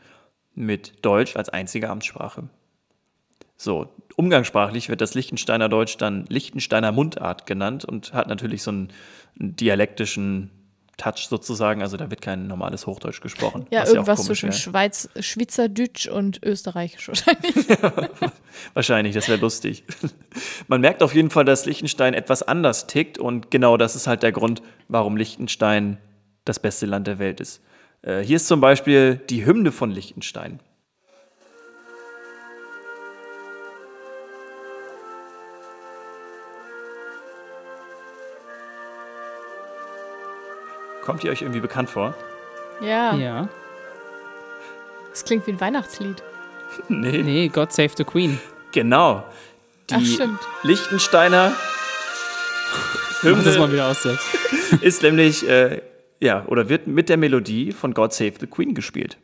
mit 0.55 1.05
Deutsch 1.05 1.35
als 1.37 1.49
einzige 1.49 1.89
Amtssprache. 1.89 2.51
So, 3.57 3.89
umgangssprachlich 4.17 4.91
wird 4.91 5.01
das 5.01 5.15
Liechtensteiner 5.15 5.71
Deutsch 5.71 5.97
dann 5.97 6.27
Liechtensteiner 6.29 6.93
Mundart 6.93 7.47
genannt 7.47 7.87
und 7.87 8.13
hat 8.13 8.29
natürlich 8.29 8.63
so 8.63 8.71
einen 8.71 8.93
dialektischen 9.39 10.51
Touch 11.01 11.29
sozusagen. 11.29 11.83
Also 11.83 11.97
da 11.97 12.11
wird 12.11 12.21
kein 12.21 12.47
normales 12.47 12.87
Hochdeutsch 12.87 13.21
gesprochen. 13.21 13.67
Ja, 13.71 13.87
irgendwas 13.87 14.19
komisch 14.19 14.27
zwischen 14.27 14.51
wäre. 14.51 14.59
Schweiz, 14.59 15.09
Schweizerdeutsch 15.19 16.07
und 16.09 16.43
Österreichisch 16.43 17.09
wahrscheinlich. 17.09 17.55
Wahrscheinlich, 18.75 19.15
das 19.15 19.29
wäre 19.29 19.41
lustig. 19.41 19.85
Man 20.69 20.81
merkt 20.81 21.03
auf 21.03 21.15
jeden 21.15 21.31
Fall, 21.31 21.45
dass 21.45 21.65
Liechtenstein 21.65 22.15
etwas 22.15 22.43
anders 22.43 22.87
tickt 22.87 23.19
und 23.19 23.51
genau 23.51 23.77
das 23.77 23.97
ist 23.97 24.07
halt 24.07 24.23
der 24.23 24.33
Grund, 24.33 24.61
warum 24.89 25.17
Liechtenstein 25.17 25.99
das 26.45 26.59
beste 26.59 26.87
Land 26.87 27.07
der 27.07 27.19
Welt 27.19 27.41
ist. 27.41 27.63
Äh, 28.03 28.21
hier 28.21 28.37
ist 28.37 28.47
zum 28.47 28.61
Beispiel 28.61 29.21
die 29.31 29.47
Hymne 29.47 29.73
von 29.73 29.91
Liechtenstein. 29.91 30.61
Kommt 41.05 41.25
ihr 41.25 41.31
euch 41.31 41.43
irgendwie 41.43 41.61
bekannt 41.61 41.91
vor? 41.91 42.15
Ja, 42.81 43.15
Ja. 43.15 43.49
das 45.11 45.25
klingt 45.25 45.47
wie 45.47 45.53
ein 45.53 45.61
Weihnachtslied. 45.61 46.23
Nee. 46.89 47.23
Nee, 47.23 47.49
God 47.49 47.73
Save 47.73 47.91
the 47.97 48.05
Queen. 48.05 48.39
Genau. 48.73 49.25
Die 49.91 49.95
Ach, 49.97 50.01
stimmt. 50.05 50.39
Liechtensteiner 50.63 51.53
Mach 53.23 53.43
das 53.43 53.59
mal 53.59 53.65
Hymne 53.65 53.73
wieder 53.73 53.89
aussetzt. 53.89 54.25
ist 54.81 55.03
nämlich, 55.03 55.47
äh, 55.49 55.83
ja, 56.21 56.45
oder 56.47 56.69
wird 56.69 56.87
mit 56.87 57.09
der 57.09 57.17
Melodie 57.17 57.73
von 57.73 57.93
God 57.93 58.13
Save 58.13 58.35
the 58.39 58.47
Queen 58.47 58.75
gespielt. 58.75 59.19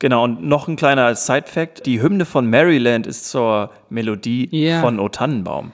Genau, 0.00 0.24
und 0.24 0.42
noch 0.44 0.66
ein 0.66 0.74
kleiner 0.76 1.14
Side-Fact: 1.14 1.86
Die 1.86 2.02
Hymne 2.02 2.24
von 2.26 2.50
Maryland 2.50 3.06
ist 3.06 3.30
zur 3.30 3.70
Melodie 3.88 4.48
Ja. 4.50 4.80
von 4.80 4.98
O 4.98 5.08
Tannenbaum. 5.08 5.72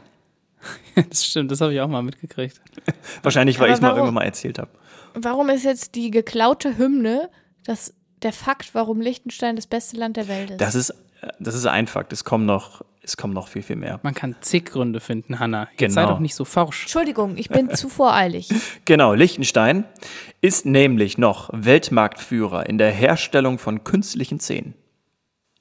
Das 1.09 1.25
stimmt, 1.25 1.51
das 1.51 1.63
habe 1.63 1.73
ich 1.73 1.81
auch 1.81 1.89
mal 1.89 2.03
mitgekriegt. 2.03 2.61
Wahrscheinlich, 3.23 3.59
weil 3.59 3.69
ich 3.69 3.75
es 3.77 3.81
mal 3.81 3.91
irgendwann 3.93 4.15
mal 4.15 4.25
erzählt 4.25 4.59
habe. 4.59 4.69
Warum 5.15 5.49
ist 5.51 5.65
jetzt 5.65 5.95
die 5.95 6.11
geklaute 6.11 6.77
Hymne 6.79 7.31
das, 7.65 7.95
der 8.23 8.33
Fakt, 8.33 8.75
warum 8.75 9.01
Liechtenstein 9.01 9.57
das 9.57 9.67
beste 9.67 9.97
Land 9.97 10.17
der 10.17 10.29
Welt 10.29 10.51
ist? 10.51 10.61
Das 10.61 10.75
ist, 10.75 10.91
äh, 11.21 11.29
das 11.39 11.55
ist 11.55 11.67
ein 11.67 11.87
Fakt. 11.87 12.13
Es 12.13 12.25
kommen 12.25 12.47
noch, 12.47 12.83
es 13.03 13.17
kommen 13.17 13.33
noch 13.35 13.49
viel, 13.49 13.63
viel 13.63 13.77
mehr. 13.77 13.99
Man 14.03 14.15
kann 14.15 14.37
zig 14.41 14.67
Gründe 14.67 15.01
finden, 15.01 15.39
Hanna. 15.39 15.69
Jetzt 15.79 15.95
sei 15.95 16.03
Genau. 16.03 16.15
doch 16.15 16.21
nicht 16.21 16.35
so 16.35 16.45
forsch. 16.45 16.83
Entschuldigung, 16.83 17.37
ich 17.37 17.49
bin 17.49 17.71
zu 17.75 17.89
voreilig. 17.89 18.49
Genau, 18.85 19.15
Liechtenstein 19.15 19.85
ist 20.41 20.67
nämlich 20.67 21.17
noch 21.19 21.51
Weltmarktführer 21.53 22.67
in 22.69 22.79
der 22.79 22.91
Herstellung 22.91 23.59
von 23.59 23.85
künstlichen 23.85 24.41
Zähnen. 24.41 24.75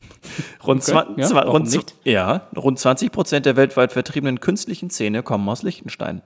Rund, 0.66 0.82
Okay, 0.84 0.92
zwan- 0.92 1.18
ja, 1.20 1.28
zwa- 1.28 1.36
warum 1.46 1.62
rund, 1.64 1.96
ja, 2.04 2.50
rund 2.56 2.80
20 2.80 3.12
Prozent 3.12 3.46
der 3.46 3.56
weltweit 3.56 3.92
vertriebenen 3.94 4.40
künstlichen 4.40 4.90
Zähne 4.90 5.24
kommen 5.24 5.48
aus 5.50 5.64
Liechtenstein. 5.64 6.22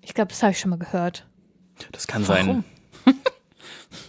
Ich 0.00 0.14
glaube, 0.14 0.28
das 0.30 0.42
habe 0.42 0.52
ich 0.52 0.58
schon 0.58 0.70
mal 0.70 0.78
gehört. 0.78 1.26
Das 1.92 2.06
kann 2.06 2.24
sein. 2.24 2.64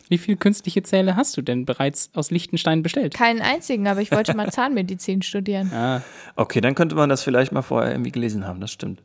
Wie 0.09 0.17
viele 0.17 0.37
künstliche 0.37 0.81
Zähne 0.81 1.15
hast 1.15 1.37
du 1.37 1.41
denn 1.43 1.65
bereits 1.65 2.09
aus 2.15 2.31
Liechtenstein 2.31 2.81
bestellt? 2.81 3.13
Keinen 3.13 3.41
einzigen, 3.41 3.87
aber 3.87 4.01
ich 4.01 4.11
wollte 4.11 4.35
mal 4.35 4.49
Zahnmedizin 4.51 5.21
studieren. 5.21 5.71
Ah, 5.71 6.01
Okay, 6.35 6.61
dann 6.61 6.73
könnte 6.73 6.95
man 6.95 7.09
das 7.09 7.21
vielleicht 7.23 7.51
mal 7.51 7.61
vorher 7.61 7.91
irgendwie 7.91 8.11
gelesen 8.11 8.47
haben, 8.47 8.59
das 8.59 8.71
stimmt. 8.71 9.03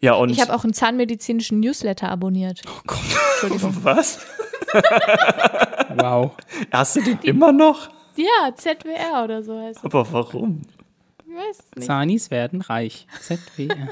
Ja, 0.00 0.14
und 0.14 0.30
Ich 0.30 0.40
habe 0.40 0.52
auch 0.54 0.64
einen 0.64 0.74
zahnmedizinischen 0.74 1.60
Newsletter 1.60 2.08
abonniert. 2.10 2.62
Oh 2.66 2.92
Entschuldigung. 3.42 3.76
was? 3.84 4.18
wow. 5.96 6.32
Hast 6.70 6.96
du 6.96 7.02
den 7.02 7.18
immer 7.22 7.52
noch? 7.52 7.88
Ja, 8.16 8.54
ZWR 8.54 9.24
oder 9.24 9.42
so 9.42 9.58
heißt 9.58 9.78
es. 9.78 9.84
Aber 9.84 10.10
warum? 10.12 10.62
Ich 11.26 11.34
weiß 11.34 11.58
nicht. 11.76 11.86
Zanis 11.86 12.30
werden 12.30 12.60
reich. 12.60 13.06
ZWR. 13.20 13.88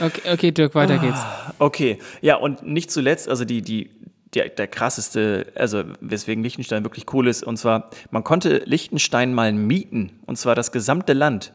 Okay, 0.00 0.32
okay, 0.32 0.50
Dirk, 0.52 0.74
weiter 0.74 0.98
geht's. 0.98 1.20
Okay, 1.58 1.98
ja, 2.20 2.36
und 2.36 2.66
nicht 2.66 2.90
zuletzt, 2.90 3.28
also 3.28 3.44
die, 3.44 3.62
die, 3.62 3.90
der, 4.34 4.48
der 4.48 4.66
krasseste, 4.66 5.52
also 5.54 5.84
weswegen 6.00 6.42
Liechtenstein 6.42 6.84
wirklich 6.84 7.12
cool 7.12 7.28
ist, 7.28 7.42
und 7.44 7.56
zwar, 7.56 7.90
man 8.10 8.24
konnte 8.24 8.62
Liechtenstein 8.64 9.34
mal 9.34 9.52
mieten, 9.52 10.20
und 10.26 10.36
zwar 10.36 10.54
das 10.54 10.72
gesamte 10.72 11.12
Land. 11.12 11.52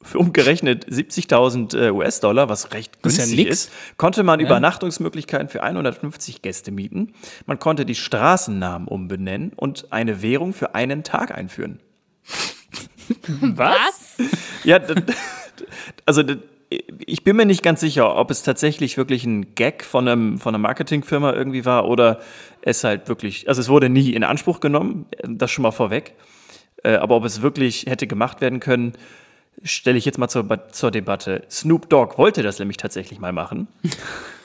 Für 0.00 0.20
umgerechnet 0.20 0.86
70.000 0.86 1.76
äh, 1.76 1.90
US-Dollar, 1.90 2.48
was 2.48 2.72
recht 2.72 2.98
Das 3.02 3.14
ist 3.14 3.18
ja 3.18 3.24
günstig 3.24 3.48
ist, 3.48 3.72
konnte 3.96 4.22
man 4.22 4.38
Übernachtungsmöglichkeiten 4.38 5.48
für 5.48 5.64
150 5.64 6.40
Gäste 6.40 6.70
mieten. 6.70 7.14
Man 7.46 7.58
konnte 7.58 7.84
die 7.84 7.96
Straßennamen 7.96 8.86
umbenennen 8.86 9.52
und 9.56 9.92
eine 9.92 10.22
Währung 10.22 10.52
für 10.52 10.76
einen 10.76 11.02
Tag 11.02 11.36
einführen. 11.36 11.80
Was? 13.40 14.18
Ja, 14.62 14.78
also 16.06 16.22
ich 16.70 17.24
bin 17.24 17.36
mir 17.36 17.46
nicht 17.46 17.62
ganz 17.62 17.80
sicher, 17.80 18.16
ob 18.16 18.30
es 18.30 18.42
tatsächlich 18.42 18.96
wirklich 18.96 19.24
ein 19.24 19.54
Gag 19.54 19.84
von, 19.84 20.06
einem, 20.06 20.38
von 20.38 20.54
einer 20.54 20.62
Marketingfirma 20.62 21.32
irgendwie 21.32 21.64
war 21.64 21.88
oder 21.88 22.20
es 22.62 22.84
halt 22.84 23.08
wirklich, 23.08 23.48
also 23.48 23.60
es 23.60 23.68
wurde 23.68 23.88
nie 23.88 24.12
in 24.12 24.24
Anspruch 24.24 24.60
genommen, 24.60 25.06
das 25.22 25.50
schon 25.50 25.62
mal 25.62 25.70
vorweg. 25.70 26.14
Äh, 26.84 26.96
Aber 26.96 27.16
ob 27.16 27.24
es 27.24 27.42
wirklich 27.42 27.86
hätte 27.86 28.06
gemacht 28.06 28.40
werden 28.40 28.60
können, 28.60 28.92
stelle 29.62 29.98
ich 29.98 30.04
jetzt 30.04 30.18
mal 30.18 30.28
zur, 30.28 30.68
zur 30.70 30.90
Debatte. 30.90 31.42
Snoop 31.50 31.88
Dogg 31.88 32.18
wollte 32.18 32.42
das 32.42 32.58
nämlich 32.58 32.76
tatsächlich 32.76 33.18
mal 33.18 33.32
machen. 33.32 33.68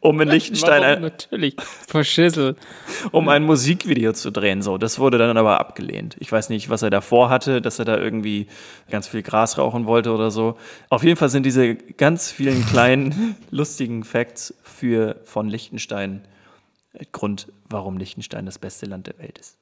um 0.00 0.20
in 0.20 0.28
Liechtenstein 0.28 0.82
Warum? 0.82 0.96
ein, 0.96 1.02
Natürlich. 1.02 1.56
Verschissel. 1.86 2.56
um 3.10 3.28
ein 3.28 3.44
Musikvideo 3.44 4.12
zu 4.12 4.30
drehen. 4.30 4.62
So, 4.62 4.76
das 4.78 4.98
wurde 4.98 5.18
dann 5.18 5.36
aber 5.36 5.60
abgelehnt. 5.60 6.16
Ich 6.20 6.30
weiß 6.30 6.50
nicht, 6.50 6.68
was 6.68 6.82
er 6.82 6.90
davor 6.90 7.30
hatte, 7.30 7.62
dass 7.62 7.78
er 7.78 7.84
da 7.84 7.98
irgendwie 7.98 8.48
ganz 8.90 9.08
viel 9.08 9.22
Gras 9.22 9.56
rauchen 9.58 9.86
wollte 9.86 10.12
oder 10.12 10.30
so. 10.30 10.58
Auf 10.90 11.02
jeden 11.04 11.16
Fall 11.16 11.28
sind 11.28 11.44
diese 11.46 11.74
ganz 11.74 12.30
vielen 12.30 12.64
kleinen 12.70 13.36
lustigen 13.50 14.04
Facts 14.04 14.54
für 14.62 15.20
von 15.24 15.48
Liechtenstein 15.48 16.26
Grund, 17.12 17.48
warum 17.68 17.96
Liechtenstein 17.96 18.46
das 18.46 18.58
beste 18.58 18.86
Land 18.86 19.06
der 19.08 19.18
Welt 19.18 19.38
ist. 19.38 19.58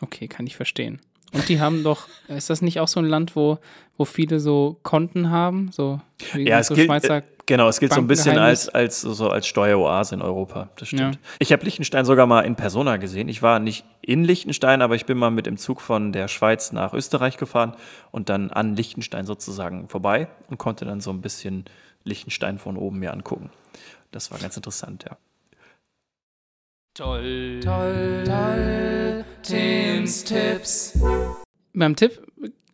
Okay, 0.00 0.28
kann 0.28 0.46
ich 0.46 0.54
verstehen. 0.56 1.00
Und 1.32 1.48
die 1.48 1.60
haben 1.60 1.82
doch, 1.82 2.08
ist 2.28 2.50
das 2.50 2.62
nicht 2.62 2.80
auch 2.80 2.88
so 2.88 3.00
ein 3.00 3.06
Land, 3.06 3.36
wo, 3.36 3.58
wo 3.96 4.04
viele 4.04 4.40
so 4.40 4.78
Konten 4.82 5.30
haben? 5.30 5.70
So, 5.72 6.00
wie 6.32 6.46
Ja, 6.46 6.60
es 6.60 6.68
so 6.68 6.74
gilt, 6.74 6.86
Schweizer 6.86 7.18
äh, 7.18 7.22
genau, 7.48 7.68
es 7.68 7.80
gilt 7.80 7.92
so 7.92 8.00
ein 8.00 8.06
bisschen 8.06 8.38
als, 8.38 8.68
als, 8.68 9.00
so 9.00 9.28
als 9.28 9.48
Steueroase 9.48 10.14
in 10.14 10.22
Europa. 10.22 10.68
Das 10.76 10.88
stimmt. 10.88 11.16
Ja. 11.16 11.20
Ich 11.40 11.52
habe 11.52 11.64
Liechtenstein 11.64 12.04
sogar 12.04 12.26
mal 12.26 12.42
in 12.42 12.54
Persona 12.54 12.98
gesehen. 12.98 13.28
Ich 13.28 13.42
war 13.42 13.58
nicht 13.58 13.84
in 14.02 14.22
Liechtenstein, 14.22 14.82
aber 14.82 14.94
ich 14.94 15.06
bin 15.06 15.18
mal 15.18 15.30
mit 15.30 15.46
dem 15.46 15.56
Zug 15.56 15.80
von 15.80 16.12
der 16.12 16.28
Schweiz 16.28 16.70
nach 16.70 16.92
Österreich 16.92 17.36
gefahren 17.36 17.74
und 18.12 18.28
dann 18.28 18.50
an 18.52 18.76
Liechtenstein 18.76 19.26
sozusagen 19.26 19.88
vorbei 19.88 20.28
und 20.48 20.58
konnte 20.58 20.84
dann 20.84 21.00
so 21.00 21.10
ein 21.10 21.20
bisschen 21.20 21.64
Liechtenstein 22.04 22.58
von 22.58 22.76
oben 22.76 23.00
mir 23.00 23.12
angucken. 23.12 23.50
Das 24.12 24.30
war 24.30 24.38
ganz 24.38 24.56
interessant, 24.56 25.04
ja. 25.08 25.16
Toll, 26.94 27.60
toll, 27.62 28.24
toll. 28.24 29.24
Tims 29.42 30.24
Tipps. 30.24 30.98
Beim 31.72 31.96
Tipp 31.96 32.27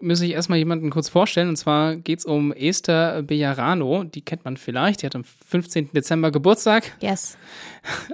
muss 0.05 0.21
ich 0.21 0.33
erstmal 0.33 0.59
jemanden 0.59 0.91
kurz 0.91 1.09
vorstellen. 1.09 1.49
Und 1.49 1.57
zwar 1.57 1.97
geht 1.97 2.21
es 2.21 2.25
um 2.25 2.53
Esther 2.53 3.23
Bejarano. 3.23 4.05
Die 4.05 4.23
kennt 4.23 4.45
man 4.45 4.57
vielleicht. 4.57 5.03
Die 5.03 5.07
hat 5.07 5.17
am 5.17 5.25
15. 5.25 5.91
Dezember 5.93 6.31
Geburtstag. 6.31 6.93
Yes. 7.01 7.37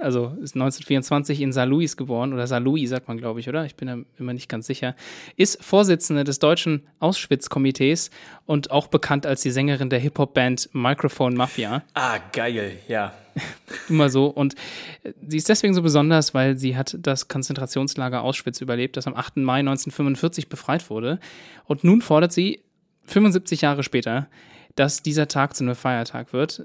Also 0.01 0.27
ist 0.41 0.55
1924 0.55 1.41
in 1.41 1.51
Saarlouis 1.51 1.97
geboren. 1.97 2.33
Oder 2.33 2.47
Saarlouis 2.47 2.89
sagt 2.89 3.07
man, 3.07 3.17
glaube 3.17 3.39
ich, 3.39 3.49
oder? 3.49 3.65
Ich 3.65 3.75
bin 3.75 3.87
da 3.87 3.97
immer 4.17 4.33
nicht 4.33 4.49
ganz 4.49 4.67
sicher. 4.67 4.95
Ist 5.35 5.63
Vorsitzende 5.63 6.23
des 6.23 6.39
deutschen 6.39 6.87
Auschwitz-Komitees 6.99 8.09
und 8.45 8.71
auch 8.71 8.87
bekannt 8.87 9.25
als 9.25 9.41
die 9.41 9.51
Sängerin 9.51 9.89
der 9.89 9.99
Hip-Hop-Band 9.99 10.69
Microphone 10.73 11.35
Mafia. 11.35 11.83
Ah, 11.93 12.17
geil, 12.31 12.77
ja. 12.87 13.13
Immer 13.89 14.09
so. 14.09 14.27
Und 14.27 14.55
äh, 15.03 15.13
sie 15.27 15.37
ist 15.37 15.49
deswegen 15.49 15.73
so 15.73 15.81
besonders, 15.81 16.33
weil 16.33 16.57
sie 16.57 16.75
hat 16.75 16.97
das 16.99 17.27
Konzentrationslager 17.27 18.21
Auschwitz 18.21 18.61
überlebt, 18.61 18.97
das 18.97 19.07
am 19.07 19.15
8. 19.15 19.37
Mai 19.37 19.59
1945 19.59 20.49
befreit 20.49 20.89
wurde. 20.89 21.19
Und 21.65 21.83
nun 21.83 22.01
fordert 22.01 22.31
sie, 22.31 22.61
75 23.05 23.61
Jahre 23.61 23.83
später, 23.83 24.27
dass 24.75 25.03
dieser 25.03 25.27
Tag 25.27 25.55
zu 25.55 25.63
einem 25.63 25.75
Feiertag 25.75 26.33
wird. 26.33 26.63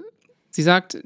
Sie 0.49 0.61
sagt, 0.61 0.97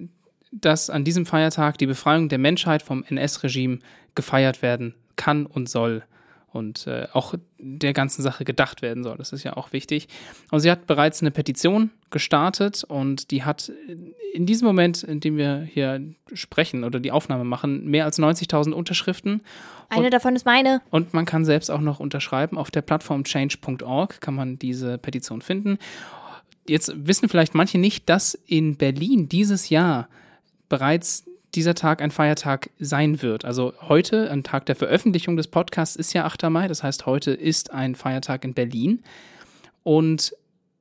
dass 0.51 0.89
an 0.89 1.03
diesem 1.03 1.25
Feiertag 1.25 1.77
die 1.77 1.87
Befreiung 1.87 2.29
der 2.29 2.37
Menschheit 2.37 2.83
vom 2.83 3.03
NS-Regime 3.03 3.79
gefeiert 4.15 4.61
werden 4.61 4.95
kann 5.15 5.45
und 5.45 5.69
soll. 5.69 6.03
Und 6.51 6.85
äh, 6.85 7.07
auch 7.13 7.33
der 7.59 7.93
ganzen 7.93 8.21
Sache 8.23 8.43
gedacht 8.43 8.81
werden 8.81 9.03
soll. 9.03 9.17
Das 9.17 9.31
ist 9.31 9.43
ja 9.43 9.55
auch 9.55 9.71
wichtig. 9.71 10.09
Und 10.51 10.59
sie 10.59 10.69
hat 10.69 10.85
bereits 10.85 11.21
eine 11.21 11.31
Petition 11.31 11.91
gestartet 12.09 12.83
und 12.83 13.31
die 13.31 13.43
hat 13.43 13.71
in 14.33 14.45
diesem 14.45 14.67
Moment, 14.67 15.01
in 15.03 15.21
dem 15.21 15.37
wir 15.37 15.61
hier 15.61 16.01
sprechen 16.33 16.83
oder 16.83 16.99
die 16.99 17.11
Aufnahme 17.11 17.45
machen, 17.45 17.85
mehr 17.85 18.03
als 18.03 18.19
90.000 18.19 18.71
Unterschriften. 18.71 19.41
Eine 19.87 20.09
davon 20.09 20.35
ist 20.35 20.45
meine. 20.45 20.81
Und 20.89 21.13
man 21.13 21.25
kann 21.25 21.45
selbst 21.45 21.71
auch 21.71 21.79
noch 21.79 22.01
unterschreiben. 22.01 22.57
Auf 22.57 22.69
der 22.69 22.81
Plattform 22.81 23.23
change.org 23.23 24.19
kann 24.19 24.35
man 24.35 24.59
diese 24.59 24.97
Petition 24.97 25.41
finden. 25.41 25.77
Jetzt 26.67 26.91
wissen 26.95 27.29
vielleicht 27.29 27.55
manche 27.55 27.77
nicht, 27.77 28.09
dass 28.09 28.33
in 28.33 28.75
Berlin 28.75 29.29
dieses 29.29 29.69
Jahr 29.69 30.09
bereits 30.69 31.25
dieser 31.55 31.75
Tag 31.75 32.01
ein 32.01 32.11
Feiertag 32.11 32.69
sein 32.79 33.21
wird. 33.21 33.45
Also 33.45 33.73
heute, 33.81 34.31
ein 34.31 34.43
Tag 34.43 34.65
der 34.65 34.75
Veröffentlichung 34.75 35.37
des 35.37 35.47
Podcasts, 35.47 35.95
ist 35.95 36.13
ja 36.13 36.25
8. 36.25 36.43
Mai. 36.49 36.67
Das 36.67 36.83
heißt, 36.83 37.05
heute 37.05 37.31
ist 37.31 37.71
ein 37.71 37.95
Feiertag 37.95 38.45
in 38.45 38.53
Berlin. 38.53 39.03
Und 39.83 40.33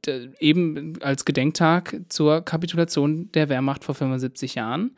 äh, 0.07 0.29
eben 0.39 0.95
als 1.03 1.25
Gedenktag 1.25 2.01
zur 2.09 2.43
Kapitulation 2.43 3.31
der 3.33 3.49
Wehrmacht 3.49 3.85
vor 3.85 3.95
75 3.95 4.55
Jahren. 4.55 4.93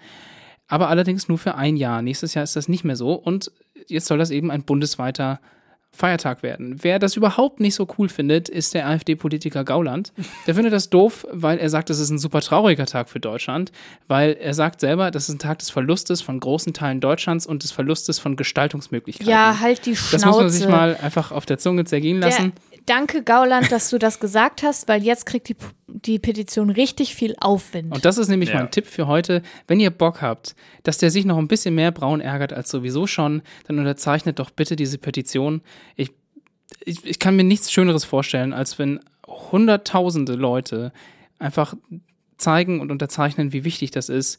Aber 0.69 0.89
allerdings 0.89 1.29
nur 1.29 1.39
für 1.39 1.55
ein 1.55 1.77
Jahr. 1.77 2.03
Nächstes 2.03 2.35
Jahr 2.35 2.45
ist 2.45 2.57
das 2.57 2.69
nicht 2.69 2.85
mehr 2.85 2.97
so. 2.97 3.15
Und 3.15 3.51
jetzt 3.89 4.07
soll 4.07 4.19
das 4.19 4.31
eben 4.31 4.51
ein 4.51 4.65
bundesweiter 4.65 5.41
Feiertag 5.95 6.43
werden. 6.43 6.79
Wer 6.81 6.99
das 6.99 7.17
überhaupt 7.17 7.61
nicht 7.61 7.75
so 7.75 7.87
cool 7.99 8.09
findet, 8.09 8.49
ist 8.49 8.73
der 8.73 8.89
AfD-Politiker 8.89 9.63
Gauland. 9.63 10.13
Der 10.47 10.55
findet 10.55 10.73
das 10.73 10.89
doof, 10.89 11.27
weil 11.31 11.59
er 11.59 11.69
sagt, 11.69 11.91
das 11.91 11.99
ist 11.99 12.09
ein 12.09 12.19
super 12.19 12.41
trauriger 12.41 12.87
Tag 12.87 13.11
für 13.11 13.21
Deutschland, 13.21 13.73
weil 14.09 14.33
er 14.33 14.55
sagt 14.55 14.81
selber, 14.81 15.11
das 15.11 15.29
ist 15.29 15.35
ein 15.35 15.39
Tag 15.39 15.59
des 15.59 15.71
Verlustes 15.71 16.23
von 16.23 16.41
großen 16.41 16.73
Teilen 16.73 17.01
Deutschlands 17.01 17.47
und 17.47 17.63
des 17.63 17.73
Verlustes 17.73 18.19
von 18.19 18.37
Gestaltungsmöglichkeiten. 18.37 19.31
Ja, 19.31 19.61
halt 19.61 19.85
die 19.85 19.95
Schnauze. 19.95 20.13
das 20.13 20.25
muss 20.25 20.37
man 20.37 20.51
sich 20.51 20.67
mal 20.67 20.97
einfach 20.97 21.31
auf 21.31 21.45
der 21.45 21.59
Zunge 21.59 21.85
zergehen 21.85 22.21
lassen. 22.21 22.53
Der, 22.71 22.72
danke, 22.87 23.23
Gauland, 23.23 23.71
dass 23.73 23.91
du 23.91 23.99
das 23.99 24.21
gesagt 24.21 24.63
hast, 24.63 24.89
weil 24.89 25.03
jetzt 25.03 25.27
kriegt 25.27 25.49
die, 25.49 25.57
die 25.87 26.19
Petition 26.19 26.71
richtig 26.71 27.15
viel 27.15 27.35
Aufwind. 27.41 27.93
Und 27.95 28.05
das 28.05 28.19
ist 28.19 28.29
nämlich 28.29 28.51
Ja. 28.51 28.57
mein 28.57 28.71
Tipp 28.71 28.87
für 28.87 29.07
heute. 29.07 29.43
Wenn 29.67 29.81
ihr 29.81 29.91
Bock 29.91 30.23
habt, 30.23 30.55
dass 30.83 30.99
der 30.99 31.11
sich 31.11 31.25
noch 31.25 31.39
ein 31.39 31.49
bisschen 31.49 31.75
mehr 31.75 31.91
braun 31.93 32.21
ärgert 32.21 32.53
als 32.53 32.71
sowieso 32.71 33.07
schon, 33.07 33.43
dann 33.67 33.79
unterzeichnet 33.79 34.39
doch 34.39 34.51
bitte 34.51 34.77
diese 34.77 34.99
Petition. 34.99 35.63
Ich, 35.97 36.13
ich, 36.85 37.05
ich 37.05 37.19
kann 37.19 37.37
mir 37.37 37.45
nichts 37.45 37.71
Schöneres 37.73 38.05
vorstellen, 38.05 38.53
als 38.53 38.79
wenn 38.79 39.01
hunderttausende 39.27 40.35
Leute 40.35 40.93
einfach 41.39 41.75
zeigen 42.39 42.81
und 42.81 42.91
unterzeichnen, 42.91 43.53
wie 43.53 43.65
wichtig 43.65 43.91
das 43.93 44.09
ist, 44.09 44.39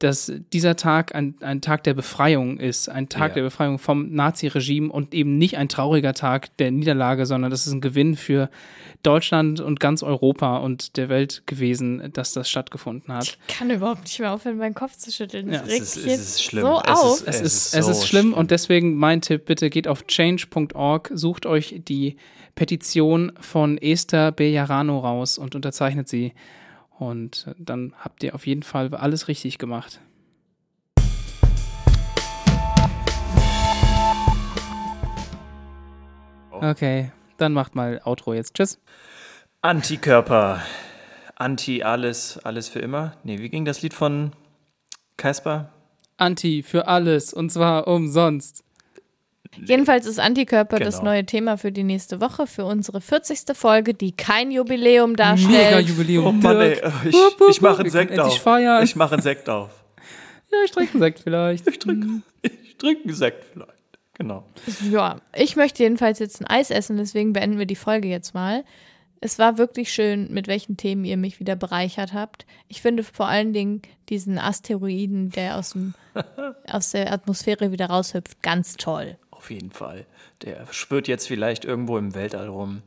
dass 0.00 0.32
dieser 0.52 0.76
Tag 0.76 1.14
ein, 1.14 1.34
ein 1.40 1.60
Tag 1.60 1.84
der 1.84 1.94
Befreiung 1.94 2.58
ist, 2.58 2.88
ein 2.88 3.08
Tag 3.08 3.30
Ja. 3.30 3.34
der 3.36 3.42
Befreiung 3.42 3.78
vom 3.78 4.12
Nazi-Regime 4.12 4.90
und 4.92 5.14
eben 5.14 5.38
nicht 5.38 5.56
ein 5.56 5.68
trauriger 5.68 6.12
Tag 6.14 6.54
der 6.58 6.70
Niederlage, 6.72 7.26
sondern 7.26 7.50
das 7.50 7.66
ist 7.66 7.72
ein 7.72 7.80
Gewinn 7.80 8.16
für 8.16 8.50
Deutschland 9.02 9.60
und 9.60 9.80
ganz 9.80 10.02
Europa 10.02 10.56
und 10.58 10.96
der 10.96 11.08
Welt 11.08 11.42
gewesen, 11.46 12.10
dass 12.12 12.32
das 12.32 12.50
stattgefunden 12.50 13.14
hat. 13.14 13.38
ich 13.48 13.56
kann 13.56 13.70
überhaupt 13.70 14.02
nicht 14.04 14.18
mehr 14.18 14.32
aufhören, 14.32 14.56
meinen 14.58 14.74
Kopf 14.74 14.96
zu 14.96 15.12
schütteln. 15.12 15.46
Das 15.50 15.60
Ja, 15.60 15.62
Es 15.66 15.72
regt 15.72 15.82
ist, 15.82 15.96
es 15.96 16.04
jetzt 16.06 16.20
ist 16.20 16.42
schlimm. 16.42 16.64
so 16.64 16.80
es 16.84 16.90
auf. 16.98 17.20
Ist, 17.20 17.28
Es 17.28 17.40
ist, 17.40 17.44
ist 17.66 17.74
es 17.74 17.86
so 17.86 17.92
ist 17.92 18.06
schlimm, 18.08 18.32
und 18.34 18.50
deswegen 18.50 18.96
mein 18.96 19.20
Tipp, 19.20 19.44
bitte 19.44 19.70
geht 19.70 19.86
auf 19.88 20.06
change.org, 20.06 21.10
sucht 21.14 21.46
euch 21.46 21.80
die 21.86 22.16
Petition 22.54 23.32
von 23.40 23.78
Esther 23.78 24.32
Bejarano 24.32 24.98
raus 24.98 25.38
und 25.38 25.54
unterzeichnet 25.54 26.08
sie. 26.08 26.32
Und 27.10 27.54
dann 27.58 27.92
habt 27.98 28.22
ihr 28.22 28.34
auf 28.34 28.46
jeden 28.46 28.62
Fall 28.62 28.94
alles 28.94 29.28
richtig 29.28 29.58
gemacht. 29.58 30.00
Okay, 36.50 37.12
dann 37.36 37.52
macht 37.52 37.74
mal 37.74 38.00
Outro 38.04 38.32
jetzt. 38.32 38.54
Tschüss. 38.54 38.80
Antikörper. 39.60 40.62
Anti 41.36 41.82
alles, 41.82 42.38
alles 42.38 42.68
für 42.68 42.78
immer. 42.78 43.18
Nee, 43.22 43.38
wie 43.40 43.50
ging 43.50 43.64
das 43.64 43.82
Lied 43.82 43.92
von 43.92 44.32
Kasper? 45.18 45.72
Anti 46.16 46.62
für 46.62 46.86
alles 46.88 47.34
und 47.34 47.50
zwar 47.50 47.86
umsonst. 47.86 48.63
Jedenfalls 49.64 50.06
ist 50.06 50.18
Antikörper 50.20 50.78
das 50.78 50.98
Genau. 50.98 51.10
neue 51.12 51.26
Thema 51.26 51.56
für 51.58 51.72
die 51.72 51.82
nächste 51.84 52.20
Woche, 52.20 52.46
für 52.46 52.64
unsere 52.64 53.00
40. 53.00 53.54
Folge, 53.56 53.94
die 53.94 54.12
kein 54.12 54.50
Jubiläum 54.50 55.16
darstellt. 55.16 55.52
Mega 55.52 55.78
Jubiläum. 55.80 56.26
Oh 56.26 56.32
Mann, 56.32 56.60
ey, 56.60 56.74
Dirk. 56.74 56.92
ich, 57.06 57.16
ich 57.50 57.60
mache 57.60 57.80
einen 57.80 57.90
Sekt 57.90 58.18
auf. 58.18 58.38
feiern. 58.40 58.82
Ich 58.84 58.96
mache 58.96 59.14
einen 59.14 59.22
Sekt 59.22 59.48
auf. 59.48 59.70
Ja, 60.50 60.58
ich 60.64 60.70
trinke 60.70 60.92
einen 60.94 61.02
Sekt 61.02 61.20
vielleicht. 61.20 61.66
Ich 61.68 61.78
trinke 61.78 62.22
ich 62.42 62.76
trinke 62.78 63.04
einen 63.04 63.14
Sekt 63.14 63.44
vielleicht. 63.52 63.70
Genau. 64.16 64.44
Ja, 64.90 65.16
ich 65.34 65.56
möchte 65.56 65.82
jedenfalls 65.82 66.20
jetzt 66.20 66.40
ein 66.40 66.46
Eis 66.46 66.70
essen, 66.70 66.96
deswegen 66.96 67.32
beenden 67.32 67.58
wir 67.58 67.66
die 67.66 67.74
Folge 67.74 68.06
jetzt 68.08 68.32
mal. 68.34 68.64
Es 69.20 69.38
war 69.38 69.56
wirklich 69.58 69.92
schön, 69.92 70.32
mit 70.32 70.46
welchen 70.48 70.76
Themen 70.76 71.04
ihr 71.04 71.16
mich 71.16 71.40
wieder 71.40 71.56
bereichert 71.56 72.12
habt. 72.12 72.44
Ich 72.68 72.82
finde 72.82 73.02
vor 73.02 73.26
allen 73.26 73.52
Dingen 73.54 73.80
diesen 74.10 74.38
Asteroiden, 74.38 75.30
der 75.30 75.56
aus, 75.56 75.70
dem, 75.70 75.94
aus 76.70 76.90
der 76.90 77.10
Atmosphäre 77.10 77.72
wieder 77.72 77.86
raushüpft, 77.86 78.42
ganz 78.42 78.76
toll. 78.76 79.16
Auf 79.44 79.50
jeden 79.50 79.72
Fall. 79.72 80.06
Der 80.42 80.64
schwirrt 80.70 81.06
jetzt 81.06 81.28
vielleicht 81.28 81.66
irgendwo 81.66 81.98
im 81.98 82.14
Weltall 82.14 82.48
rum 82.48 82.80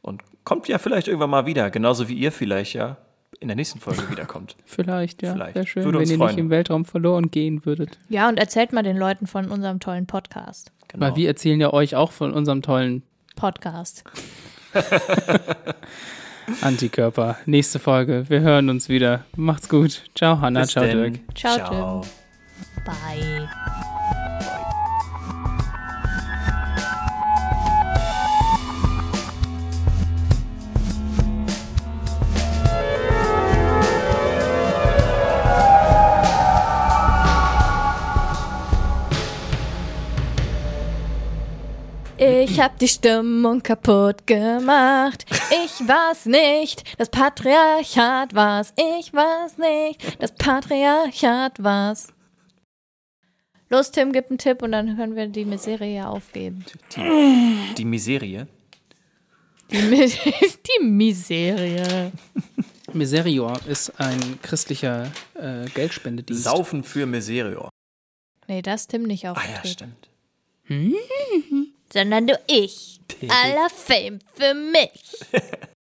und 0.00 0.22
kommt 0.42 0.66
ja 0.66 0.78
vielleicht 0.78 1.06
irgendwann 1.06 1.28
mal 1.28 1.44
wieder. 1.44 1.68
Genauso 1.70 2.08
wie 2.08 2.14
ihr 2.14 2.32
vielleicht 2.32 2.72
ja 2.72 2.96
in 3.40 3.48
der 3.48 3.56
nächsten 3.56 3.78
Folge 3.78 4.10
wiederkommt. 4.10 4.56
Vielleicht, 4.64 5.20
ja. 5.20 5.34
Vielleicht. 5.34 5.54
Wäre 5.54 5.66
schön, 5.66 5.84
Würde 5.84 5.98
wenn 5.98 6.08
ihr 6.08 6.16
freuen. 6.16 6.30
nicht 6.30 6.38
im 6.38 6.48
Weltraum 6.48 6.86
verloren 6.86 7.30
gehen 7.30 7.66
würdet. 7.66 7.98
Ja, 8.08 8.26
und 8.30 8.38
erzählt 8.38 8.72
mal 8.72 8.82
den 8.82 8.96
Leuten 8.96 9.26
von 9.26 9.50
unserem 9.50 9.80
tollen 9.80 10.06
Podcast. 10.06 10.72
Genau. 10.88 11.04
Weil 11.04 11.16
wir 11.16 11.28
erzählen 11.28 11.60
ja 11.60 11.74
euch 11.74 11.94
auch 11.94 12.12
von 12.12 12.32
unserem 12.32 12.62
tollen 12.62 13.02
Podcast. 13.36 14.02
Antikörper. 16.62 17.36
Nächste 17.44 17.78
Folge. 17.80 18.24
Wir 18.30 18.40
hören 18.40 18.70
uns 18.70 18.88
wieder. 18.88 19.26
Macht's 19.36 19.68
gut. 19.68 20.04
Ciao, 20.14 20.40
Hanna. 20.40 20.62
Bis 20.62 20.70
Ciao, 20.70 20.84
denn. 20.84 21.12
Dirk. 21.12 21.36
Ciao, 21.36 22.00
Tim. 22.00 22.10
Bye. 22.86 23.57
Ich 42.50 42.60
hab 42.60 42.78
die 42.78 42.88
Stimmung 42.88 43.62
kaputt 43.62 44.26
gemacht. 44.26 45.26
Ich 45.64 45.86
war's 45.86 46.26
nicht. 46.26 46.98
Das 46.98 47.08
Patriarchat 47.10 48.34
war's. 48.34 48.72
Ich 48.76 49.12
war's 49.12 49.58
nicht. 49.58 50.20
Das 50.20 50.34
Patriarchat 50.34 51.62
war's. 51.62 52.08
Los, 53.70 53.90
Tim, 53.90 54.12
gib 54.12 54.30
einen 54.30 54.38
Tipp 54.38 54.62
und 54.62 54.72
dann 54.72 54.96
können 54.96 55.14
wir 55.14 55.26
die 55.28 55.44
Miserie 55.44 56.06
aufgeben. 56.08 56.64
Die 57.76 57.84
Miserie. 57.84 58.46
Die, 59.70 59.82
Mi 59.82 60.06
die 60.10 60.84
Miserie. 60.84 62.12
Miserior 62.94 63.60
ist 63.68 64.00
ein 64.00 64.38
christlicher 64.42 65.12
äh, 65.34 65.66
Geldspendedienst. 65.74 66.44
Saufen 66.44 66.82
für 66.82 67.04
Miserio. 67.04 67.68
Nee, 68.46 68.62
das 68.62 68.82
ist 68.82 68.90
Tim 68.90 69.02
nicht 69.02 69.26
Ah 69.26 69.32
aufgetreten. 69.32 69.62
ja, 69.64 69.70
stimmt. 69.70 70.08
Sondern 71.92 72.26
du 72.26 72.38
ich. 72.46 73.00
Aller 73.28 73.70
Fame 73.70 74.18
für 74.34 74.54
mich. 74.54 74.90